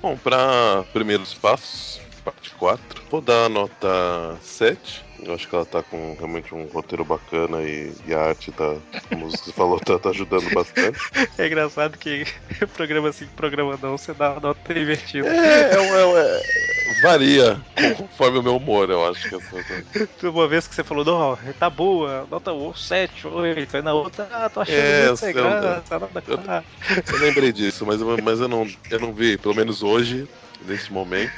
Bom, 0.03 0.17
pra 0.17 0.85
primeiros 0.93 1.35
passos, 1.35 2.01
parte 2.27 2.51
4, 2.57 3.05
vou 3.09 3.21
dar 3.21 3.45
a 3.45 3.49
nota 3.49 4.39
7. 4.41 5.05
Eu 5.21 5.33
acho 5.35 5.49
que 5.49 5.55
ela 5.55 5.65
tá 5.65 5.83
com 5.83 6.15
realmente 6.17 6.53
um 6.55 6.67
roteiro 6.67 7.05
bacana 7.05 7.62
e, 7.62 7.95
e 8.05 8.12
a 8.12 8.21
arte 8.21 8.51
tá, 8.53 8.77
como 9.09 9.31
você 9.31 9.53
falou, 9.53 9.79
tá, 9.79 9.97
tá 9.99 10.11
ajudando 10.11 10.51
bastante. 10.53 10.99
É 11.39 11.47
engraçado 11.47 11.97
que 11.99 12.25
programa 12.75 13.11
assim, 13.11 13.27
programa 13.37 13.79
não, 13.81 13.97
você 13.97 14.12
dá 14.15 14.33
uma 14.33 14.41
nota 14.41 14.73
invertida. 14.73 15.29
É, 15.29 15.73
é, 15.73 15.77
é, 15.77 16.39
é- 16.39 17.01
varia 17.01 17.61
conforme 17.97 18.39
o 18.39 18.43
meu 18.43 18.57
humor, 18.57 18.89
eu 18.91 19.07
acho 19.07 19.29
que 19.29 19.35
essa, 19.35 20.27
Uma 20.29 20.49
vez 20.49 20.67
que 20.67 20.75
você 20.75 20.83
falou, 20.83 21.05
não, 21.05 21.37
tá 21.55 21.69
boa, 21.69 22.27
nota 22.31 22.51
7, 22.75 23.27
8, 23.27 23.77
aí 23.77 23.83
na 23.83 23.93
outra, 23.93 24.29
ah, 24.33 24.49
tô 24.49 24.61
achando 24.61 24.77
É, 24.79 25.09
muito 25.09 25.25
eu- 25.25 25.33
graça, 25.35 25.99
nota 25.99 26.23
eu- 26.27 26.39
4. 26.39 26.65
Eu 27.12 27.21
lembrei 27.21 27.53
disso, 27.53 27.85
mas, 27.87 28.01
eu- 28.01 28.17
mas 28.23 28.41
eu, 28.41 28.49
não, 28.49 28.67
eu 28.91 29.01
não 29.01 29.12
vi, 29.15 29.37
pelo 29.37 29.55
menos 29.55 29.83
hoje, 29.83 30.27
nesse 30.64 30.92
momento, 30.92 31.33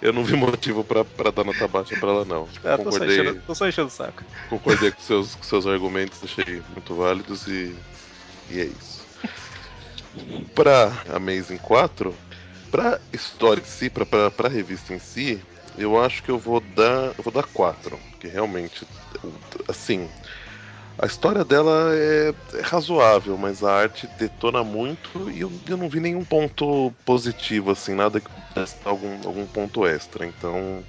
eu 0.00 0.12
não 0.12 0.24
vi 0.24 0.36
motivo 0.36 0.84
pra, 0.84 1.04
pra 1.04 1.30
dar 1.30 1.44
nota 1.44 1.66
baixa 1.68 1.96
pra 1.96 2.10
ela, 2.10 2.24
não. 2.24 2.48
Ah, 2.64 2.76
tô, 2.76 2.84
só 2.84 2.90
concordei, 2.90 3.20
enchendo, 3.20 3.42
tô 3.46 3.54
só 3.54 3.68
enchendo 3.68 3.88
o 3.88 3.90
saco. 3.90 4.24
concordei 4.48 4.90
com 4.90 5.00
seus, 5.00 5.34
com 5.34 5.42
seus 5.44 5.66
argumentos, 5.66 6.18
achei 6.22 6.62
muito 6.72 6.94
válidos 6.94 7.46
e, 7.46 7.74
e 8.50 8.60
é 8.60 8.64
isso. 8.64 9.06
Pra 10.54 10.92
Amazing 11.14 11.58
4, 11.58 12.14
pra 12.70 13.00
história 13.12 13.60
em 13.60 13.64
si, 13.64 13.88
pra, 13.88 14.04
pra, 14.04 14.30
pra 14.30 14.48
revista 14.48 14.92
em 14.92 14.98
si, 14.98 15.40
eu 15.76 16.02
acho 16.02 16.22
que 16.22 16.30
eu 16.30 16.38
vou 16.38 16.60
dar. 16.60 17.14
Eu 17.16 17.22
vou 17.22 17.32
dar 17.32 17.44
4. 17.44 17.98
Porque 18.10 18.26
realmente, 18.26 18.86
assim. 19.68 20.08
A 21.00 21.06
história 21.06 21.44
dela 21.44 21.94
é, 21.94 22.30
é 22.54 22.60
razoável, 22.62 23.38
mas 23.38 23.62
a 23.62 23.72
arte 23.72 24.08
detona 24.08 24.64
muito 24.64 25.30
e 25.30 25.40
eu, 25.40 25.60
eu 25.68 25.76
não 25.76 25.88
vi 25.88 26.00
nenhum 26.00 26.24
ponto 26.24 26.92
positivo, 27.04 27.70
assim, 27.70 27.94
nada 27.94 28.20
que 28.20 28.28
pudesse 28.30 28.76
dar 28.84 28.90
algum, 28.90 29.14
algum 29.24 29.46
ponto 29.46 29.86
extra. 29.86 30.26
Então, 30.26 30.84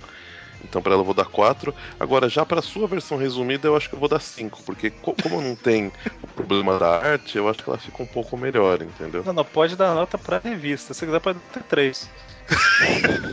então 0.63 0.81
para 0.81 0.93
ela 0.93 1.01
eu 1.01 1.05
vou 1.05 1.13
dar 1.13 1.25
4. 1.25 1.75
Agora, 1.99 2.29
já 2.29 2.45
para 2.45 2.61
sua 2.61 2.87
versão 2.87 3.17
resumida, 3.17 3.67
eu 3.67 3.75
acho 3.75 3.89
que 3.89 3.95
eu 3.95 3.99
vou 3.99 4.09
dar 4.09 4.19
5, 4.19 4.63
porque 4.65 4.91
co- 4.91 5.15
como 5.21 5.41
não 5.41 5.55
tem 5.55 5.91
o 6.23 6.27
problema 6.35 6.79
da 6.79 6.99
arte, 6.99 7.37
eu 7.37 7.47
acho 7.49 7.63
que 7.63 7.69
ela 7.69 7.79
fica 7.79 8.03
um 8.03 8.07
pouco 8.07 8.37
melhor, 8.37 8.81
entendeu? 8.81 9.23
Não, 9.23 9.33
não, 9.33 9.45
pode 9.45 9.75
dar 9.75 9.93
nota 9.93 10.17
pra 10.17 10.41
revista, 10.43 10.93
se 10.93 11.05
quiser 11.05 11.19
pode 11.21 11.39
ter 11.53 11.63
3. 11.63 12.09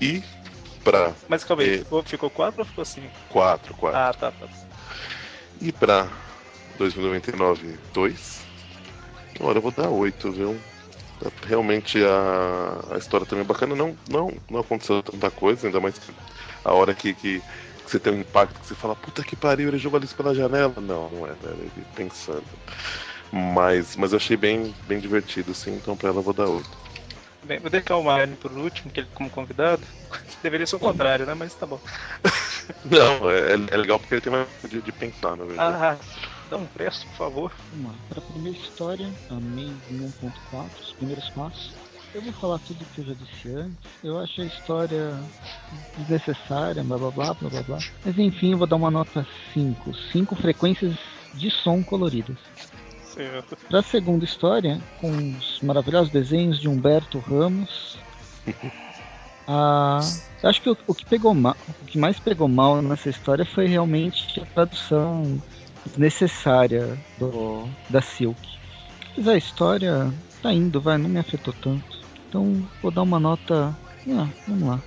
E 0.00 0.22
pra 0.82 1.14
Mas 1.28 1.44
calma 1.44 1.62
aí, 1.62 1.74
É. 1.74 1.78
ficou, 1.78 2.02
ficou 2.02 2.30
4 2.30 2.60
ou 2.60 2.66
ficou 2.66 2.84
5? 2.84 3.10
4, 3.28 3.74
4. 3.74 3.98
Ah, 3.98 4.12
tá, 4.12 4.30
tá. 4.30 4.46
E 5.60 5.72
pra 5.72 6.08
2099, 6.76 7.78
2. 7.92 8.40
Olha, 9.40 9.58
eu 9.58 9.62
vou 9.62 9.70
dar 9.70 9.88
8, 9.88 10.32
viu? 10.32 10.60
Realmente 11.46 12.02
a, 12.02 12.94
a 12.94 12.98
história 12.98 13.26
também 13.26 13.44
é 13.44 13.46
bacana. 13.46 13.74
Não, 13.74 13.96
não, 14.08 14.32
não 14.50 14.60
aconteceu 14.60 15.02
tanta 15.02 15.30
coisa, 15.30 15.66
ainda 15.66 15.80
mais 15.80 15.98
que 15.98 16.12
a 16.64 16.72
hora 16.72 16.94
que, 16.94 17.12
que, 17.14 17.40
que 17.40 17.90
você 17.90 18.00
tem 18.00 18.14
um 18.14 18.20
impacto 18.20 18.58
que 18.58 18.66
você 18.66 18.74
fala, 18.74 18.96
puta 18.96 19.22
que 19.22 19.36
pariu, 19.36 19.68
ele 19.68 19.78
jogou 19.78 20.00
isso 20.00 20.16
pela 20.16 20.34
janela. 20.34 20.74
Não, 20.78 21.10
não 21.10 21.26
é, 21.26 21.30
era 21.42 21.52
ele 21.52 21.86
pensando. 21.94 22.44
Mas, 23.30 23.96
mas 23.96 24.12
eu 24.12 24.16
achei 24.16 24.36
bem, 24.36 24.74
bem 24.86 24.98
divertido, 24.98 25.54
sim, 25.54 25.72
então 25.74 25.96
pra 25.96 26.08
ela 26.08 26.18
eu 26.18 26.22
vou 26.22 26.34
dar 26.34 26.48
8. 26.48 26.66
Bem, 27.44 27.58
vou 27.58 27.70
deixar 27.70 27.96
o 27.96 28.04
Mario 28.04 28.36
por 28.36 28.52
último, 28.52 28.90
que 28.90 29.00
ele 29.00 29.08
como 29.14 29.30
convidado. 29.30 29.82
Deveria 30.42 30.66
ser 30.66 30.76
o 30.76 30.80
contrário, 30.80 31.26
né? 31.26 31.34
Mas 31.34 31.54
tá 31.54 31.66
bom. 31.66 31.80
Não, 32.84 33.30
é, 33.30 33.52
é 33.52 33.76
legal 33.76 33.98
porque 33.98 34.14
ele 34.14 34.20
tem 34.20 34.32
mais 34.32 34.48
de, 34.68 34.80
de 34.80 34.92
pensar, 34.92 35.36
na 35.36 35.44
verdade. 35.44 35.76
Ah, 35.76 35.98
dá 36.50 36.56
um 36.56 36.66
preço, 36.66 37.06
por 37.08 37.16
favor. 37.16 37.52
Vamos 37.72 37.92
lá. 37.92 37.98
Para 38.08 38.18
a 38.18 38.22
primeira 38.22 38.58
história, 38.58 39.10
Amazing 39.30 40.12
1.4, 40.22 40.66
os 40.80 40.92
primeiros 40.92 41.28
passos. 41.30 41.72
Eu 42.12 42.22
vou 42.22 42.32
falar 42.32 42.58
tudo 42.60 42.84
que 42.92 43.00
eu 43.00 43.04
já 43.04 43.14
disse 43.14 43.48
antes. 43.50 43.90
Eu 44.02 44.18
acho 44.18 44.42
a 44.42 44.44
história 44.44 45.16
desnecessária, 45.96 46.82
blá 46.82 46.98
blá 46.98 47.10
blá 47.10 47.34
blá 47.34 47.50
blá 47.50 47.62
blá. 47.62 47.78
Mas 48.04 48.18
enfim, 48.18 48.52
eu 48.52 48.58
vou 48.58 48.66
dar 48.66 48.76
uma 48.76 48.90
nota 48.90 49.24
5. 49.54 49.94
5 50.12 50.36
frequências 50.36 50.96
de 51.34 51.50
som 51.50 51.82
coloridas. 51.84 52.36
Certo. 53.14 53.56
Para 53.68 53.80
a 53.80 53.82
segunda 53.82 54.24
história, 54.24 54.80
com 55.00 55.10
os 55.10 55.60
maravilhosos 55.62 56.10
desenhos 56.10 56.60
de 56.60 56.68
Humberto 56.68 57.18
Ramos. 57.18 57.98
Ah, 59.52 59.98
acho 60.44 60.62
que 60.62 60.70
o, 60.70 60.76
o 60.86 60.94
que 60.94 61.04
pegou 61.04 61.34
mal, 61.34 61.56
o 61.82 61.84
que 61.84 61.98
mais 61.98 62.20
pegou 62.20 62.46
mal 62.46 62.80
nessa 62.80 63.10
história 63.10 63.44
foi 63.44 63.66
realmente 63.66 64.40
a 64.40 64.46
tradução 64.46 65.42
desnecessária 65.84 66.96
do, 67.18 67.68
da 67.88 68.00
Silk. 68.00 68.40
Mas 69.16 69.26
a 69.26 69.36
história 69.36 70.12
tá 70.40 70.52
indo, 70.52 70.80
vai, 70.80 70.98
não 70.98 71.08
me 71.08 71.18
afetou 71.18 71.52
tanto. 71.52 71.98
Então 72.28 72.64
vou 72.80 72.92
dar 72.92 73.02
uma 73.02 73.18
nota. 73.18 73.76
Ah, 74.08 74.28
vamos 74.46 74.68
lá. 74.68 74.80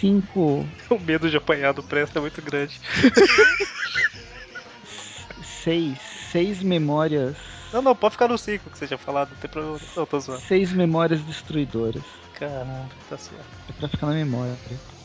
5, 0.00 0.66
O 0.90 0.98
medo 0.98 1.30
de 1.30 1.36
apanhar 1.36 1.72
do 1.72 1.82
preço 1.84 2.18
é 2.18 2.20
muito 2.20 2.42
grande. 2.42 2.80
6, 5.62 6.07
6 6.32 6.62
memórias. 6.62 7.36
Não, 7.72 7.82
não, 7.82 7.94
pode 7.94 8.12
ficar 8.12 8.28
no 8.28 8.38
5 8.38 8.70
que 8.70 8.78
você 8.78 8.86
tinha 8.86 8.98
falado, 8.98 9.30
não 9.30 9.36
tem 9.36 9.50
problema. 9.50 9.78
Não, 9.96 10.06
tô 10.06 10.20
zoando. 10.20 10.40
6 10.42 10.72
memórias 10.72 11.20
destruidoras. 11.20 12.02
Caramba, 12.34 12.88
tá 13.10 13.18
certo. 13.18 13.44
É 13.68 13.72
pra 13.72 13.88
ficar 13.88 14.06
na 14.06 14.14
memória. 14.14 14.56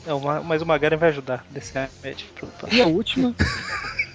Não, 0.06 0.20
ma- 0.20 0.42
mas 0.42 0.62
o 0.62 0.66
Magaren 0.66 0.98
vai 0.98 1.10
ajudar 1.10 1.46
desse 1.50 1.74
remédio. 1.74 2.28
E 2.72 2.82
a 2.82 2.88
última, 2.88 3.34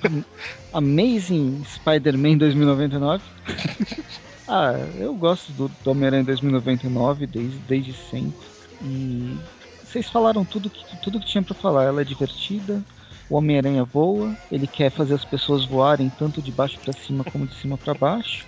Am- 0.05 0.25
Amazing 0.73 1.65
Spider-Man 1.65 2.37
2099. 2.39 3.25
ah, 4.47 4.73
eu 4.99 5.15
gosto 5.15 5.51
do, 5.53 5.69
do 5.83 5.91
Homem-Aranha 5.91 6.25
2099 6.25 7.27
desde, 7.27 7.59
desde 7.59 7.93
sempre. 8.11 8.47
E 8.83 9.37
vocês 9.85 10.09
falaram 10.09 10.45
tudo 10.45 10.71
que, 10.71 10.85
tudo 10.99 11.19
que 11.19 11.27
tinha 11.27 11.43
pra 11.43 11.55
falar. 11.55 11.85
Ela 11.85 12.03
é 12.03 12.05
divertida, 12.05 12.83
o 13.31 13.37
Homem-Aranha 13.37 13.85
voa, 13.85 14.35
ele 14.51 14.67
quer 14.67 14.91
fazer 14.91 15.15
as 15.15 15.25
pessoas 15.25 15.65
voarem 15.65 16.09
tanto 16.11 16.41
de 16.41 16.51
baixo 16.51 16.79
para 16.81 16.93
cima 16.95 17.25
como 17.25 17.47
de 17.47 17.55
cima 17.57 17.77
para 17.77 17.95
baixo. 17.95 18.47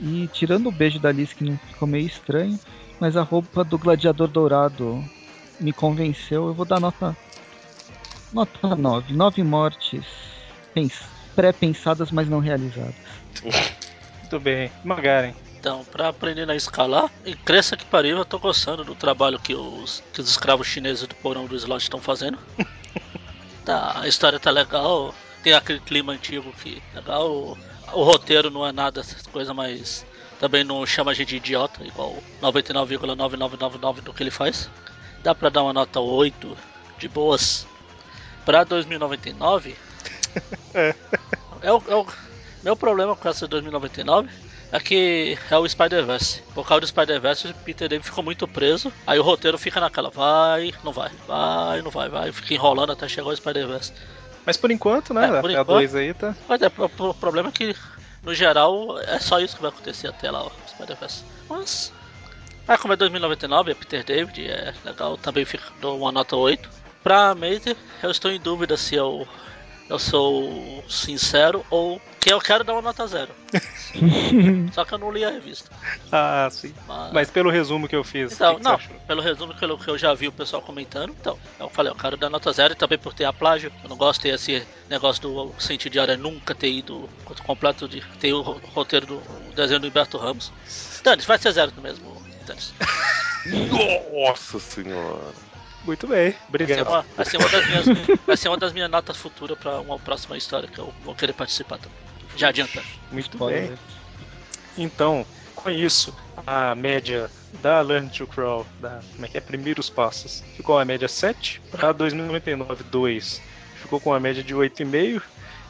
E 0.00 0.28
tirando 0.32 0.68
o 0.68 0.72
beijo 0.72 0.98
da 0.98 1.10
Alice 1.10 1.34
que 1.34 1.44
não 1.44 1.56
ficou 1.58 1.86
meio 1.86 2.06
estranho, 2.06 2.58
mas 2.98 3.16
a 3.16 3.22
roupa 3.22 3.62
do 3.62 3.78
gladiador 3.78 4.28
dourado 4.28 5.02
me 5.60 5.72
convenceu, 5.72 6.48
eu 6.48 6.54
vou 6.54 6.64
dar 6.64 6.80
nota 6.80 7.16
nota 8.32 8.74
9. 8.74 9.12
9 9.14 9.42
mortes 9.44 10.04
pens- 10.74 11.02
pré-pensadas, 11.36 12.10
mas 12.10 12.28
não 12.28 12.40
realizadas. 12.40 12.94
Muito 13.42 14.40
bem. 14.40 14.70
Magaren. 14.82 15.34
Então, 15.58 15.84
pra 15.84 16.08
aprender 16.08 16.50
a 16.50 16.54
escalar, 16.56 17.10
e 17.24 17.34
cresça 17.34 17.76
que 17.76 17.86
pariu, 17.86 18.18
eu 18.18 18.24
tô 18.24 18.38
gostando 18.38 18.84
do 18.84 18.94
trabalho 18.94 19.38
que 19.38 19.54
os, 19.54 20.02
que 20.12 20.20
os 20.20 20.28
escravos 20.28 20.66
chineses 20.66 21.06
do 21.06 21.14
porão 21.14 21.46
do 21.46 21.56
slot 21.56 21.82
estão 21.82 22.00
fazendo. 22.00 22.38
Tá, 23.64 24.00
a 24.00 24.08
história 24.08 24.38
tá 24.38 24.50
legal, 24.50 25.14
tem 25.42 25.52
aquele 25.52 25.80
clima 25.80 26.12
antigo 26.12 26.52
que 26.52 26.82
é 26.92 26.98
legal, 26.98 27.30
o, 27.30 27.58
o 27.92 28.02
roteiro 28.02 28.50
não 28.50 28.66
é 28.66 28.72
nada 28.72 29.00
essas 29.00 29.22
coisas, 29.26 29.54
mas 29.54 30.06
também 30.38 30.64
não 30.64 30.84
chama 30.84 31.10
a 31.10 31.14
gente 31.14 31.28
de 31.30 31.36
idiota, 31.36 31.84
igual 31.84 32.16
99,9999 32.42 34.00
do 34.02 34.12
que 34.12 34.22
ele 34.22 34.30
faz. 34.30 34.68
Dá 35.22 35.34
pra 35.34 35.48
dar 35.48 35.62
uma 35.62 35.72
nota 35.72 36.00
8 36.00 36.56
de 36.98 37.08
boas. 37.08 37.66
Pra 38.44 38.62
2099, 38.62 39.74
É. 40.74 40.94
é 41.62 41.72
o, 41.72 41.82
é 41.88 41.94
o 41.94 42.06
meu 42.62 42.76
problema 42.76 43.16
com 43.16 43.28
essa 43.28 43.46
2099 43.46 44.28
é 44.74 44.80
que 44.80 45.38
é 45.48 45.56
o 45.56 45.68
Spider-Verse. 45.68 46.42
Por 46.52 46.66
causa 46.66 46.80
do 46.80 46.86
Spider-Verse, 46.88 47.46
o 47.46 47.54
Peter 47.54 47.88
David 47.88 48.04
ficou 48.04 48.24
muito 48.24 48.48
preso. 48.48 48.92
Aí 49.06 49.20
o 49.20 49.22
roteiro 49.22 49.56
fica 49.56 49.80
naquela, 49.80 50.10
vai, 50.10 50.74
não 50.82 50.92
vai, 50.92 51.12
vai, 51.28 51.80
não 51.80 51.92
vai, 51.92 52.08
vai. 52.08 52.32
Fica 52.32 52.54
enrolando 52.54 52.90
até 52.90 53.06
chegar 53.06 53.28
o 53.28 53.36
Spider-Verse. 53.36 53.92
Mas 54.44 54.56
por 54.56 54.72
enquanto, 54.72 55.14
né? 55.14 55.26
É, 55.26 55.40
por 55.40 55.48
até 55.48 55.58
a 55.58 55.62
enquanto. 55.62 55.78
2 55.78 55.94
aí 55.94 56.12
tá. 56.12 56.34
Mas 56.48 56.60
é, 56.60 56.66
o, 56.66 57.14
problema 57.14 57.50
é 57.50 57.52
que, 57.52 57.76
no 58.24 58.34
geral, 58.34 58.98
é 58.98 59.20
só 59.20 59.38
isso 59.38 59.54
que 59.54 59.62
vai 59.62 59.70
acontecer 59.70 60.08
até 60.08 60.28
lá, 60.28 60.44
o 60.44 60.52
Spider-Verse. 60.68 61.22
Mas. 61.48 61.92
Ah, 62.66 62.76
como 62.76 62.94
é 62.94 62.96
2099, 62.96 63.70
é 63.70 63.74
Peter 63.74 64.02
David, 64.02 64.50
é 64.50 64.74
legal, 64.84 65.16
também 65.18 65.44
fica, 65.44 65.64
dou 65.80 65.98
uma 65.98 66.10
nota 66.10 66.34
8. 66.34 66.68
Pra 67.00 67.30
Amazing, 67.30 67.76
eu 68.02 68.10
estou 68.10 68.32
em 68.32 68.40
dúvida 68.40 68.76
se 68.76 68.96
eu, 68.96 69.28
eu 69.88 69.98
sou 69.98 70.84
sincero 70.88 71.64
ou 71.70 72.00
que 72.20 72.32
eu 72.32 72.40
quero 72.40 72.64
dar 72.64 72.72
uma 72.72 72.82
nota 72.82 73.06
zero. 73.06 73.34
Só 74.72 74.84
que 74.84 74.94
eu 74.94 74.98
não 74.98 75.10
li 75.10 75.24
a 75.24 75.30
revista. 75.30 75.70
Ah, 76.10 76.48
sim. 76.50 76.74
Mas, 76.86 77.12
Mas 77.12 77.30
pelo 77.30 77.50
resumo 77.50 77.86
que 77.86 77.94
eu 77.94 78.02
fiz. 78.02 78.32
então, 78.32 78.56
que 78.56 78.62
que 78.62 78.68
não, 78.68 78.78
pelo 79.06 79.20
resumo 79.20 79.54
pelo 79.54 79.78
que 79.78 79.88
eu 79.88 79.98
já 79.98 80.14
vi 80.14 80.26
o 80.28 80.32
pessoal 80.32 80.62
comentando, 80.62 81.14
então, 81.18 81.38
eu 81.60 81.68
falei, 81.70 81.92
eu 81.92 81.96
quero 81.96 82.16
dar 82.16 82.30
nota 82.30 82.52
zero 82.52 82.72
e 82.72 82.76
também 82.76 82.98
por 82.98 83.12
ter 83.12 83.24
a 83.24 83.32
plágio. 83.32 83.70
Eu 83.82 83.88
não 83.90 83.96
gosto 83.96 84.22
de 84.22 84.28
ter 84.30 84.34
esse 84.34 84.66
negócio 84.88 85.22
do 85.22 85.54
sentido 85.58 85.92
de 85.92 86.00
área 86.00 86.16
nunca 86.16 86.54
ter 86.54 86.70
ido 86.70 87.08
completo 87.42 87.86
de 87.88 88.02
ter 88.18 88.32
o 88.32 88.40
ro- 88.40 88.60
roteiro 88.64 89.06
do 89.06 89.18
o 89.18 89.52
desenho 89.54 89.80
do 89.80 89.88
Humberto 89.88 90.16
Ramos. 90.18 90.52
Dani, 91.04 91.22
vai 91.22 91.38
ser 91.38 91.52
zero 91.52 91.72
mesmo, 91.80 92.22
Dani. 92.46 92.60
Nossa 94.26 94.58
senhora. 94.58 95.34
Muito 95.84 96.06
bem. 96.06 96.30
Vai 96.30 96.32
ser, 96.32 96.46
Obrigado. 96.48 96.88
uma, 96.88 97.06
vai, 97.16 97.24
ser 97.26 97.36
uma 97.36 97.48
das 97.48 97.66
minhas, 97.66 97.86
vai 98.26 98.36
ser 98.36 98.48
uma 98.48 98.56
das 98.56 98.72
minhas 98.72 98.90
notas 98.90 99.16
futuras 99.16 99.58
pra 99.58 99.80
uma 99.80 99.98
próxima 99.98 100.36
história 100.36 100.68
que 100.68 100.78
eu 100.78 100.92
vou 101.04 101.14
querer 101.14 101.32
participar 101.32 101.78
também. 101.78 101.98
Já 102.36 102.48
adiantando. 102.48 102.86
Muito 103.12 103.38
bem. 103.46 103.72
Então, 104.76 105.24
com 105.54 105.70
isso, 105.70 106.14
a 106.46 106.74
média 106.74 107.30
da 107.62 107.80
Learn 107.80 108.08
to 108.08 108.26
Crawl, 108.26 108.66
da 108.80 109.00
como 109.12 109.24
é 109.24 109.28
que 109.28 109.38
é? 109.38 109.40
Primeiros 109.40 109.88
Passos, 109.88 110.42
ficou 110.56 110.78
a 110.78 110.84
média 110.84 111.06
7. 111.06 111.60
Para 111.70 111.92
2099, 111.92 112.84
2 112.84 113.54
ficou 113.84 114.00
com 114.00 114.12
a 114.12 114.18
média 114.18 114.42
de 114.42 114.54
8,5. 114.54 115.22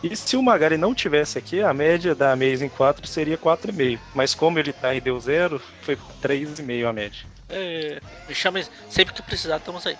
E 0.04 0.14
se 0.14 0.36
o 0.36 0.42
Magari 0.42 0.76
não 0.76 0.94
tivesse 0.94 1.38
aqui, 1.38 1.62
a 1.62 1.72
média 1.72 2.14
da 2.14 2.32
Amazing 2.32 2.68
4 2.68 3.06
seria 3.06 3.38
4,5. 3.38 3.98
Mas 4.14 4.34
como 4.34 4.58
ele 4.58 4.70
tá 4.70 4.94
e 4.94 5.00
deu 5.00 5.18
zero, 5.18 5.58
foi 5.80 5.96
3,5 6.22 6.86
a 6.86 6.92
média. 6.92 7.26
É, 7.48 8.02
me 8.28 8.34
chamem 8.34 8.62
sempre 8.90 9.14
que 9.14 9.22
precisar, 9.22 9.56
estamos 9.56 9.86
aí. 9.86 9.96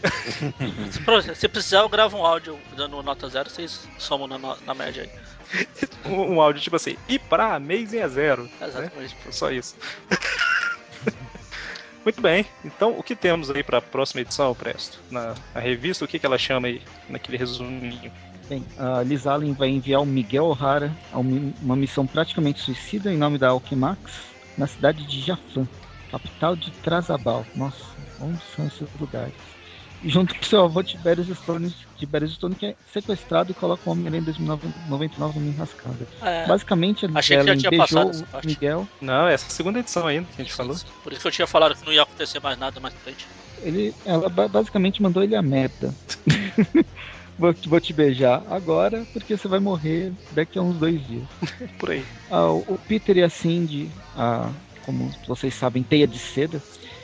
se, 1.34 1.48
precisar, 1.48 1.80
eu 1.80 1.88
gravo 1.88 2.16
um 2.16 2.24
áudio 2.24 2.56
dando 2.76 3.02
nota 3.02 3.28
zero, 3.28 3.50
vocês 3.50 3.88
somam 3.98 4.28
na, 4.28 4.38
na 4.64 4.74
média 4.74 5.02
aí. 5.02 5.10
Um, 6.04 6.34
um 6.34 6.40
áudio 6.40 6.62
tipo 6.62 6.76
assim, 6.76 6.96
e 7.08 7.18
pra 7.18 7.54
Amazing 7.56 7.98
é 7.98 8.08
zero. 8.08 8.42
né? 8.44 8.50
Exatamente. 8.68 9.16
Só 9.30 9.50
isso. 9.50 9.74
Muito 12.04 12.20
bem, 12.20 12.46
então 12.64 12.96
o 12.96 13.02
que 13.02 13.16
temos 13.16 13.50
aí 13.50 13.62
para 13.62 13.78
a 13.78 13.82
próxima 13.82 14.20
edição, 14.20 14.54
Presto? 14.54 15.00
Na, 15.10 15.34
na 15.54 15.60
revista, 15.60 16.04
o 16.04 16.08
que, 16.08 16.18
que 16.18 16.24
ela 16.24 16.38
chama 16.38 16.68
aí 16.68 16.82
naquele 17.08 17.36
resuminho? 17.36 18.12
Bem, 18.48 18.64
a 18.78 19.02
Liz 19.02 19.26
Allen 19.26 19.52
vai 19.52 19.68
enviar 19.68 20.00
o 20.00 20.06
Miguel 20.06 20.46
O'Hara 20.46 20.96
a 21.12 21.18
um- 21.18 21.52
uma 21.60 21.76
missão 21.76 22.06
praticamente 22.06 22.60
suicida 22.60 23.12
em 23.12 23.16
nome 23.18 23.36
da 23.36 23.48
Alquemax 23.50 24.00
na 24.56 24.66
cidade 24.66 25.04
de 25.06 25.20
Jafan, 25.20 25.68
capital 26.10 26.56
de 26.56 26.70
Trazabal. 26.70 27.44
Nossa, 27.54 27.76
onde 28.20 28.42
são 28.56 28.66
esses 28.66 28.88
lugares? 28.98 29.34
E 30.02 30.08
junto 30.08 30.34
com 30.34 30.42
seu 30.44 30.64
avô 30.64 30.82
Tiberius 30.82 31.26
Stone, 31.38 31.74
Tiberius 31.98 32.32
Stone 32.34 32.54
que 32.54 32.66
é 32.66 32.74
sequestrado 32.92 33.50
e 33.50 33.54
coloca 33.54 33.82
o 33.86 33.92
Homem-Aranha 33.92 34.20
em 34.22 34.24
2099 34.24 35.40
numa 35.40 35.50
enrascada. 35.50 36.06
É, 36.22 36.46
Basicamente, 36.46 37.04
a 37.04 37.08
Liz 37.08 37.16
Achei 37.16 37.36
que 37.36 37.42
já 37.44 37.50
Allen 37.50 37.58
tinha 37.58 37.70
beijou 37.70 37.86
passado 38.06 38.10
essa 38.24 38.38
o. 38.38 38.46
Miguel. 38.46 38.88
Não, 39.02 39.26
essa 39.28 39.44
é 39.44 39.48
a 39.48 39.50
segunda 39.50 39.80
edição 39.80 40.06
ainda 40.06 40.26
que 40.28 40.40
a 40.40 40.44
gente 40.44 40.54
falou. 40.54 40.76
Por 41.02 41.12
isso 41.12 41.20
que 41.20 41.28
eu 41.28 41.32
tinha 41.32 41.46
falado 41.48 41.74
que 41.74 41.84
não 41.84 41.92
ia 41.92 42.02
acontecer 42.02 42.40
mais 42.40 42.56
nada 42.58 42.80
mais 42.80 42.94
pra 42.94 43.02
frente. 43.02 43.26
Ele, 43.60 43.92
ela 44.06 44.28
ba- 44.30 44.48
basicamente 44.48 45.02
mandou 45.02 45.22
ele 45.22 45.34
a 45.36 45.42
merda. 45.42 45.92
vou, 47.38 47.54
vou 47.66 47.80
te 47.80 47.92
beijar 47.92 48.42
agora, 48.50 49.06
porque 49.12 49.36
você 49.36 49.48
vai 49.48 49.60
morrer 49.60 50.12
daqui 50.32 50.58
a 50.58 50.62
uns 50.62 50.76
dois 50.76 51.06
dias. 51.06 51.24
Por 51.78 51.90
aí. 51.90 52.04
Ah, 52.30 52.50
o 52.50 52.78
Peter 52.86 53.16
e 53.16 53.22
a 53.22 53.28
Cindy, 53.28 53.90
ah, 54.16 54.50
como 54.84 55.10
vocês 55.26 55.54
sabem, 55.54 55.82
teia 55.82 56.06
de 56.06 56.18
seda. 56.18 56.62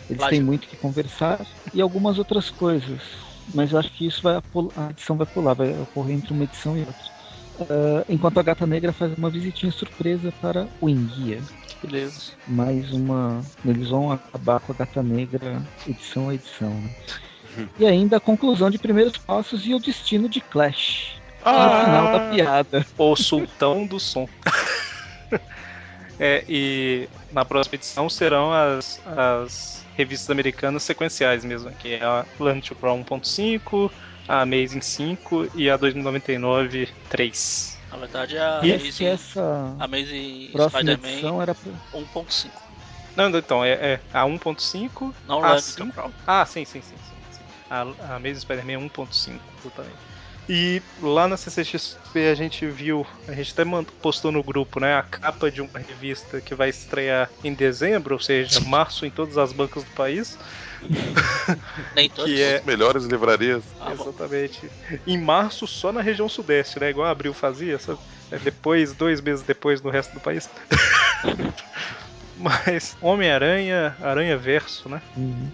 Eles 0.09 0.19
Plágio. 0.19 0.37
têm 0.37 0.43
muito 0.43 0.69
que 0.69 0.77
conversar 0.77 1.47
e 1.73 1.81
algumas 1.81 2.19
outras 2.19 2.51
coisas. 2.51 3.01
Mas 3.55 3.73
eu 3.73 3.79
acho 3.79 3.91
que 3.93 4.07
isso 4.07 4.23
vai 4.23 4.37
a 4.37 4.91
edição 4.91 5.17
vai 5.17 5.27
pular, 5.27 5.55
vai 5.55 5.71
ocorrer 5.81 6.17
entre 6.17 6.33
uma 6.33 6.45
edição 6.45 6.77
e 6.77 6.81
outra. 6.81 7.15
Ah, 7.61 8.05
enquanto 8.09 8.39
a 8.39 8.43
Gata 8.43 8.67
Negra 8.67 8.93
faz 8.93 9.17
uma 9.17 9.31
visitinha 9.31 9.71
surpresa 9.71 10.33
para 10.41 10.67
o 10.81 10.89
Enguia. 10.89 11.41
Beleza. 11.83 12.33
Mais 12.49 12.93
uma. 12.93 13.43
Eles 13.65 13.89
vão 13.91 14.11
acabar 14.11 14.61
com 14.61 14.73
a 14.73 14.75
Gata 14.75 15.03
Negra 15.03 15.63
edição 15.87 16.31
a 16.31 16.35
edição. 16.35 16.71
Né? 16.71 16.91
E 17.79 17.87
ainda 17.87 18.17
a 18.17 18.21
conclusão 18.21 18.71
de 18.71 18.79
primeiros 18.79 19.17
passos 19.17 19.67
e 19.67 19.75
o 19.75 19.79
destino 19.79 20.29
de 20.29 20.41
Clash. 20.41 21.17
Ah! 21.45 21.53
No 21.53 21.85
final 21.85 22.13
da 22.13 22.31
piada. 22.31 22.87
O 22.97 23.17
sultão 23.17 23.87
do 23.87 24.01
som. 24.01 24.29
é, 26.19 26.45
e 26.49 27.09
na 27.33 27.45
próxima 27.45 27.75
edição 27.75 28.09
serão 28.09 28.53
as, 28.53 29.01
as 29.07 29.85
revistas 29.97 30.31
americanas 30.31 30.83
sequenciais 30.83 31.45
mesmo, 31.45 31.71
que 31.73 31.95
é 31.95 32.05
a 32.05 32.25
to 32.63 32.75
Crawl 32.75 32.99
1.5, 33.05 33.91
a 34.27 34.43
Amazing 34.43 34.81
5 34.81 35.51
e 35.55 35.69
a 35.69 35.77
2099 35.77 36.89
3. 37.11 37.79
Na 37.91 37.99
verdade, 37.99 38.39
a 38.39 38.61
E 38.63 38.73
Amazing, 38.73 39.07
essa 39.07 39.77
Amazing 39.79 40.51
Spider-Man 40.69 41.43
era 41.43 41.55
pra. 41.55 41.73
1.5. 41.93 42.51
Não, 43.17 43.29
então, 43.31 43.65
é, 43.65 43.73
é 43.73 44.01
a 44.13 44.25
1.5, 44.25 45.15
Não 45.29 45.45
a 45.45 45.53
Run 45.53 45.61
5. 45.61 45.87
to 45.87 45.93
Crawl. 45.93 46.13
Ah, 46.27 46.45
sim, 46.45 46.65
sim, 46.65 46.81
sim, 46.81 46.97
sim. 46.97 47.14
A, 47.75 48.13
a 48.13 48.17
Amazing 48.17 48.41
Spider-Man 48.41 48.89
1.5, 48.89 49.41
exatamente. 49.61 49.97
E 50.47 50.83
lá 51.01 51.27
na 51.27 51.39
CCXP 51.39 52.29
a 52.31 52.35
gente 52.35 52.67
viu, 52.67 53.07
a 53.27 53.33
gente 53.33 53.53
até 53.53 53.65
postou 54.03 54.31
no 54.31 54.43
grupo, 54.43 54.79
né, 54.79 54.95
a 54.95 55.03
capa 55.03 55.51
de 55.51 55.63
uma 55.63 55.79
revista 55.79 56.39
que 56.41 56.55
vai 56.55 56.69
estrear 56.69 57.31
em 57.43 57.55
dezembro, 57.55 58.15
ou 58.15 58.21
seja, 58.21 58.61
março 58.69 59.07
em 59.07 59.11
todas 59.11 59.39
as 59.39 59.53
bancas 59.55 59.83
do 59.85 59.91
país. 59.93 60.39
Nem 61.97 62.11
todos. 62.11 62.31
Que 62.31 62.43
é- 62.43 62.57
As 62.59 62.65
melhores 62.65 63.05
livrarias. 63.07 63.65
Ah, 63.81 63.87
bom. 63.95 64.03
Exatamente. 64.05 64.71
Em 65.07 65.17
março 65.17 65.67
só 65.67 65.91
na 65.91 66.03
região 66.03 66.29
sudeste, 66.29 66.79
né, 66.79 66.91
igual 66.91 67.07
a 67.07 67.11
Abril 67.11 67.33
fazia, 67.33 67.79
sabe? 67.79 67.99
É 68.31 68.39
Depois, 68.39 68.93
dois 68.93 69.21
meses 69.23 69.43
depois 69.43 69.81
no 69.81 69.89
resto 69.91 70.13
do 70.13 70.21
país. 70.21 70.49
Mas 72.37 72.97
Homem-Aranha, 73.01 73.97
Aranha 74.03 74.37
Verso, 74.37 74.89
né? 74.89 75.01
Uhum. 75.17 75.51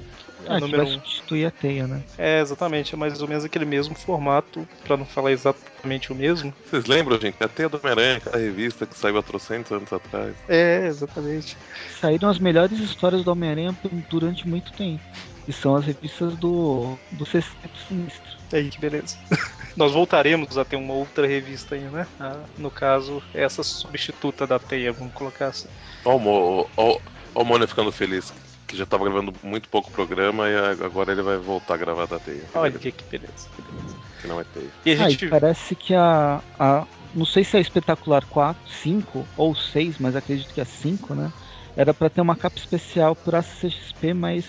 É 0.46 0.52
Ah, 0.52 0.52
o 0.52 0.54
que 0.56 0.60
número 0.62 0.84
vai 0.84 0.92
1. 0.92 0.98
substituir 1.00 1.46
a 1.46 1.50
teia, 1.50 1.86
né? 1.86 2.02
É, 2.18 2.40
exatamente, 2.40 2.94
é 2.94 2.98
mais 2.98 3.20
ou 3.20 3.28
menos 3.28 3.44
aquele 3.44 3.64
mesmo 3.64 3.94
formato, 3.94 4.66
pra 4.84 4.96
não 4.96 5.04
falar 5.04 5.32
exatamente 5.32 6.12
o 6.12 6.14
mesmo. 6.14 6.52
Vocês 6.68 6.86
lembram, 6.86 7.20
gente? 7.20 7.36
A 7.42 7.48
Teia 7.48 7.68
do 7.68 7.78
Homem-Aranha, 7.78 8.16
aquela 8.18 8.36
revista 8.38 8.86
que 8.86 8.96
saiu 8.96 9.18
há 9.18 9.22
trocentos 9.22 9.72
anos 9.72 9.92
atrás. 9.92 10.34
É, 10.48 10.86
exatamente. 10.86 11.56
Saíram 12.00 12.28
as 12.28 12.38
melhores 12.38 12.78
histórias 12.78 13.24
do 13.24 13.30
Homem-Aranha 13.32 13.76
durante 14.10 14.46
muito 14.48 14.72
tempo. 14.72 15.02
Que 15.46 15.52
são 15.54 15.74
as 15.74 15.84
revistas 15.86 16.36
do, 16.36 16.96
do 17.12 17.24
Sexteto 17.24 17.76
Sinistro. 17.88 18.30
Aí, 18.52 18.68
que 18.68 18.78
beleza. 18.78 19.16
Nós 19.76 19.92
voltaremos 19.92 20.58
a 20.58 20.64
ter 20.64 20.76
uma 20.76 20.92
outra 20.92 21.26
revista 21.26 21.74
aí, 21.76 21.80
né? 21.80 22.06
Ah, 22.20 22.36
no 22.58 22.70
caso, 22.70 23.22
essa 23.32 23.62
substituta 23.62 24.46
da 24.46 24.58
Teia, 24.58 24.92
vamos 24.92 25.14
colocar 25.14 25.46
assim. 25.48 25.68
Ó 26.04 26.16
o, 26.16 26.18
Mo, 26.20 26.68
ó, 26.76 26.98
ó 27.34 27.42
o 27.42 27.44
Mônio 27.44 27.66
ficando 27.66 27.90
feliz, 27.90 28.32
que 28.70 28.76
já 28.76 28.86
tava 28.86 29.04
gravando 29.04 29.34
muito 29.42 29.68
pouco 29.68 29.90
programa 29.90 30.48
e 30.48 30.56
agora 30.56 31.10
ele 31.10 31.22
vai 31.22 31.36
voltar 31.36 31.74
a 31.74 31.76
gravar 31.76 32.06
da 32.06 32.20
Teia. 32.20 32.44
Olha 32.54 32.70
que, 32.78 32.92
que 32.92 33.04
beleza, 33.04 33.48
que 33.56 33.62
beleza. 33.62 33.96
que 34.22 34.28
não 34.28 34.40
é 34.40 34.44
teia. 34.44 34.70
E 34.86 34.92
a 34.92 35.04
Ah, 35.04 35.08
e 35.08 35.10
gente. 35.10 35.26
parece 35.28 35.74
que 35.74 35.92
a, 35.94 36.40
a. 36.58 36.86
Não 37.12 37.26
sei 37.26 37.42
se 37.42 37.56
é 37.56 37.60
espetacular 37.60 38.24
4, 38.26 38.62
5 38.82 39.26
ou 39.36 39.54
6, 39.56 39.96
mas 39.98 40.14
acredito 40.14 40.54
que 40.54 40.60
é 40.60 40.64
5, 40.64 41.12
né? 41.16 41.32
Era 41.76 41.92
pra 41.92 42.08
ter 42.08 42.20
uma 42.20 42.36
capa 42.36 42.56
especial 42.58 43.16
pra 43.16 43.42
CXP, 43.42 44.14
mas 44.14 44.44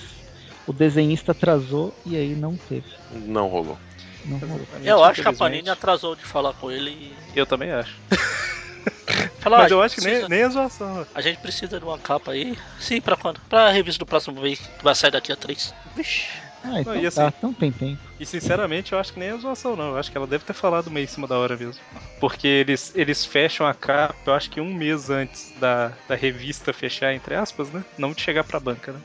o 0.67 0.74
desenhista 0.74 1.32
atrasou 1.32 1.91
e 2.05 2.15
aí 2.15 2.36
não 2.36 2.55
teve. 2.55 2.86
Não 3.11 3.47
rolou. 3.47 3.78
Não 4.26 4.38
rolou. 4.38 4.67
Eu 4.84 5.03
acho 5.03 5.24
que 5.24 5.28
a. 5.28 5.34
Panini 5.34 5.69
atrasou 5.69 6.15
de 6.15 6.22
falar 6.24 6.53
com 6.53 6.69
ele 6.69 6.91
e. 6.91 7.13
Eu 7.36 7.47
também 7.47 7.72
acho. 7.72 7.95
Falar, 9.41 9.57
Mas 9.63 9.71
"Ah, 9.71 9.75
eu 9.75 9.81
acho 9.81 9.95
que 9.95 10.01
nem, 10.01 10.29
nem 10.29 10.43
a 10.43 10.49
zoação. 10.49 11.05
A 11.13 11.21
gente 11.21 11.39
precisa 11.39 11.79
de 11.79 11.83
uma 11.85 11.97
capa 11.97 12.31
aí. 12.31 12.57
Sim, 12.79 13.01
pra 13.01 13.15
quando? 13.17 13.39
Pra 13.49 13.69
revista 13.71 13.99
do 13.99 14.05
próximo 14.05 14.39
mês, 14.39 14.59
que 14.59 14.83
vai 14.83 14.95
sair 14.95 15.11
daqui 15.11 15.31
a 15.31 15.35
três. 15.35 15.73
Vixe. 15.95 16.29
Ah, 16.63 16.79
então 16.79 16.95
e 16.95 17.01
tá, 17.01 17.07
assim- 17.07 17.33
então 17.39 17.53
tem 17.53 17.71
tempo. 17.71 17.99
E 18.19 18.25
sinceramente, 18.25 18.93
eu 18.93 18.99
acho 18.99 19.11
que 19.11 19.19
nem 19.19 19.31
a 19.31 19.37
zoação, 19.37 19.75
não. 19.75 19.89
Eu 19.89 19.97
acho 19.97 20.11
que 20.11 20.17
ela 20.17 20.27
deve 20.27 20.43
ter 20.45 20.53
falado 20.53 20.91
meio 20.91 21.05
em 21.05 21.07
cima 21.07 21.27
da 21.27 21.35
hora 21.39 21.57
mesmo. 21.57 21.81
Porque 22.19 22.47
eles, 22.47 22.91
eles 22.95 23.25
fecham 23.25 23.65
a 23.65 23.73
capa, 23.73 24.13
eu 24.27 24.33
acho 24.35 24.47
que 24.49 24.61
um 24.61 24.71
mês 24.71 25.09
antes 25.09 25.51
da, 25.59 25.91
da 26.07 26.13
revista 26.15 26.71
fechar, 26.71 27.11
entre 27.15 27.33
aspas, 27.33 27.71
né? 27.71 27.83
Não 27.97 28.13
de 28.13 28.21
chegar 28.21 28.43
pra 28.43 28.59
banca, 28.59 28.93
né? 28.93 28.99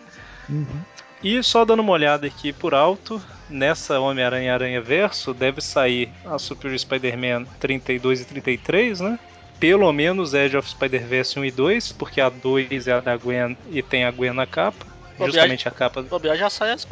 Uhum. 0.51 0.81
E 1.25 1.43
só 1.43 1.65
dando 1.65 1.81
uma 1.81 1.93
olhada 1.93 2.27
aqui 2.27 2.53
por 2.53 2.75
alto, 2.75 3.23
nessa 3.49 3.99
Homem-Aranha 3.99 4.53
Aranha 4.53 4.83
Verso 4.83 5.33
deve 5.33 5.63
sair 5.63 6.13
a 6.27 6.39
Superior 6.39 6.79
Spider-Man 6.79 7.47
32 7.59 8.21
e 8.21 8.25
33, 8.27 9.01
né? 9.01 9.19
Pelo 9.59 9.91
menos 9.93 10.35
Edge 10.35 10.57
of 10.57 10.69
Spider-Verse 10.69 11.39
1 11.39 11.45
e 11.47 11.51
2, 11.51 11.93
porque 11.93 12.21
a 12.21 12.29
2 12.29 12.87
é 12.89 12.93
a 12.93 13.01
da 13.01 13.17
Gwen 13.17 13.57
e 13.71 13.83
tem 13.83 14.05
a 14.05 14.11
Gwen 14.11 14.33
na 14.33 14.47
capa. 14.47 14.85
Bobear- 15.13 15.33
Justamente 15.33 15.67
a 15.69 15.71
capa. 15.71 16.03
Bobear 16.03 16.37
já 16.37 16.51
sai 16.51 16.73
às. 16.73 16.83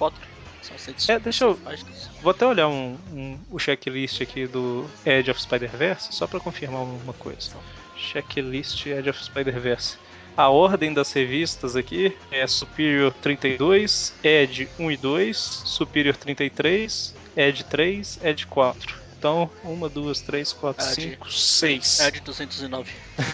São 0.62 0.78
100 0.78 0.94
É, 1.14 1.18
deixa 1.18 1.44
eu- 1.44 1.56
páginas. 1.56 2.08
Vou 2.22 2.30
até 2.30 2.46
olhar 2.46 2.68
um, 2.68 2.96
um- 3.12 3.38
o 3.50 3.58
checklist 3.58 4.22
aqui 4.22 4.46
do 4.46 4.86
Edge 5.04 5.30
of 5.30 5.40
Spider-Verse, 5.42 6.08
só 6.10 6.26
pra 6.26 6.40
confirmar 6.40 6.80
uma 6.82 7.12
coisa. 7.12 7.50
Checklist 7.96 8.86
Edge 8.86 9.10
of 9.10 9.22
Spider-Verse. 9.22 9.98
A 10.36 10.48
ordem 10.48 10.92
das 10.92 11.12
revistas 11.12 11.76
aqui 11.76 12.16
é 12.30 12.46
Superior 12.46 13.12
32, 13.22 14.14
Edge 14.24 14.68
1 14.78 14.90
e 14.90 14.96
2, 14.96 15.36
Superior 15.36 16.16
33, 16.16 17.14
Edge 17.36 17.62
3, 17.64 18.18
Edge 18.24 18.46
4. 18.46 19.03
Então, 19.24 19.50
1, 19.64 19.88
2, 19.88 20.20
3, 20.20 20.52
4, 20.52 20.84
Edge. 20.84 21.00
5, 21.12 21.32
6. 21.32 22.00
É 22.00 22.10
de 22.10 22.20
209. 22.20 22.92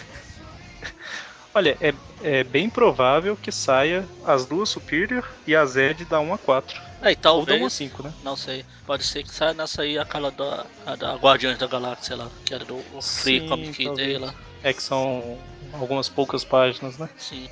Olha, 1.53 1.77
é, 1.81 1.93
é 2.23 2.45
bem 2.45 2.69
provável 2.69 3.35
que 3.35 3.51
saia 3.51 4.07
as 4.25 4.45
duas 4.45 4.69
Superior 4.69 5.29
e 5.45 5.53
as 5.53 5.75
Edge 5.75 6.05
da 6.05 6.21
1 6.21 6.33
a 6.33 6.37
4. 6.37 6.81
É, 7.01 7.11
e 7.11 7.17
Ou 7.27 7.45
da 7.45 7.55
1 7.55 7.55
a 7.55 7.59
talvez. 7.59 7.73
5, 7.73 8.03
né? 8.03 8.13
Não 8.23 8.37
sei. 8.37 8.63
Pode 8.85 9.03
ser 9.03 9.23
que 9.23 9.31
saia 9.31 9.53
nessa 9.53 9.81
aí 9.81 9.99
aquela 9.99 10.31
da, 10.31 10.65
a 10.85 10.95
da 10.95 11.15
Guardiões 11.15 11.57
da 11.57 11.67
Galáxia 11.67 12.15
lá, 12.15 12.29
que 12.45 12.53
era 12.53 12.63
do 12.63 12.77
Free 13.01 13.41
Sim, 13.41 13.49
Comic 13.49 13.83
talvez. 13.83 14.07
Day 14.07 14.17
lá. 14.17 14.33
É 14.63 14.71
que 14.71 14.81
são 14.81 15.37
algumas 15.73 16.07
poucas 16.07 16.45
páginas, 16.45 16.97
né? 16.97 17.09
Sim. 17.17 17.49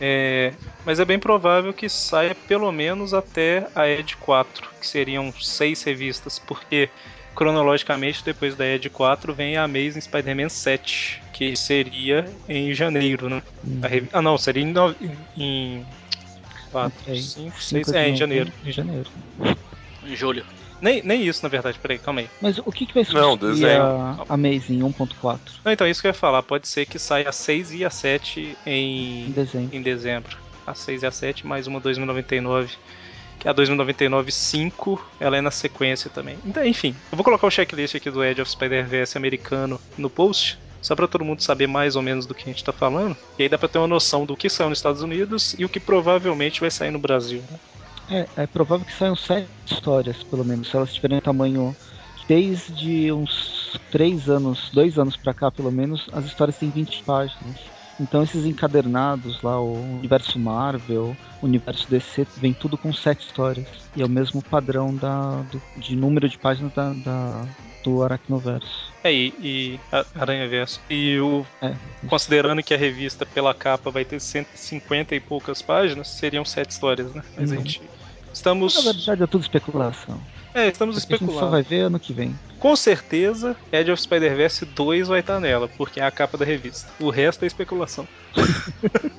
É, 0.00 0.52
mas 0.84 0.98
é 0.98 1.04
bem 1.04 1.18
provável 1.20 1.72
que 1.72 1.88
saia 1.88 2.34
pelo 2.34 2.72
menos 2.72 3.14
até 3.14 3.68
a 3.72 3.86
Ed 3.86 4.16
4, 4.16 4.68
que 4.80 4.86
seriam 4.88 5.32
seis 5.40 5.84
revistas, 5.84 6.40
porque 6.40 6.90
cronologicamente 7.34 8.24
depois 8.24 8.54
da 8.54 8.66
Ed 8.66 8.88
4 8.90 9.34
vem 9.34 9.56
a 9.56 9.64
Amazing 9.64 10.00
Spider-Man 10.00 10.48
7, 10.48 11.22
que 11.32 11.56
seria 11.56 12.30
em 12.48 12.72
janeiro, 12.74 13.28
né? 13.28 13.42
A 13.82 13.86
revi- 13.88 14.08
Ah, 14.12 14.22
não, 14.22 14.36
seria 14.36 14.62
em, 14.62 14.66
no- 14.72 14.94
em 15.36 15.84
4, 16.70 16.98
É, 17.06 17.14
5, 17.14 17.60
6, 17.62 17.86
Cinco 17.86 17.96
é, 17.96 18.08
em 18.08 18.16
janeiro. 18.16 18.52
Em 18.64 18.72
janeiro. 18.72 19.10
Em 20.04 20.16
julho. 20.16 20.44
Nem, 20.80 21.02
nem 21.02 21.26
isso, 21.26 21.42
na 21.42 21.48
verdade, 21.48 21.78
peraí, 21.78 21.98
calma 21.98 22.20
aí. 22.20 22.30
Mas 22.40 22.58
o 22.58 22.72
que, 22.72 22.86
que 22.86 22.94
vai 22.94 23.04
Não, 23.12 23.36
desenho. 23.36 23.82
a 23.82 24.24
Amazing 24.30 24.80
1.4 24.80 25.60
Não, 25.62 25.72
então, 25.72 25.86
isso 25.86 26.00
que 26.00 26.06
eu 26.06 26.10
ia 26.10 26.14
falar, 26.14 26.42
pode 26.42 26.66
ser 26.66 26.86
que 26.86 26.98
saia 26.98 27.28
a 27.28 27.32
6 27.32 27.70
e 27.72 27.84
a 27.84 27.90
7 27.90 28.56
em 28.64 29.26
em, 29.28 29.32
dezembro? 29.32 29.76
em 29.76 29.82
dezembro. 29.82 30.36
A 30.66 30.74
6 30.74 31.02
e 31.02 31.06
a 31.06 31.10
7, 31.10 31.46
mais 31.46 31.66
uma 31.66 31.80
2099. 31.80 32.72
Que 33.40 33.48
é 33.48 33.50
a 33.50 33.54
2099 33.54 34.30
5, 34.30 35.02
ela 35.18 35.36
é 35.36 35.40
na 35.40 35.50
sequência 35.50 36.10
também. 36.10 36.36
Então, 36.44 36.64
enfim, 36.64 36.94
eu 37.10 37.16
vou 37.16 37.24
colocar 37.24 37.46
o 37.46 37.50
checklist 37.50 37.94
aqui 37.94 38.10
do 38.10 38.22
Edge 38.22 38.42
of 38.42 38.50
Spider-Verse 38.50 39.16
americano 39.16 39.80
no 39.96 40.10
post, 40.10 40.58
só 40.82 40.94
pra 40.94 41.08
todo 41.08 41.24
mundo 41.24 41.42
saber 41.42 41.66
mais 41.66 41.96
ou 41.96 42.02
menos 42.02 42.26
do 42.26 42.34
que 42.34 42.42
a 42.42 42.52
gente 42.52 42.62
tá 42.62 42.72
falando. 42.72 43.16
E 43.38 43.42
aí 43.42 43.48
dá 43.48 43.56
pra 43.56 43.66
ter 43.66 43.78
uma 43.78 43.86
noção 43.86 44.26
do 44.26 44.36
que 44.36 44.50
saiu 44.50 44.68
nos 44.68 44.78
Estados 44.78 45.02
Unidos 45.02 45.56
e 45.58 45.64
o 45.64 45.68
que 45.70 45.80
provavelmente 45.80 46.60
vai 46.60 46.70
sair 46.70 46.90
no 46.90 46.98
Brasil. 46.98 47.42
né? 47.50 47.58
É, 48.10 48.42
é 48.42 48.46
provável 48.46 48.84
que 48.84 48.92
saiam 48.92 49.16
sete 49.16 49.48
histórias, 49.64 50.22
pelo 50.24 50.44
menos, 50.44 50.68
se 50.68 50.76
elas 50.76 50.92
tiverem 50.92 51.20
tamanho. 51.20 51.74
Desde 52.28 53.10
uns 53.10 53.80
três 53.90 54.28
anos, 54.28 54.70
dois 54.72 54.98
anos 54.98 55.16
pra 55.16 55.34
cá, 55.34 55.50
pelo 55.50 55.72
menos, 55.72 56.08
as 56.12 56.24
histórias 56.26 56.56
têm 56.56 56.70
20 56.70 57.02
páginas. 57.02 57.56
Então 58.00 58.22
esses 58.22 58.46
encadernados 58.46 59.42
lá, 59.42 59.60
o 59.60 59.98
universo 59.98 60.38
Marvel, 60.38 61.14
o 61.42 61.46
universo 61.46 61.88
DC, 61.90 62.26
vem 62.38 62.54
tudo 62.54 62.78
com 62.78 62.92
sete 62.94 63.26
histórias. 63.26 63.66
E 63.94 64.00
é 64.00 64.06
o 64.06 64.08
mesmo 64.08 64.42
padrão 64.42 64.94
da, 64.96 65.42
do- 65.42 65.62
de 65.76 65.94
número 65.94 66.26
de 66.28 66.38
páginas 66.38 66.72
da, 66.72 66.94
da- 66.94 67.46
do 67.84 68.02
Aracnoverso. 68.02 68.90
É, 69.04 69.12
e, 69.12 69.34
e 69.40 69.80
a 69.92 70.04
Aranha 70.14 70.48
Verso. 70.48 70.80
E 70.88 71.18
o. 71.20 71.44
É. 71.60 71.74
Considerando 72.06 72.62
que 72.62 72.72
a 72.72 72.76
revista 72.76 73.24
pela 73.26 73.52
capa 73.54 73.90
vai 73.90 74.04
ter 74.04 74.20
150 74.20 75.14
e 75.14 75.20
poucas 75.20 75.60
páginas, 75.62 76.08
seriam 76.08 76.44
sete 76.44 76.70
histórias, 76.70 77.14
né? 77.14 77.22
Mas 77.36 77.52
a 77.52 77.54
Uhum. 77.56 77.60
gente. 77.60 77.82
Estamos. 78.32 78.76
Na 78.84 78.92
verdade 78.92 79.22
é 79.22 79.26
tudo 79.26 79.42
especulação. 79.42 80.20
É, 80.52 80.68
estamos 80.68 80.98
Porque 80.98 81.14
a 81.14 81.16
gente 81.16 81.26
só 81.26 81.30
especulando. 81.32 81.50
vai 81.50 81.62
ver 81.62 81.80
ano 81.82 82.00
que 82.00 82.12
vem. 82.12 82.38
Com 82.58 82.74
certeza, 82.76 83.56
Edge 83.72 83.90
of 83.90 84.02
Spider-Verse 84.02 84.66
2 84.66 85.08
vai 85.08 85.20
estar 85.20 85.40
nela, 85.40 85.68
porque 85.68 86.00
é 86.00 86.04
a 86.04 86.10
capa 86.10 86.36
da 86.36 86.44
revista. 86.44 86.90
O 86.98 87.08
resto 87.08 87.44
é 87.44 87.46
especulação. 87.46 88.06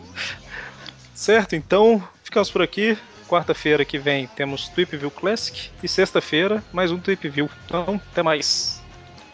certo, 1.16 1.56
então 1.56 2.04
ficamos 2.24 2.52
por 2.52 2.62
aqui. 2.62 2.98
Quarta-feira 3.28 3.86
que 3.86 3.98
vem 3.98 4.28
temos 4.28 4.68
Tweep 4.68 4.96
View 4.98 5.10
Classic 5.10 5.70
e 5.82 5.88
sexta-feira 5.88 6.62
mais 6.74 6.92
um 6.92 7.00
Tweep 7.00 7.30
View. 7.30 7.50
Então, 7.66 8.00
até 8.12 8.22
mais. 8.22 8.82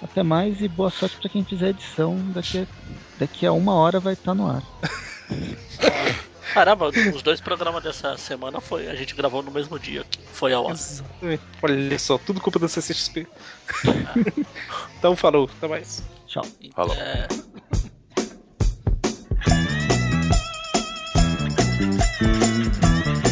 Até 0.02 0.22
mais 0.22 0.62
e 0.62 0.68
boa 0.68 0.92
sorte 0.92 1.18
pra 1.18 1.28
quem 1.28 1.44
fizer 1.44 1.70
edição. 1.70 2.16
Daqui 2.28 2.60
a, 2.60 2.66
daqui 3.18 3.46
a 3.46 3.52
uma 3.52 3.74
hora 3.74 4.00
vai 4.00 4.14
estar 4.14 4.36
no 4.36 4.48
ar. 4.48 4.62
Caramba, 6.54 6.90
os 6.90 7.22
dois 7.22 7.42
programas 7.42 7.84
dessa 7.84 8.18
semana 8.18 8.60
foi. 8.62 8.88
A 8.88 8.96
gente 8.96 9.16
gravou 9.16 9.42
no 9.44 9.52
mesmo 9.52 9.78
dia 9.80 10.04
que 10.04 10.20
foi 10.34 10.54
ao 10.54 10.70
ar. 10.70 10.76
Olha 11.62 12.00
só, 12.00 12.18
tudo 12.18 12.42
culpa 12.42 12.60
da 12.60 12.68
CCXP. 12.68 13.28
então, 14.98 15.16
falou, 15.16 15.50
até 15.58 15.68
mais. 15.68 16.04
Tchau. 16.28 16.46
Falou. 16.74 16.96
É, 16.96 17.28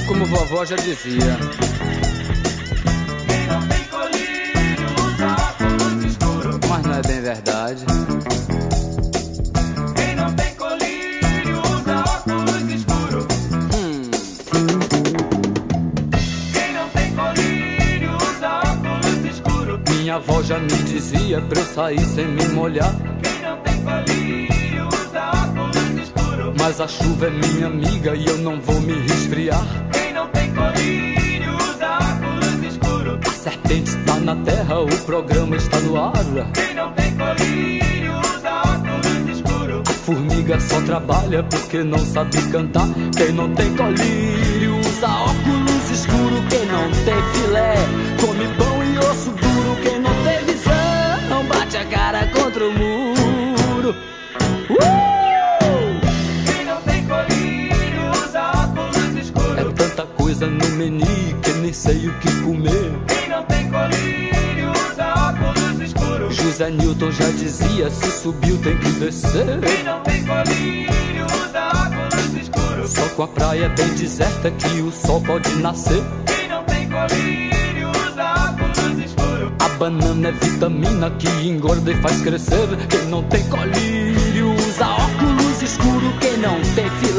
Como 0.08 0.26
vovó 0.26 0.64
já 0.66 0.76
dizia. 0.76 1.38
Quem 3.28 3.48
não 3.48 3.68
tem 3.68 3.84
colírio 3.86 4.88
usa 5.04 5.28
óculos 5.34 6.06
escuros. 6.06 6.70
Mas 6.70 6.86
não 6.86 6.94
é 6.94 7.02
bem 7.02 7.22
verdade. 7.22 7.86
Minha 20.16 20.28
avó 20.28 20.42
já 20.42 20.60
me 20.60 20.68
dizia 20.68 21.42
pra 21.42 21.60
eu 21.60 21.66
sair 21.66 22.00
sem 22.00 22.28
me 22.28 22.48
molhar. 22.50 22.94
Quem 23.22 23.42
não 23.42 23.58
tem 23.62 23.82
colírio 23.84 24.88
usa 24.88 25.30
óculos 25.30 26.02
escuros. 26.02 26.56
Mas 26.58 26.80
a 26.80 26.88
chuva 26.88 27.28
é 27.28 27.30
minha 27.32 27.68
amiga 27.68 28.16
e 28.16 28.26
eu 28.26 28.38
não 28.38 28.62
vou 28.62 28.80
me 28.82 28.94
resfriar. 28.94 29.66
Quem 29.92 30.14
não 30.14 30.28
tem 30.30 30.54
colírio 30.54 31.56
usa 31.56 31.98
óculos 31.98 32.64
escuros. 32.64 33.20
A 33.28 33.32
serpente 33.32 33.90
está 33.90 34.16
na 34.20 34.36
terra, 34.38 34.80
o 34.80 34.98
programa 35.06 35.58
está 35.58 35.80
no 35.82 36.02
ar. 36.02 36.14
Quem 36.54 36.74
não 36.76 36.94
tem 36.94 37.14
colírio 37.18 38.14
usa 38.20 38.52
óculos 38.52 39.38
escuros. 39.38 39.90
A 39.90 39.94
formiga 39.94 40.60
só 40.62 40.80
trabalha 40.82 41.44
porque 41.44 41.84
não 41.84 42.00
sabe 42.00 42.42
cantar. 42.52 42.88
Quem 43.18 43.34
não 43.34 43.54
tem 43.54 43.76
colírio 43.76 44.80
usa 44.80 45.08
óculos 45.08 45.92
escuro. 45.92 46.42
Quem 46.50 46.66
não 46.68 46.90
tem 47.04 47.22
filé 47.34 47.76
come 48.22 48.48
pão 48.58 48.75
sei 61.76 62.08
o 62.08 62.14
que 62.20 62.42
comer. 62.42 62.92
Quem 63.08 63.30
não 63.30 63.44
tem 63.44 63.70
colírio 63.70 64.72
usa 64.72 65.14
óculos 65.14 65.82
escuros. 65.82 66.36
José 66.36 66.70
Newton 66.70 67.12
já 67.12 67.30
dizia: 67.32 67.90
se 67.90 68.12
subiu 68.22 68.58
tem 68.60 68.78
que 68.78 68.92
descer. 68.92 69.60
Quem 69.60 69.84
não 69.84 70.02
tem 70.02 70.26
colírio 70.26 71.26
usa 71.26 71.68
óculos 71.68 72.34
escuros. 72.42 72.92
Só 72.92 73.08
com 73.10 73.24
a 73.24 73.28
praia 73.28 73.70
bem 73.70 73.90
deserta 73.90 74.52
que 74.52 74.82
o 74.82 74.92
sol 74.92 75.22
pode 75.22 75.54
nascer. 75.56 76.02
Quem 76.26 76.48
não 76.48 76.64
tem 76.64 76.88
colírio 76.90 77.90
usa 77.90 78.24
óculos 78.24 79.06
escuros. 79.06 79.52
A 79.60 79.70
banana 79.78 80.30
é 80.30 80.32
vitamina 80.32 81.12
que 81.12 81.28
engorda 81.46 81.92
e 81.92 81.96
faz 82.02 82.22
crescer. 82.22 82.68
Quem 82.90 83.06
não 83.08 83.22
tem 83.24 83.44
colírio 83.50 84.54
usa 84.54 84.88
óculos 84.88 85.62
escuros. 85.62 86.14
Quem 86.22 86.38
não 86.38 86.62
tem 86.74 86.90
filho 86.90 87.15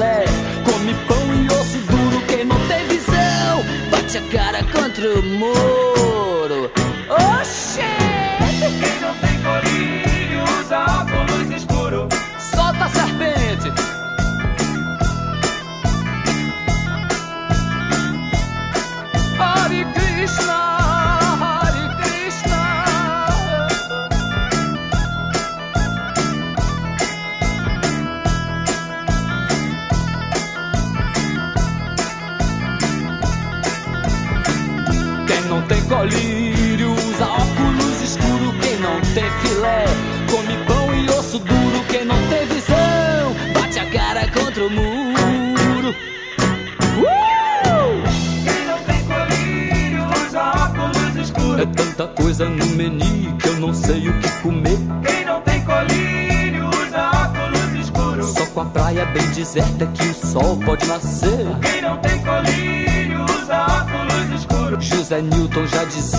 a 4.17 4.21
cara 4.31 4.64
contra 4.73 5.11
o 5.19 5.23
muro. 5.23 5.76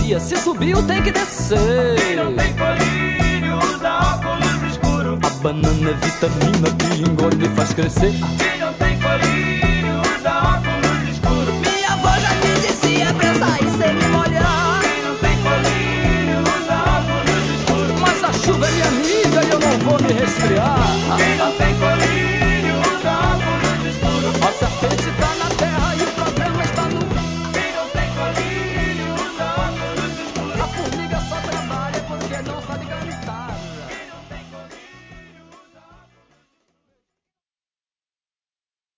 Se 0.08 0.38
subiu, 0.38 0.82
tem 0.88 1.04
que 1.04 1.12
descer. 1.12 1.58
Quem 1.98 2.16
não 2.16 2.34
tem 2.34 2.54
colírio 2.54 3.58
usa 3.58 4.00
óculos 4.00 4.72
escuro. 4.72 5.20
A 5.22 5.30
banana 5.42 5.90
é 5.90 5.94
vitamina 5.94 6.72
que 6.80 7.02
engorda 7.02 7.46
e 7.46 7.50
faz 7.50 7.74
crescer. 7.74 8.14
Quem 8.38 8.58
não 8.58 8.74